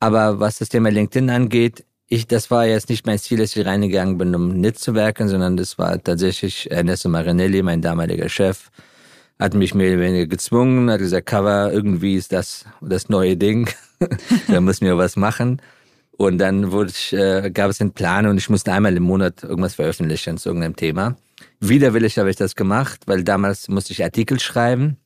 Aber 0.00 0.40
was 0.40 0.58
das 0.58 0.70
Thema 0.70 0.90
LinkedIn 0.90 1.28
angeht, 1.30 1.84
ich, 2.08 2.26
das 2.26 2.50
war 2.50 2.66
jetzt 2.66 2.88
nicht 2.88 3.06
mein 3.06 3.18
Ziel, 3.18 3.38
dass 3.38 3.56
ich 3.56 3.66
reingegangen 3.66 4.18
bin, 4.18 4.34
um 4.34 4.60
mitzuwerken, 4.60 5.28
sondern 5.28 5.56
das 5.56 5.76
war 5.78 6.02
tatsächlich 6.02 6.70
Ernesto 6.70 7.08
Marinelli, 7.08 7.62
mein 7.62 7.82
damaliger 7.82 8.28
Chef, 8.28 8.70
hat 9.38 9.54
mich 9.54 9.74
mehr 9.74 9.92
oder 9.92 10.02
weniger 10.02 10.26
gezwungen, 10.26 10.90
hat 10.90 11.00
gesagt, 11.00 11.26
Cover, 11.26 11.72
irgendwie 11.72 12.14
ist 12.14 12.32
das 12.32 12.64
das 12.80 13.08
neue 13.08 13.36
Ding, 13.36 13.68
da 14.48 14.60
müssen 14.60 14.86
wir 14.86 14.96
was 14.96 15.16
machen. 15.16 15.60
Und 16.16 16.38
dann 16.38 16.72
wurde 16.72 16.90
ich, 16.90 17.12
äh, 17.12 17.50
gab 17.50 17.70
es 17.70 17.80
einen 17.80 17.92
Plan 17.92 18.26
und 18.26 18.38
ich 18.38 18.48
musste 18.48 18.72
einmal 18.72 18.96
im 18.96 19.02
Monat 19.02 19.42
irgendwas 19.42 19.74
veröffentlichen 19.74 20.38
zu 20.38 20.48
irgendeinem 20.48 20.76
Thema. 20.76 21.16
Widerwillig 21.60 22.18
habe 22.18 22.30
ich 22.30 22.36
das 22.36 22.54
gemacht, 22.54 23.00
weil 23.06 23.22
damals 23.22 23.68
musste 23.68 23.92
ich 23.92 24.02
Artikel 24.02 24.40
schreiben, 24.40 24.96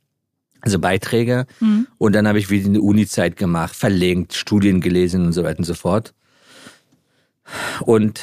also 0.60 0.78
Beiträge. 0.78 1.46
Mhm. 1.58 1.88
Und 1.98 2.14
dann 2.14 2.28
habe 2.28 2.38
ich 2.38 2.50
wieder 2.50 2.68
eine 2.68 2.80
Uni-Zeit 2.80 3.36
gemacht, 3.36 3.74
verlinkt, 3.74 4.34
Studien 4.34 4.80
gelesen 4.80 5.26
und 5.26 5.32
so 5.32 5.42
weiter 5.42 5.58
und 5.58 5.64
so 5.64 5.74
fort. 5.74 6.14
Und 7.80 8.20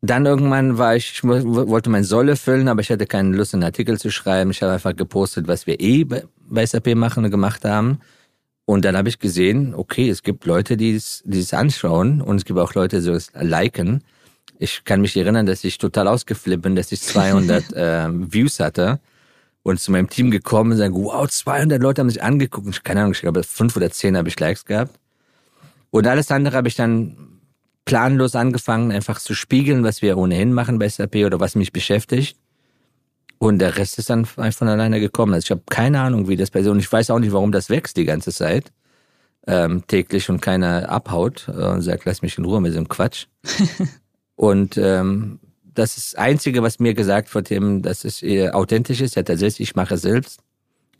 dann 0.00 0.26
irgendwann 0.26 0.78
war 0.78 0.94
ich, 0.94 1.12
ich 1.14 1.24
wollte 1.24 1.90
mein 1.90 2.04
Soll 2.04 2.28
erfüllen, 2.28 2.68
aber 2.68 2.80
ich 2.80 2.90
hatte 2.90 3.06
keine 3.06 3.36
Lust, 3.36 3.54
einen 3.54 3.64
Artikel 3.64 3.98
zu 3.98 4.10
schreiben. 4.10 4.50
Ich 4.50 4.62
habe 4.62 4.72
einfach 4.72 4.94
gepostet, 4.94 5.48
was 5.48 5.66
wir 5.66 5.80
eh 5.80 6.04
bei 6.04 6.66
SAP 6.66 6.94
machen 6.94 7.24
und 7.24 7.30
gemacht 7.30 7.64
haben. 7.64 8.00
Und 8.64 8.84
dann 8.84 8.96
habe 8.96 9.08
ich 9.08 9.18
gesehen, 9.18 9.74
okay, 9.74 10.08
es 10.08 10.22
gibt 10.22 10.44
Leute, 10.44 10.76
die 10.76 10.94
es, 10.94 11.22
die 11.24 11.40
es 11.40 11.54
anschauen 11.54 12.20
und 12.20 12.36
es 12.36 12.44
gibt 12.44 12.58
auch 12.58 12.74
Leute, 12.74 13.00
die 13.00 13.10
es 13.10 13.32
liken. 13.34 14.04
Ich 14.58 14.84
kann 14.84 15.00
mich 15.00 15.16
erinnern, 15.16 15.46
dass 15.46 15.64
ich 15.64 15.78
total 15.78 16.06
ausgeflippt 16.06 16.62
bin, 16.62 16.76
dass 16.76 16.92
ich 16.92 17.00
200 17.00 17.72
äh, 17.72 18.08
Views 18.10 18.60
hatte 18.60 19.00
und 19.62 19.80
zu 19.80 19.90
meinem 19.90 20.08
Team 20.08 20.30
gekommen 20.30 20.72
und 20.72 20.78
sagen, 20.78 20.94
wow, 20.94 21.26
200 21.28 21.80
Leute 21.80 22.02
haben 22.02 22.10
sich 22.10 22.22
angeguckt. 22.22 22.84
Keine 22.84 23.00
Ahnung, 23.00 23.12
ich 23.12 23.20
glaube, 23.20 23.42
fünf 23.42 23.76
oder 23.76 23.90
zehn 23.90 24.16
habe 24.16 24.28
ich 24.28 24.38
Likes 24.38 24.64
gehabt. 24.64 24.98
Und 25.90 26.06
alles 26.06 26.30
andere 26.30 26.56
habe 26.56 26.68
ich 26.68 26.74
dann 26.74 27.37
planlos 27.88 28.36
angefangen, 28.36 28.92
einfach 28.92 29.18
zu 29.18 29.34
spiegeln, 29.34 29.82
was 29.82 30.02
wir 30.02 30.18
ohnehin 30.18 30.52
machen 30.52 30.78
bei 30.78 30.88
SAP 30.88 31.16
oder 31.24 31.40
was 31.40 31.54
mich 31.54 31.72
beschäftigt. 31.72 32.36
Und 33.38 33.60
der 33.60 33.76
Rest 33.76 33.98
ist 33.98 34.10
dann 34.10 34.26
von 34.26 34.68
alleine 34.68 35.00
gekommen. 35.00 35.32
Also 35.32 35.46
ich 35.46 35.50
habe 35.52 35.62
keine 35.70 36.00
Ahnung, 36.00 36.28
wie 36.28 36.36
das 36.36 36.50
so 36.52 36.70
und 36.70 36.80
ich 36.80 36.92
weiß 36.92 37.08
auch 37.10 37.18
nicht, 37.18 37.32
warum 37.32 37.50
das 37.50 37.70
wächst 37.70 37.96
die 37.96 38.04
ganze 38.04 38.30
Zeit 38.30 38.72
ähm, 39.46 39.86
täglich 39.86 40.28
und 40.28 40.42
keiner 40.42 40.90
abhaut 40.90 41.48
äh, 41.48 41.52
und 41.52 41.80
sagt, 41.80 42.04
lass 42.04 42.20
mich 42.20 42.36
in 42.36 42.44
Ruhe 42.44 42.60
mit 42.60 42.74
dem 42.74 42.88
Quatsch. 42.88 43.26
und 44.36 44.76
ähm, 44.76 45.40
das 45.62 45.96
ist 45.96 46.12
das 46.12 46.18
Einzige, 46.18 46.62
was 46.62 46.80
mir 46.80 46.92
gesagt 46.92 47.34
wird, 47.34 47.50
eben, 47.50 47.80
dass 47.80 48.04
es 48.04 48.22
eher 48.22 48.54
authentisch 48.54 49.00
ist. 49.00 49.16
Ja, 49.16 49.22
tatsächlich, 49.22 49.70
ich 49.70 49.76
mache 49.76 49.96
selbst. 49.96 50.40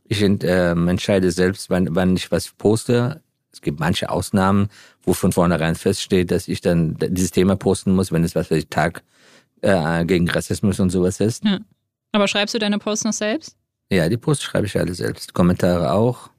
Ich 0.05 0.23
ähm, 0.23 0.89
entscheide 0.89 1.31
selbst, 1.33 1.69
wann, 1.69 1.95
wann 1.95 2.17
ich 2.17 2.31
was 2.31 2.49
poste. 2.57 3.21
Es 3.59 3.63
gibt 3.63 3.81
manche 3.81 4.09
Ausnahmen, 4.09 4.69
wo 5.03 5.15
von 5.15 5.33
vornherein 5.33 5.75
feststeht, 5.75 6.31
dass 6.31 6.47
ich 6.47 6.61
dann 6.61 6.97
dieses 6.97 7.33
Thema 7.33 7.57
posten 7.57 7.93
muss, 7.93 8.13
wenn 8.13 8.23
es 8.23 8.37
was 8.37 8.47
für 8.47 8.55
den 8.55 8.71
Tag 8.71 9.03
äh, 9.63 10.05
gegen 10.05 10.31
Rassismus 10.31 10.79
und 10.79 10.91
sowas 10.91 11.19
ist. 11.19 11.45
Ja. 11.45 11.59
Aber 12.13 12.29
schreibst 12.29 12.55
du 12.55 12.61
deine 12.61 12.79
Posts 12.79 13.05
noch 13.07 13.13
selbst? 13.13 13.57
Ja, 13.91 14.09
die 14.09 14.17
Posts 14.17 14.45
schreibe 14.45 14.67
ich 14.67 14.79
alle 14.79 14.95
selbst. 14.95 15.35
Kommentare 15.35 15.91
auch. 15.91 16.31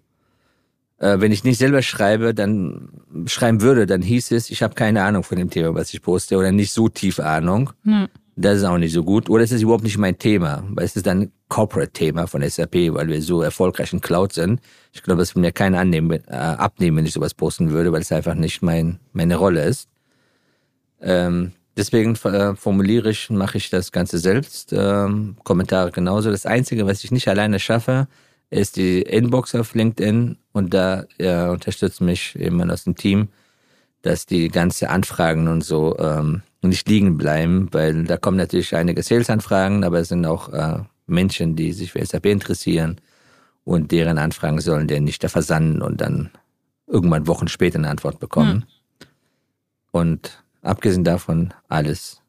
Äh, 0.98 1.20
wenn 1.20 1.34
ich 1.34 1.44
nicht 1.44 1.58
selber 1.58 1.82
schreibe, 1.82 2.34
dann 2.34 2.88
schreiben 3.26 3.60
würde, 3.60 3.86
dann 3.86 4.02
hieß 4.02 4.32
es, 4.32 4.50
ich 4.50 4.64
habe 4.64 4.76
keine 4.76 5.04
Ahnung 5.04 5.24
von 5.24 5.38
dem 5.38 5.50
Thema, 5.50 5.76
was 5.76 5.94
ich 5.94 6.02
poste 6.02 6.38
oder 6.38 6.54
nicht 6.54 6.72
so 6.72 6.88
tief 6.88 7.20
Ahnung. 7.20 7.72
Ja. 7.84 8.08
Das 8.38 8.60
ist 8.60 8.64
auch 8.64 8.78
nicht 8.78 8.94
so 8.94 9.04
gut. 9.04 9.30
Oder 9.30 9.44
es 9.44 9.52
ist 9.52 9.62
überhaupt 9.62 9.84
nicht 9.84 9.98
mein 9.98 10.18
Thema, 10.18 10.64
weil 10.70 10.86
es 10.86 10.96
ist 10.96 11.06
dann 11.06 11.34
Corporate-Thema 11.50 12.28
von 12.28 12.48
SAP, 12.48 12.94
weil 12.94 13.08
wir 13.08 13.22
so 13.22 13.42
erfolgreich 13.42 13.92
in 13.92 14.02
Cloud 14.02 14.34
sind. 14.34 14.62
Ich 14.94 15.04
glaube, 15.04 15.24
es 15.24 15.36
würde 15.36 15.52
mir 15.52 15.78
annehmen, 15.78 16.12
äh, 16.28 16.36
abnehmen, 16.36 16.98
wenn 16.98 17.06
ich 17.06 17.14
sowas 17.14 17.34
posten 17.34 17.72
würde, 17.72 17.92
weil 17.92 18.02
es 18.02 18.12
einfach 18.12 18.36
nicht 18.36 18.62
mein, 18.62 19.00
meine 19.14 19.36
Rolle 19.36 19.66
ist. 19.66 19.90
Ähm, 21.02 21.52
deswegen 21.76 22.16
äh, 22.16 22.56
formuliere 22.56 23.10
ich, 23.10 23.30
mache 23.30 23.58
ich 23.58 23.70
das 23.70 23.92
Ganze 23.92 24.20
selbst. 24.20 24.74
Ähm, 24.74 25.38
Kommentare 25.44 25.92
genauso. 25.92 26.32
Das 26.32 26.46
Einzige, 26.46 26.86
was 26.86 27.04
ich 27.04 27.12
nicht 27.12 27.28
alleine 27.28 27.60
schaffe, 27.60 28.08
ist 28.52 28.78
die 28.78 29.02
Inbox 29.02 29.56
auf 29.56 29.74
LinkedIn 29.74 30.38
und 30.54 30.74
da 30.74 31.06
ja, 31.20 31.52
unterstützt 31.52 32.02
mich 32.02 32.34
jemand 32.36 32.72
aus 32.72 32.84
dem 32.84 32.96
Team, 32.96 33.30
dass 34.02 34.26
die 34.26 34.50
ganze 34.50 34.90
Anfragen 34.90 35.48
und 35.48 35.64
so 35.64 35.98
ähm, 36.00 36.42
nicht 36.62 36.88
liegen 36.90 37.18
bleiben, 37.18 37.70
weil 37.72 38.04
da 38.04 38.18
kommen 38.18 38.38
natürlich 38.38 38.76
einige 38.76 39.04
Sales-Anfragen, 39.04 39.84
aber 39.84 40.00
es 40.00 40.10
sind 40.10 40.26
auch 40.26 40.52
äh, 40.52 40.80
Menschen, 41.10 41.56
die 41.56 41.74
sich 41.74 41.92
für 41.92 42.06
SAP 42.06 42.26
interessieren 42.28 43.00
und 43.64 43.92
deren 43.92 44.18
Anfragen 44.18 44.62
sollen 44.62 44.88
denn 44.88 45.04
nicht 45.04 45.24
da 45.24 45.28
versanden 45.28 45.82
und 45.82 46.02
dann 46.02 46.32
irgendwann 46.88 47.28
Wochen 47.28 47.48
später 47.48 47.78
eine 47.78 47.90
Antwort 47.90 48.20
bekommen. 48.20 48.62
Hm. 48.62 49.08
Und 49.92 50.44
abgesehen 50.62 51.04
davon, 51.04 51.54
alles 51.68 52.22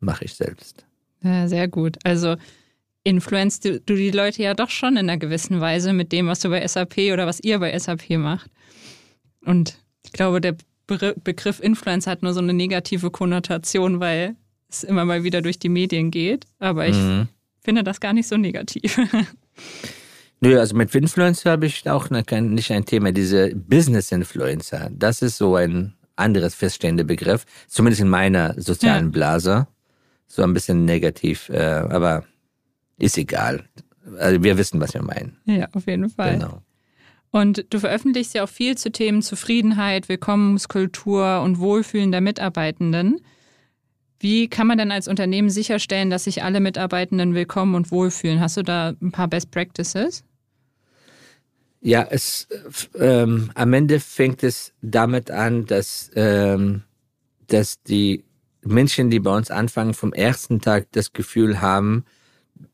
mache 0.00 0.24
ich 0.24 0.34
selbst. 0.34 0.84
Ja, 1.22 1.48
sehr 1.48 1.68
gut. 1.68 1.96
Also 2.04 2.36
influenzt 3.04 3.64
du, 3.64 3.80
du 3.80 3.94
die 3.94 4.10
Leute 4.10 4.42
ja 4.42 4.54
doch 4.54 4.70
schon 4.70 4.96
in 4.96 5.08
einer 5.08 5.16
gewissen 5.16 5.60
Weise 5.60 5.92
mit 5.92 6.12
dem, 6.12 6.26
was 6.26 6.40
du 6.40 6.50
bei 6.50 6.66
SAP 6.66 6.98
oder 7.12 7.26
was 7.26 7.40
ihr 7.40 7.58
bei 7.58 7.76
SAP 7.76 8.10
macht. 8.10 8.50
Und 9.44 9.78
ich 10.04 10.12
glaube, 10.12 10.40
der 10.40 10.56
Begriff 10.86 11.60
Influencer 11.60 12.10
hat 12.10 12.22
nur 12.22 12.32
so 12.32 12.40
eine 12.40 12.54
negative 12.54 13.10
Konnotation, 13.10 14.00
weil 14.00 14.36
es 14.68 14.84
immer 14.84 15.04
mal 15.04 15.22
wieder 15.22 15.42
durch 15.42 15.58
die 15.58 15.68
Medien 15.68 16.10
geht. 16.10 16.46
Aber 16.58 16.86
ich 16.86 16.96
mhm. 16.96 17.28
Finde 17.68 17.84
das 17.84 18.00
gar 18.00 18.14
nicht 18.14 18.26
so 18.26 18.38
negativ. 18.38 18.98
Nö, 20.40 20.58
also 20.58 20.74
mit 20.74 20.94
Influencer 20.94 21.50
habe 21.50 21.66
ich 21.66 21.86
auch 21.86 22.08
nicht 22.08 22.72
ein 22.72 22.84
Thema. 22.86 23.12
Diese 23.12 23.54
Business 23.54 24.10
Influencer, 24.10 24.88
das 24.90 25.20
ist 25.20 25.36
so 25.36 25.54
ein 25.56 25.92
anderes 26.16 26.54
feststehender 26.54 27.04
Begriff, 27.04 27.44
zumindest 27.66 28.00
in 28.00 28.08
meiner 28.08 28.58
sozialen 28.58 29.06
ja. 29.06 29.10
Blase. 29.10 29.66
So 30.28 30.44
ein 30.44 30.54
bisschen 30.54 30.86
negativ, 30.86 31.50
äh, 31.50 31.58
aber 31.58 32.24
ist 32.98 33.18
egal. 33.18 33.64
Also 34.18 34.42
wir 34.42 34.56
wissen, 34.56 34.80
was 34.80 34.94
wir 34.94 35.02
meinen. 35.02 35.36
Ja, 35.44 35.68
auf 35.74 35.86
jeden 35.86 36.08
Fall. 36.08 36.38
Genau. 36.38 36.62
Und 37.32 37.66
du 37.68 37.80
veröffentlichst 37.80 38.32
ja 38.32 38.44
auch 38.44 38.48
viel 38.48 38.78
zu 38.78 38.90
Themen 38.90 39.20
Zufriedenheit, 39.20 40.08
Willkommenskultur 40.08 41.42
und 41.42 41.58
Wohlfühlen 41.58 42.12
der 42.12 42.22
Mitarbeitenden. 42.22 43.20
Wie 44.20 44.48
kann 44.48 44.66
man 44.66 44.78
denn 44.78 44.90
als 44.90 45.06
Unternehmen 45.06 45.50
sicherstellen, 45.50 46.10
dass 46.10 46.24
sich 46.24 46.42
alle 46.42 46.60
Mitarbeitenden 46.60 47.34
willkommen 47.34 47.74
und 47.74 47.90
wohlfühlen? 47.92 48.40
Hast 48.40 48.56
du 48.56 48.62
da 48.62 48.94
ein 49.00 49.12
paar 49.12 49.28
Best 49.28 49.50
Practices? 49.50 50.24
Ja, 51.80 52.06
es 52.10 52.48
ähm, 52.98 53.50
am 53.54 53.72
Ende 53.72 54.00
fängt 54.00 54.42
es 54.42 54.72
damit 54.82 55.30
an, 55.30 55.66
dass, 55.66 56.10
ähm, 56.16 56.82
dass 57.46 57.80
die 57.84 58.24
Menschen, 58.62 59.10
die 59.10 59.20
bei 59.20 59.36
uns 59.36 59.52
anfangen, 59.52 59.94
vom 59.94 60.12
ersten 60.12 60.60
Tag 60.60 60.88
das 60.90 61.12
Gefühl 61.12 61.60
haben, 61.60 62.04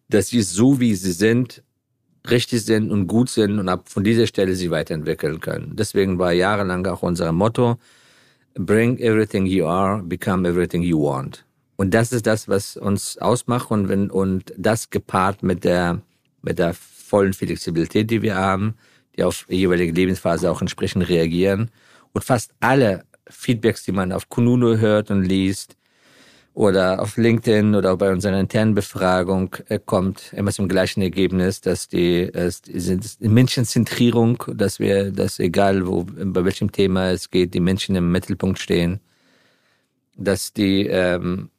dass 0.08 0.28
sie 0.28 0.40
so 0.40 0.80
wie 0.80 0.94
sie 0.94 1.12
sind, 1.12 1.62
richtig 2.30 2.64
sind 2.64 2.90
und 2.90 3.06
gut 3.06 3.28
sind 3.28 3.58
und 3.58 3.68
ab 3.68 3.90
von 3.90 4.04
dieser 4.04 4.26
Stelle 4.26 4.54
sie 4.54 4.70
weiterentwickeln 4.70 5.40
können. 5.40 5.76
Deswegen 5.76 6.18
war 6.18 6.32
jahrelang 6.32 6.86
auch 6.86 7.02
unser 7.02 7.30
Motto, 7.32 7.76
bring 8.54 8.98
everything 8.98 9.46
you 9.46 9.66
are, 9.66 10.02
become 10.02 10.48
everything 10.48 10.82
you 10.82 10.98
want. 10.98 11.44
Und 11.76 11.92
das 11.92 12.12
ist 12.12 12.26
das, 12.26 12.48
was 12.48 12.76
uns 12.76 13.18
ausmacht 13.18 13.70
und 13.70 13.88
wenn, 13.88 14.10
und 14.10 14.52
das 14.56 14.90
gepaart 14.90 15.42
mit 15.42 15.64
der, 15.64 16.00
mit 16.42 16.58
der 16.58 16.74
vollen 16.74 17.32
Flexibilität, 17.32 18.10
die 18.10 18.22
wir 18.22 18.36
haben, 18.36 18.74
die 19.16 19.24
auf 19.24 19.46
jeweilige 19.48 19.92
Lebensphase 19.92 20.50
auch 20.50 20.60
entsprechend 20.60 21.08
reagieren. 21.08 21.70
Und 22.12 22.24
fast 22.24 22.54
alle 22.60 23.04
Feedbacks, 23.28 23.84
die 23.84 23.92
man 23.92 24.12
auf 24.12 24.28
Kununu 24.28 24.78
hört 24.78 25.10
und 25.10 25.24
liest, 25.24 25.76
oder 26.54 27.02
auf 27.02 27.16
LinkedIn 27.16 27.74
oder 27.74 27.96
bei 27.96 28.12
unserer 28.12 28.38
internen 28.38 28.74
Befragung 28.74 29.56
äh, 29.68 29.80
kommt 29.84 30.32
immer 30.32 30.52
zum 30.52 30.68
gleichen 30.68 31.02
Ergebnis, 31.02 31.60
dass 31.60 31.88
die, 31.88 32.30
die 32.32 33.28
Menschenzentrierung, 33.28 34.42
dass 34.54 34.78
wir, 34.78 35.10
dass 35.10 35.40
egal 35.40 35.86
wo, 35.86 36.04
bei 36.04 36.44
welchem 36.44 36.70
Thema 36.70 37.10
es 37.10 37.30
geht, 37.30 37.54
die 37.54 37.60
Menschen 37.60 37.96
im 37.96 38.12
Mittelpunkt 38.12 38.60
stehen, 38.60 39.00
dass 40.16 40.52
die, 40.52 40.86
ähm, 40.86 41.50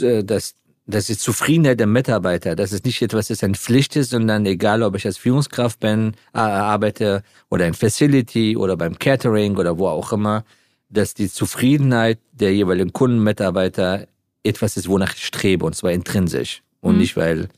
äh, 0.00 0.22
dass, 0.22 0.54
dass 0.86 1.06
die 1.06 1.16
Zufriedenheit 1.16 1.80
der 1.80 1.86
Mitarbeiter, 1.86 2.54
dass 2.54 2.72
es 2.72 2.84
nicht 2.84 3.00
etwas 3.00 3.30
ist, 3.30 3.42
ein 3.42 3.54
Pflicht 3.54 3.96
ist, 3.96 4.10
sondern 4.10 4.44
egal, 4.44 4.82
ob 4.82 4.94
ich 4.94 5.06
als 5.06 5.16
Führungskraft 5.16 5.80
bin, 5.80 6.12
arbeite 6.32 7.22
oder 7.48 7.66
in 7.66 7.74
Facility 7.74 8.58
oder 8.58 8.76
beim 8.76 8.98
Catering 8.98 9.56
oder 9.56 9.78
wo 9.78 9.88
auch 9.88 10.12
immer, 10.12 10.44
dass 10.90 11.14
die 11.14 11.30
Zufriedenheit 11.30 12.18
der 12.32 12.54
jeweiligen 12.54 12.92
Kundenmitarbeiter 12.92 14.06
etwas 14.48 14.76
ist, 14.76 14.88
wonach 14.88 15.14
ich 15.14 15.26
strebe, 15.26 15.64
und 15.64 15.74
zwar 15.74 15.92
intrinsisch. 15.92 16.62
Und 16.80 16.94
mhm. 16.94 17.00
nicht, 17.00 17.16
weil 17.16 17.48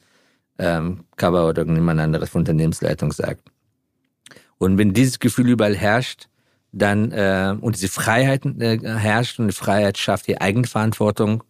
ähm, 0.58 1.04
Cover 1.16 1.48
oder 1.48 1.62
irgendjemand 1.62 2.00
anderes 2.00 2.30
von 2.30 2.40
Unternehmensleitung 2.40 3.12
sagt. 3.12 3.42
Und 4.58 4.76
wenn 4.76 4.92
dieses 4.92 5.18
Gefühl 5.18 5.48
überall 5.48 5.76
herrscht, 5.76 6.28
dann 6.72 7.10
äh, 7.12 7.56
und 7.60 7.76
diese 7.76 7.88
Freiheit 7.88 8.44
äh, 8.44 8.78
herrscht 8.78 9.40
und 9.40 9.48
die 9.48 9.54
Freiheit 9.54 9.98
schafft 9.98 10.28
die 10.28 10.40
Eigenverantwortung 10.40 11.42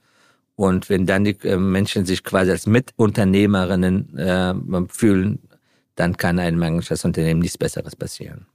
und 0.57 0.89
wenn 0.89 1.07
dann 1.07 1.25
die 1.25 1.37
äh, 1.43 1.57
Menschen 1.57 2.07
sich 2.07 2.23
quasi 2.23 2.51
als 2.51 2.67
Mitunternehmerinnen 2.67 4.17
äh, 4.17 4.55
fühlen, 4.89 5.41
dann 5.97 6.17
kann 6.17 6.39
einem 6.39 6.63
eigentlich 6.63 6.91
als 6.91 7.05
Unternehmen 7.05 7.41
nichts 7.41 7.59
Besseres 7.59 7.97
passieren. 7.97 8.47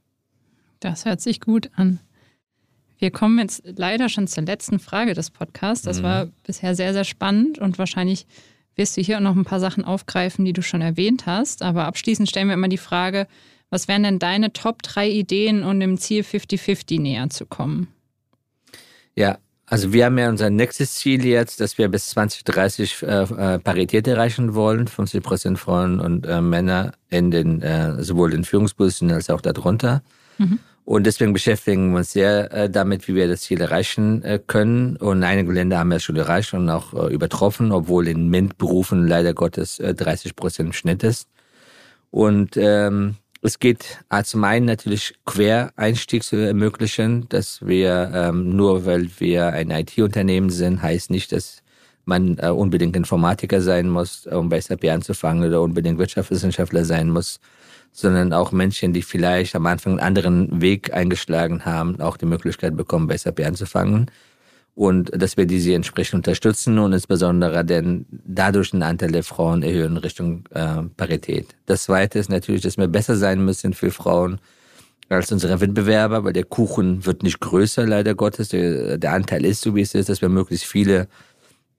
Das 0.80 1.04
hört 1.04 1.20
sich 1.20 1.40
gut 1.40 1.70
an. 1.76 2.00
Wir 2.98 3.10
kommen 3.10 3.38
jetzt 3.38 3.62
leider 3.64 4.08
schon 4.08 4.26
zur 4.26 4.44
letzten 4.44 4.78
Frage 4.78 5.14
des 5.14 5.30
Podcasts. 5.30 5.84
Das 5.84 5.98
mhm. 5.98 6.04
war 6.04 6.26
bisher 6.46 6.74
sehr, 6.74 6.92
sehr 6.92 7.04
spannend 7.04 7.58
und 7.58 7.78
wahrscheinlich 7.78 8.26
wirst 8.74 8.96
du 8.96 9.00
hier 9.00 9.16
auch 9.16 9.22
noch 9.22 9.36
ein 9.36 9.44
paar 9.44 9.60
Sachen 9.60 9.84
aufgreifen, 9.84 10.44
die 10.44 10.52
du 10.52 10.62
schon 10.62 10.82
erwähnt 10.82 11.26
hast. 11.26 11.62
Aber 11.62 11.84
abschließend 11.84 12.28
stellen 12.28 12.48
wir 12.48 12.54
immer 12.54 12.68
die 12.68 12.78
Frage, 12.78 13.26
was 13.70 13.88
wären 13.88 14.02
denn 14.02 14.18
deine 14.18 14.52
Top 14.52 14.82
3 14.82 15.08
Ideen, 15.08 15.64
um 15.64 15.80
dem 15.80 15.98
Ziel 15.98 16.22
50-50 16.22 17.00
näher 17.00 17.30
zu 17.30 17.46
kommen? 17.46 17.88
Ja, 19.14 19.38
also 19.66 19.92
wir 19.92 20.04
haben 20.04 20.16
ja 20.18 20.28
unser 20.28 20.50
nächstes 20.50 20.94
Ziel 20.94 21.24
jetzt, 21.24 21.60
dass 21.60 21.76
wir 21.76 21.88
bis 21.88 22.10
2030 22.10 23.02
äh, 23.02 23.22
äh, 23.22 23.58
Parität 23.58 24.06
erreichen 24.06 24.54
wollen, 24.54 24.86
50 24.86 25.22
Prozent 25.22 25.58
Frauen 25.58 25.98
und 25.98 26.24
äh, 26.26 26.40
Männer 26.40 26.92
in 27.08 27.32
den 27.32 27.62
äh, 27.62 28.02
sowohl 28.02 28.32
in 28.32 28.44
Führungspositionen 28.44 29.16
als 29.16 29.28
auch 29.28 29.40
darunter. 29.40 30.02
Mhm. 30.38 30.60
Und 30.86 31.04
deswegen 31.04 31.32
beschäftigen 31.32 31.90
wir 31.90 31.98
uns 31.98 32.12
sehr 32.12 32.52
äh, 32.52 32.70
damit, 32.70 33.08
wie 33.08 33.16
wir 33.16 33.26
das 33.26 33.40
Ziel 33.40 33.60
erreichen 33.60 34.22
äh, 34.22 34.38
können. 34.38 34.96
Und 34.96 35.24
einige 35.24 35.52
Länder 35.52 35.80
haben 35.80 35.90
es 35.90 36.04
schon 36.04 36.14
erreicht 36.14 36.54
und 36.54 36.70
auch 36.70 36.94
äh, 36.94 37.12
übertroffen, 37.12 37.72
obwohl 37.72 38.06
in 38.06 38.28
MINT-Berufen 38.30 39.04
leider 39.04 39.34
Gottes 39.34 39.78
30 39.78 40.36
Prozent 40.36 40.68
im 40.68 40.72
Schnitt 40.72 41.02
ist. 41.02 41.28
Und 42.12 42.56
ähm, 42.56 43.16
es 43.42 43.58
geht 43.58 43.98
zum 44.22 44.44
einen 44.44 44.66
natürlich 44.66 45.16
Quereinstieg 45.24 46.22
zu 46.22 46.36
ermöglichen, 46.36 47.28
dass 47.30 47.66
wir 47.66 48.12
ähm, 48.14 48.54
nur 48.54 48.86
weil 48.86 49.10
wir 49.18 49.48
ein 49.48 49.72
IT-Unternehmen 49.72 50.50
sind, 50.50 50.82
heißt 50.82 51.10
nicht, 51.10 51.32
dass 51.32 51.64
man 52.04 52.38
unbedingt 52.38 52.94
Informatiker 52.94 53.60
sein 53.60 53.88
muss, 53.88 54.28
um 54.28 54.48
bei 54.48 54.60
SAP 54.60 54.84
anzufangen 54.84 55.44
oder 55.44 55.60
unbedingt 55.62 55.98
Wirtschaftswissenschaftler 55.98 56.84
sein 56.84 57.10
muss, 57.10 57.40
sondern 57.96 58.34
auch 58.34 58.52
Menschen, 58.52 58.92
die 58.92 59.00
vielleicht 59.00 59.56
am 59.56 59.64
Anfang 59.64 59.92
einen 59.92 60.00
anderen 60.00 60.60
Weg 60.60 60.92
eingeschlagen 60.92 61.64
haben, 61.64 61.98
auch 61.98 62.18
die 62.18 62.26
Möglichkeit 62.26 62.76
bekommen, 62.76 63.06
bei 63.06 63.16
SAP 63.16 63.40
anzufangen. 63.40 64.10
und 64.74 65.10
dass 65.22 65.38
wir 65.38 65.46
diese 65.46 65.72
entsprechend 65.72 66.16
unterstützen 66.16 66.78
und 66.78 66.92
insbesondere 66.92 67.64
denn 67.64 68.04
dadurch 68.10 68.72
den 68.72 68.82
Anteil 68.82 69.10
der 69.10 69.22
Frauen 69.22 69.62
erhöhen 69.62 69.96
Richtung 69.96 70.44
äh, 70.50 70.82
Parität. 70.98 71.56
Das 71.64 71.84
Zweite 71.84 72.18
ist 72.18 72.28
natürlich, 72.28 72.60
dass 72.60 72.76
wir 72.76 72.86
besser 72.86 73.16
sein 73.16 73.42
müssen 73.42 73.72
für 73.72 73.90
Frauen 73.90 74.38
als 75.08 75.32
unsere 75.32 75.58
Wettbewerber, 75.62 76.24
weil 76.24 76.34
der 76.34 76.44
Kuchen 76.44 77.06
wird 77.06 77.22
nicht 77.22 77.40
größer, 77.40 77.86
leider 77.86 78.14
Gottes. 78.14 78.50
Der, 78.50 78.98
der 78.98 79.14
Anteil 79.14 79.46
ist 79.46 79.62
so, 79.62 79.74
wie 79.74 79.80
es 79.80 79.94
ist, 79.94 80.10
dass 80.10 80.20
wir 80.20 80.28
möglichst 80.28 80.66
viele 80.66 81.08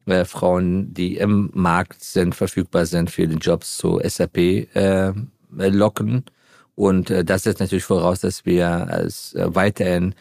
äh, 0.08 0.26
Frauen, 0.26 0.92
die 0.96 1.18
im 1.18 1.52
Markt 1.54 2.04
sind, 2.04 2.34
verfügbar 2.34 2.88
sind 2.88 3.12
für 3.12 3.28
den 3.28 3.38
Jobs 3.38 3.78
zu 3.78 4.02
SAP 4.04 4.38
äh, 4.38 5.14
locken. 5.50 6.24
Und 6.76 7.10
äh, 7.10 7.24
das 7.24 7.44
setzt 7.44 7.60
natürlich 7.60 7.86
voraus, 7.86 8.22
dass 8.22 8.46
wir 8.46 8.68
als 8.68 9.34
äh, 9.34 9.54
weiterhin 9.56 10.14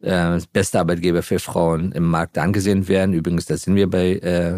äh, 0.00 0.38
beste 0.52 0.78
Arbeitgeber 0.78 1.22
für 1.22 1.38
Frauen 1.38 1.92
im 1.92 2.04
Markt 2.04 2.38
angesehen 2.38 2.88
werden. 2.88 3.14
Übrigens, 3.14 3.46
da 3.46 3.56
sind 3.56 3.74
wir 3.74 3.88
bei 3.90 4.12
äh, 4.16 4.56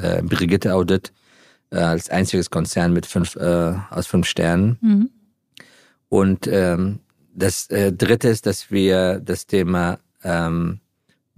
äh, 0.00 0.22
Brigitte 0.22 0.74
Audit 0.74 1.12
äh, 1.70 1.76
als 1.76 2.10
einziges 2.10 2.50
Konzern 2.50 2.92
mit 2.92 3.06
fünf 3.06 3.36
äh, 3.36 3.74
aus 3.90 4.06
fünf 4.06 4.26
Sternen. 4.26 4.78
Mhm. 4.80 5.10
Und 6.08 6.46
ähm, 6.46 7.00
das 7.34 7.68
äh, 7.70 7.92
Dritte 7.92 8.28
ist, 8.28 8.46
dass 8.46 8.70
wir 8.70 9.20
das 9.20 9.46
Thema, 9.46 9.98
ähm, 10.24 10.80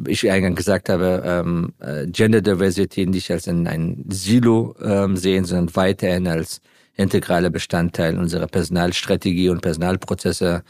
ich 0.06 0.30
eingangs 0.30 0.56
gesagt 0.56 0.88
habe, 0.88 1.22
ähm, 1.26 1.74
äh, 1.80 2.06
Gender 2.06 2.40
Diversity 2.40 3.06
nicht 3.06 3.30
als 3.30 3.48
ein, 3.48 3.66
ein 3.66 4.04
Silo 4.08 4.74
ähm, 4.82 5.16
sehen, 5.16 5.44
sondern 5.44 5.74
weiterhin 5.76 6.26
als 6.26 6.60
integraler 7.00 7.50
Bestandteil 7.50 8.18
unserer 8.18 8.46
Personalstrategie 8.46 9.48
und 9.48 9.62
Personalprozesse 9.62 10.62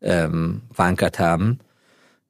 ähm, 0.00 0.62
verankert 0.72 1.18
haben 1.18 1.60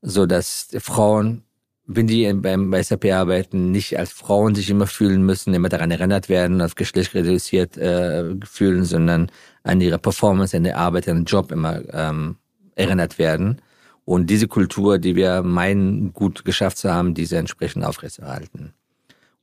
so 0.03 0.27
dass 0.27 0.69
Frauen, 0.79 1.43
wenn 1.87 2.07
die 2.07 2.33
beim 2.35 2.71
bei 2.71 2.83
SAP 2.83 3.07
arbeiten, 3.07 3.71
nicht 3.71 3.99
als 3.99 4.13
Frauen 4.13 4.55
sich 4.55 4.71
immer 4.71 4.87
fühlen 4.87 5.25
müssen, 5.25 5.55
immer 5.55 5.69
daran 5.69 5.91
erinnert 5.91 6.29
werden, 6.29 6.61
auf 6.61 6.75
Geschlecht 6.75 7.15
reduziert 7.15 7.77
äh, 7.77 8.35
fühlen, 8.45 8.85
sondern 8.85 9.31
an 9.63 9.81
ihre 9.81 9.99
Performance, 9.99 10.57
an 10.57 10.65
der 10.65 10.77
Arbeit, 10.77 11.09
an 11.09 11.19
den 11.19 11.25
Job 11.25 11.51
immer 11.51 11.83
ähm, 11.93 12.37
erinnert 12.75 13.19
werden. 13.19 13.61
Und 14.05 14.31
diese 14.31 14.49
Kultur, 14.49 14.99
die 14.99 15.17
wir 15.17 15.43
meinen, 15.43 16.13
gut 16.13 16.45
geschafft 16.45 16.79
zu 16.79 16.93
haben, 16.93 17.15
diese 17.15 17.37
entsprechend 17.37 17.85
aufrechtzuerhalten. 17.85 18.73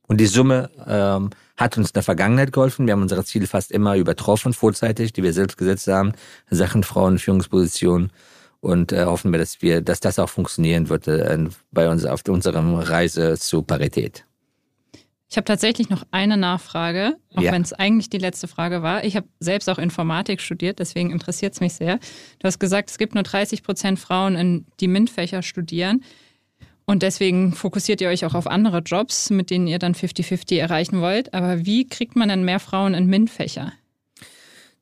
Und 0.08 0.20
die 0.20 0.26
Summe 0.26 0.70
ähm, 0.86 1.30
hat 1.56 1.78
uns 1.78 1.90
in 1.90 1.94
der 1.94 2.02
Vergangenheit 2.02 2.52
geholfen. 2.52 2.86
Wir 2.86 2.92
haben 2.92 3.02
unsere 3.02 3.24
Ziele 3.24 3.46
fast 3.46 3.72
immer 3.72 3.96
übertroffen, 3.96 4.52
vorzeitig, 4.52 5.12
die 5.12 5.22
wir 5.22 5.32
selbst 5.32 5.56
gesetzt 5.56 5.88
haben, 5.88 6.12
Sachen 6.50 6.82
Frauen 6.82 7.18
Führungspositionen 7.18 8.10
und 8.60 8.92
äh, 8.92 9.04
hoffen 9.04 9.32
wir, 9.32 9.38
dass 9.38 9.62
wir, 9.62 9.80
dass 9.80 10.00
das 10.00 10.18
auch 10.18 10.28
funktionieren 10.28 10.88
wird 10.88 11.08
äh, 11.08 11.38
bei 11.72 11.88
uns 11.88 12.04
auf 12.04 12.22
unserer 12.28 12.62
Reise 12.88 13.38
zu 13.38 13.62
Parität. 13.62 14.24
Ich 15.28 15.36
habe 15.36 15.44
tatsächlich 15.44 15.88
noch 15.88 16.04
eine 16.12 16.36
Nachfrage, 16.36 17.16
auch 17.34 17.42
ja. 17.42 17.52
wenn 17.52 17.62
es 17.62 17.72
eigentlich 17.72 18.08
die 18.08 18.18
letzte 18.18 18.46
Frage 18.46 18.82
war. 18.82 19.02
Ich 19.02 19.16
habe 19.16 19.26
selbst 19.40 19.68
auch 19.68 19.78
Informatik 19.78 20.40
studiert, 20.40 20.78
deswegen 20.78 21.10
interessiert 21.10 21.54
es 21.54 21.60
mich 21.60 21.74
sehr. 21.74 21.98
Du 22.38 22.44
hast 22.44 22.60
gesagt, 22.60 22.90
es 22.90 22.98
gibt 22.98 23.14
nur 23.14 23.24
30 23.24 23.64
Prozent 23.64 23.98
Frauen, 23.98 24.36
in 24.36 24.66
die 24.78 24.86
MINT-Fächer 24.86 25.42
studieren. 25.42 26.04
Und 26.86 27.02
deswegen 27.02 27.52
fokussiert 27.52 28.00
ihr 28.00 28.08
euch 28.08 28.24
auch 28.24 28.34
auf 28.34 28.46
andere 28.46 28.78
Jobs, 28.78 29.30
mit 29.30 29.50
denen 29.50 29.66
ihr 29.66 29.80
dann 29.80 29.94
50-50 29.94 30.58
erreichen 30.58 31.00
wollt. 31.00 31.34
Aber 31.34 31.66
wie 31.66 31.86
kriegt 31.88 32.14
man 32.14 32.28
denn 32.28 32.44
mehr 32.44 32.60
Frauen 32.60 32.94
in 32.94 33.06
MINT-Fächer? 33.06 33.72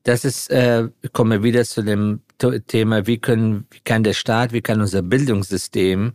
Das 0.03 0.23
ist, 0.23 0.51
äh, 0.51 0.87
kommen 1.13 1.31
wir 1.31 1.43
wieder 1.43 1.65
zu 1.65 1.81
dem 1.81 2.21
Thema, 2.67 3.07
wie 3.07 3.17
können, 3.17 3.65
wie 3.71 3.79
kann 3.79 4.03
der 4.03 4.13
Staat, 4.13 4.53
wie 4.53 4.61
kann 4.61 4.81
unser 4.81 5.01
Bildungssystem 5.01 6.13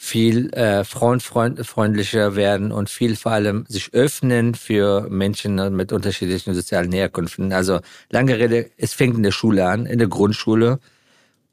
viel 0.00 0.50
äh, 0.54 0.84
frauenfreundlicher 0.84 2.36
werden 2.36 2.72
und 2.72 2.88
viel 2.88 3.16
vor 3.16 3.32
allem 3.32 3.66
sich 3.68 3.92
öffnen 3.92 4.54
für 4.54 5.10
Menschen 5.10 5.76
mit 5.76 5.92
unterschiedlichen 5.92 6.54
sozialen 6.54 6.92
Herkünften. 6.92 7.52
Also 7.52 7.80
lange 8.08 8.38
Rede, 8.38 8.70
es 8.78 8.94
fängt 8.94 9.16
in 9.16 9.24
der 9.24 9.32
Schule 9.32 9.66
an, 9.66 9.84
in 9.84 9.98
der 9.98 10.08
Grundschule. 10.08 10.78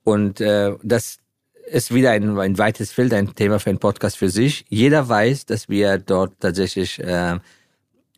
Und 0.03 0.39
äh, 0.39 0.75
das 0.83 1.17
ist 1.67 1.93
wieder 1.93 2.11
ein, 2.11 2.37
ein 2.37 2.57
weites 2.57 2.91
Feld, 2.91 3.13
ein 3.13 3.35
Thema 3.35 3.59
für 3.59 3.69
einen 3.69 3.79
Podcast 3.79 4.17
für 4.17 4.29
sich. 4.29 4.65
Jeder 4.69 5.07
weiß, 5.07 5.45
dass 5.45 5.69
wir 5.69 5.97
dort 5.97 6.39
tatsächlich 6.39 6.99
äh, 6.99 7.39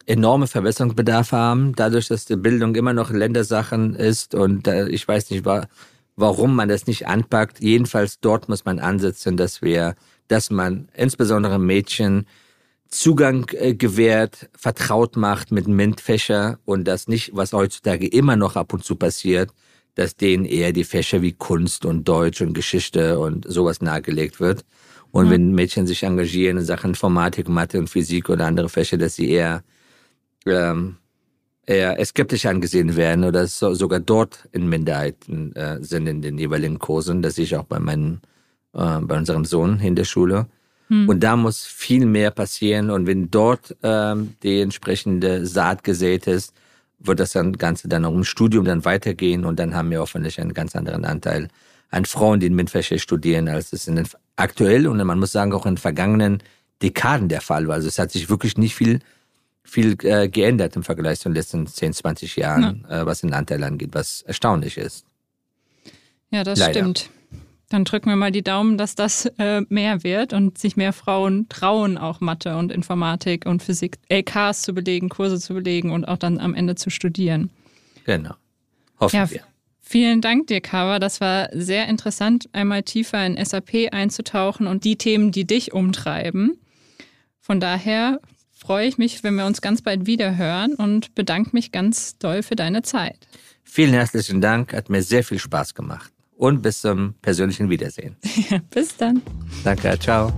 enorme 0.06 0.48
Verbesserungsbedarf 0.48 1.32
haben, 1.32 1.74
dadurch, 1.76 2.08
dass 2.08 2.26
die 2.26 2.38
Bildung 2.38 2.76
immer 2.76 2.94
noch 2.94 3.12
Ländersachen 3.12 3.96
ist 3.96 4.36
und 4.36 4.68
äh, 4.68 4.88
ich 4.90 5.08
weiß 5.08 5.30
nicht, 5.32 5.46
wa 5.46 5.68
warum 6.20 6.56
man 6.56 6.68
das 6.68 6.88
nicht 6.88 7.08
anpackt. 7.08 7.60
Jedenfalls 7.62 8.20
dort 8.20 8.50
muss 8.50 8.66
man 8.66 8.80
ansetzen, 8.80 9.38
dass 9.38 9.62
wir, 9.62 9.94
dass 10.28 10.50
man 10.50 10.90
insbesondere 10.96 11.60
Mädchen 11.60 12.26
Zugang 12.90 13.48
äh, 13.54 13.76
gewährt, 13.76 14.50
vertraut 14.58 15.16
macht 15.16 15.52
mit 15.52 15.68
MINT-Fächer 15.68 16.58
und 16.66 16.86
das 16.86 17.08
nicht, 17.08 17.36
was 17.36 17.54
heutzutage 17.54 18.08
immer 18.08 18.36
noch 18.36 18.56
ab 18.56 18.74
und 18.74 18.84
zu 18.84 18.96
passiert, 18.96 19.52
dass 19.98 20.16
denen 20.16 20.46
eher 20.46 20.72
die 20.74 20.84
Fächer 20.84 21.24
wie 21.24 21.34
Kunst 21.34 21.84
und 21.84 22.08
Deutsch 22.08 22.42
und 22.42 22.54
Geschichte 22.54 23.20
und 23.20 23.46
sowas 23.50 23.82
nahegelegt 23.82 24.40
wird. 24.40 24.64
Und 25.12 25.26
mhm. 25.26 25.32
wenn 25.32 25.52
Mädchen 25.54 25.88
sich 25.88 26.04
engagieren 26.04 26.58
in 26.58 26.64
Sachen 26.64 26.92
Informatik, 26.92 27.50
Mathe 27.50 27.80
und 27.80 27.90
Physik 27.90 28.30
oder 28.30 28.46
andere 28.46 28.70
Fächer, 28.70 28.98
dass 28.98 29.16
sie 29.16 29.32
eher 29.32 29.64
ähm, 30.46 30.98
eher 31.66 32.04
skeptisch 32.06 32.46
angesehen 32.46 32.96
werden 32.96 33.24
oder 33.24 33.48
so, 33.48 33.74
sogar 33.74 34.00
dort 34.00 34.48
in 34.52 34.70
Minderheiten 34.70 35.56
äh, 35.56 35.84
sind 35.84 36.06
in 36.06 36.22
den 36.22 36.38
jeweiligen 36.38 36.78
Kursen. 36.78 37.24
Das 37.24 37.36
sehe 37.36 37.46
ich 37.46 37.56
auch 37.56 37.66
bei 37.66 37.80
meinem, 37.80 38.22
äh, 38.74 39.00
bei 39.02 39.18
unserem 39.18 39.46
Sohn 39.46 39.80
in 39.80 39.96
der 39.96 40.06
Schule. 40.06 40.46
Hm. 40.90 41.10
Und 41.10 41.24
da 41.24 41.36
muss 41.36 41.66
viel 41.66 42.06
mehr 42.06 42.30
passieren. 42.30 42.92
Und 42.92 43.08
wenn 43.08 43.32
dort 43.32 43.76
ähm, 43.82 44.36
die 44.44 44.62
entsprechende 44.62 45.48
Saat 45.48 45.84
gesät 45.84 46.28
ist, 46.28 46.54
wird 47.00 47.20
das 47.20 47.32
dann 47.34 47.54
Ganze 47.54 47.88
dann 47.88 48.06
auch 48.06 48.14
im 48.14 48.24
Studium 48.24 48.66
dann 48.66 48.86
weitergehen 48.86 49.46
und 49.46 49.60
dann 49.60 49.76
haben 49.76 49.92
wir 49.92 50.00
hoffentlich 50.00 50.40
einen 50.40 50.54
ganz 50.54 50.76
anderen 50.76 51.06
Anteil 51.06 51.50
an 51.90 52.06
Frauen, 52.06 52.40
die 52.40 52.48
in 52.48 52.56
MINT-Fächer 52.56 52.98
studieren, 52.98 53.48
als 53.48 53.72
es 53.72 53.88
in 53.88 53.96
den 53.96 54.08
aktuell 54.36 54.88
und 54.88 54.98
man 54.98 55.20
muss 55.20 55.32
sagen 55.32 55.54
auch 55.54 55.66
in 55.66 55.74
den 55.74 55.78
vergangenen 55.78 56.44
Dekaden 56.82 57.30
der 57.30 57.42
Fall 57.42 57.68
war. 57.68 57.76
Also 57.76 57.88
es 57.88 57.98
hat 58.00 58.12
sich 58.12 58.30
wirklich 58.30 58.58
nicht 58.58 58.76
viel 58.76 59.00
viel 59.68 59.98
äh, 60.04 60.30
geändert 60.30 60.76
im 60.76 60.84
Vergleich 60.84 61.20
zu 61.20 61.30
den 61.30 61.36
letzten 61.36 61.68
10, 61.68 61.94
20 61.94 62.38
Jahren, 62.38 62.86
ja. 62.90 63.02
äh, 63.02 63.06
was 63.06 63.22
den 63.22 63.34
Anteil 63.34 63.64
angeht, 63.64 63.90
was 63.92 64.22
erstaunlich 64.22 64.78
ist. 64.78 65.06
Ja, 66.32 66.44
das 66.44 66.60
Leider. 66.60 66.80
stimmt. 66.80 67.10
Dann 67.70 67.84
drücken 67.84 68.10
wir 68.10 68.16
mal 68.16 68.32
die 68.32 68.44
Daumen, 68.44 68.78
dass 68.78 68.96
das 68.96 69.26
äh, 69.38 69.62
mehr 69.68 70.04
wird 70.04 70.32
und 70.32 70.58
sich 70.58 70.78
mehr 70.78 70.94
Frauen 70.94 71.50
trauen, 71.50 71.98
auch 71.98 72.22
Mathe 72.22 72.56
und 72.56 72.72
Informatik 72.72 73.46
und 73.46 73.62
Physik, 73.62 73.98
LKs 74.08 74.62
zu 74.62 74.74
belegen, 74.74 75.10
Kurse 75.10 75.40
zu 75.40 75.54
belegen 75.54 75.92
und 75.92 76.08
auch 76.08 76.18
dann 76.18 76.40
am 76.40 76.54
Ende 76.54 76.76
zu 76.76 76.90
studieren. 76.90 77.50
Genau. 78.06 78.36
Hoffen 79.00 79.16
ja, 79.18 79.30
wir. 79.30 79.42
Vielen 79.82 80.22
Dank 80.22 80.48
dir, 80.48 80.62
Kava. 80.62 81.00
Das 81.00 81.22
war 81.22 81.50
sehr 81.54 81.88
interessant, 81.88 82.50
einmal 82.54 82.84
tiefer 82.84 83.26
in 83.26 83.44
SAP 83.44 83.90
einzutauchen 83.92 84.68
und 84.68 84.84
die 84.84 84.98
Themen, 84.98 85.32
die 85.32 85.46
dich 85.46 85.74
umtreiben. 85.74 86.60
Von 87.40 87.60
daher 87.60 88.20
freue 88.54 88.88
ich 88.88 88.98
mich, 88.98 89.24
wenn 89.24 89.36
wir 89.36 89.46
uns 89.46 89.62
ganz 89.62 89.82
bald 89.82 90.06
wieder 90.06 90.36
hören 90.36 90.74
und 90.74 91.16
bedanke 91.16 91.52
mich 91.54 91.72
ganz 91.72 92.18
doll 92.18 92.44
für 92.44 92.56
deine 92.56 92.82
Zeit. 92.82 93.28
Vielen 93.64 93.94
herzlichen 93.94 94.42
Dank, 94.42 94.74
hat 94.74 94.90
mir 94.90 95.04
sehr 95.04 95.24
viel 95.24 95.40
Spaß 95.40 95.74
gemacht. 95.74 96.12
Und 96.38 96.62
bis 96.62 96.82
zum 96.82 97.16
persönlichen 97.22 97.70
Wiedersehen. 97.70 98.16
bis 98.70 98.96
dann. 98.96 99.22
Danke, 99.64 99.98
ciao. 100.00 100.32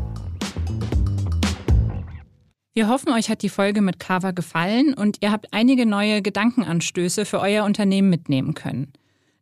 Wir 2.73 2.87
hoffen, 2.87 3.11
euch 3.11 3.29
hat 3.29 3.41
die 3.41 3.49
Folge 3.49 3.81
mit 3.81 3.99
Kava 3.99 4.31
gefallen 4.31 4.93
und 4.93 5.17
ihr 5.21 5.31
habt 5.31 5.47
einige 5.51 5.85
neue 5.85 6.21
Gedankenanstöße 6.21 7.25
für 7.25 7.41
euer 7.41 7.65
Unternehmen 7.65 8.09
mitnehmen 8.09 8.53
können. 8.53 8.93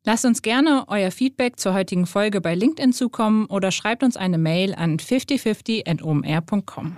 Lasst 0.03 0.25
uns 0.25 0.41
gerne 0.41 0.85
euer 0.87 1.11
Feedback 1.11 1.59
zur 1.59 1.73
heutigen 1.73 2.07
Folge 2.07 2.41
bei 2.41 2.55
LinkedIn 2.55 2.93
zukommen 2.93 3.45
oder 3.45 3.71
schreibt 3.71 4.03
uns 4.03 4.17
eine 4.17 4.39
Mail 4.39 4.73
an 4.73 4.97
5050.omr.com. 4.97 6.97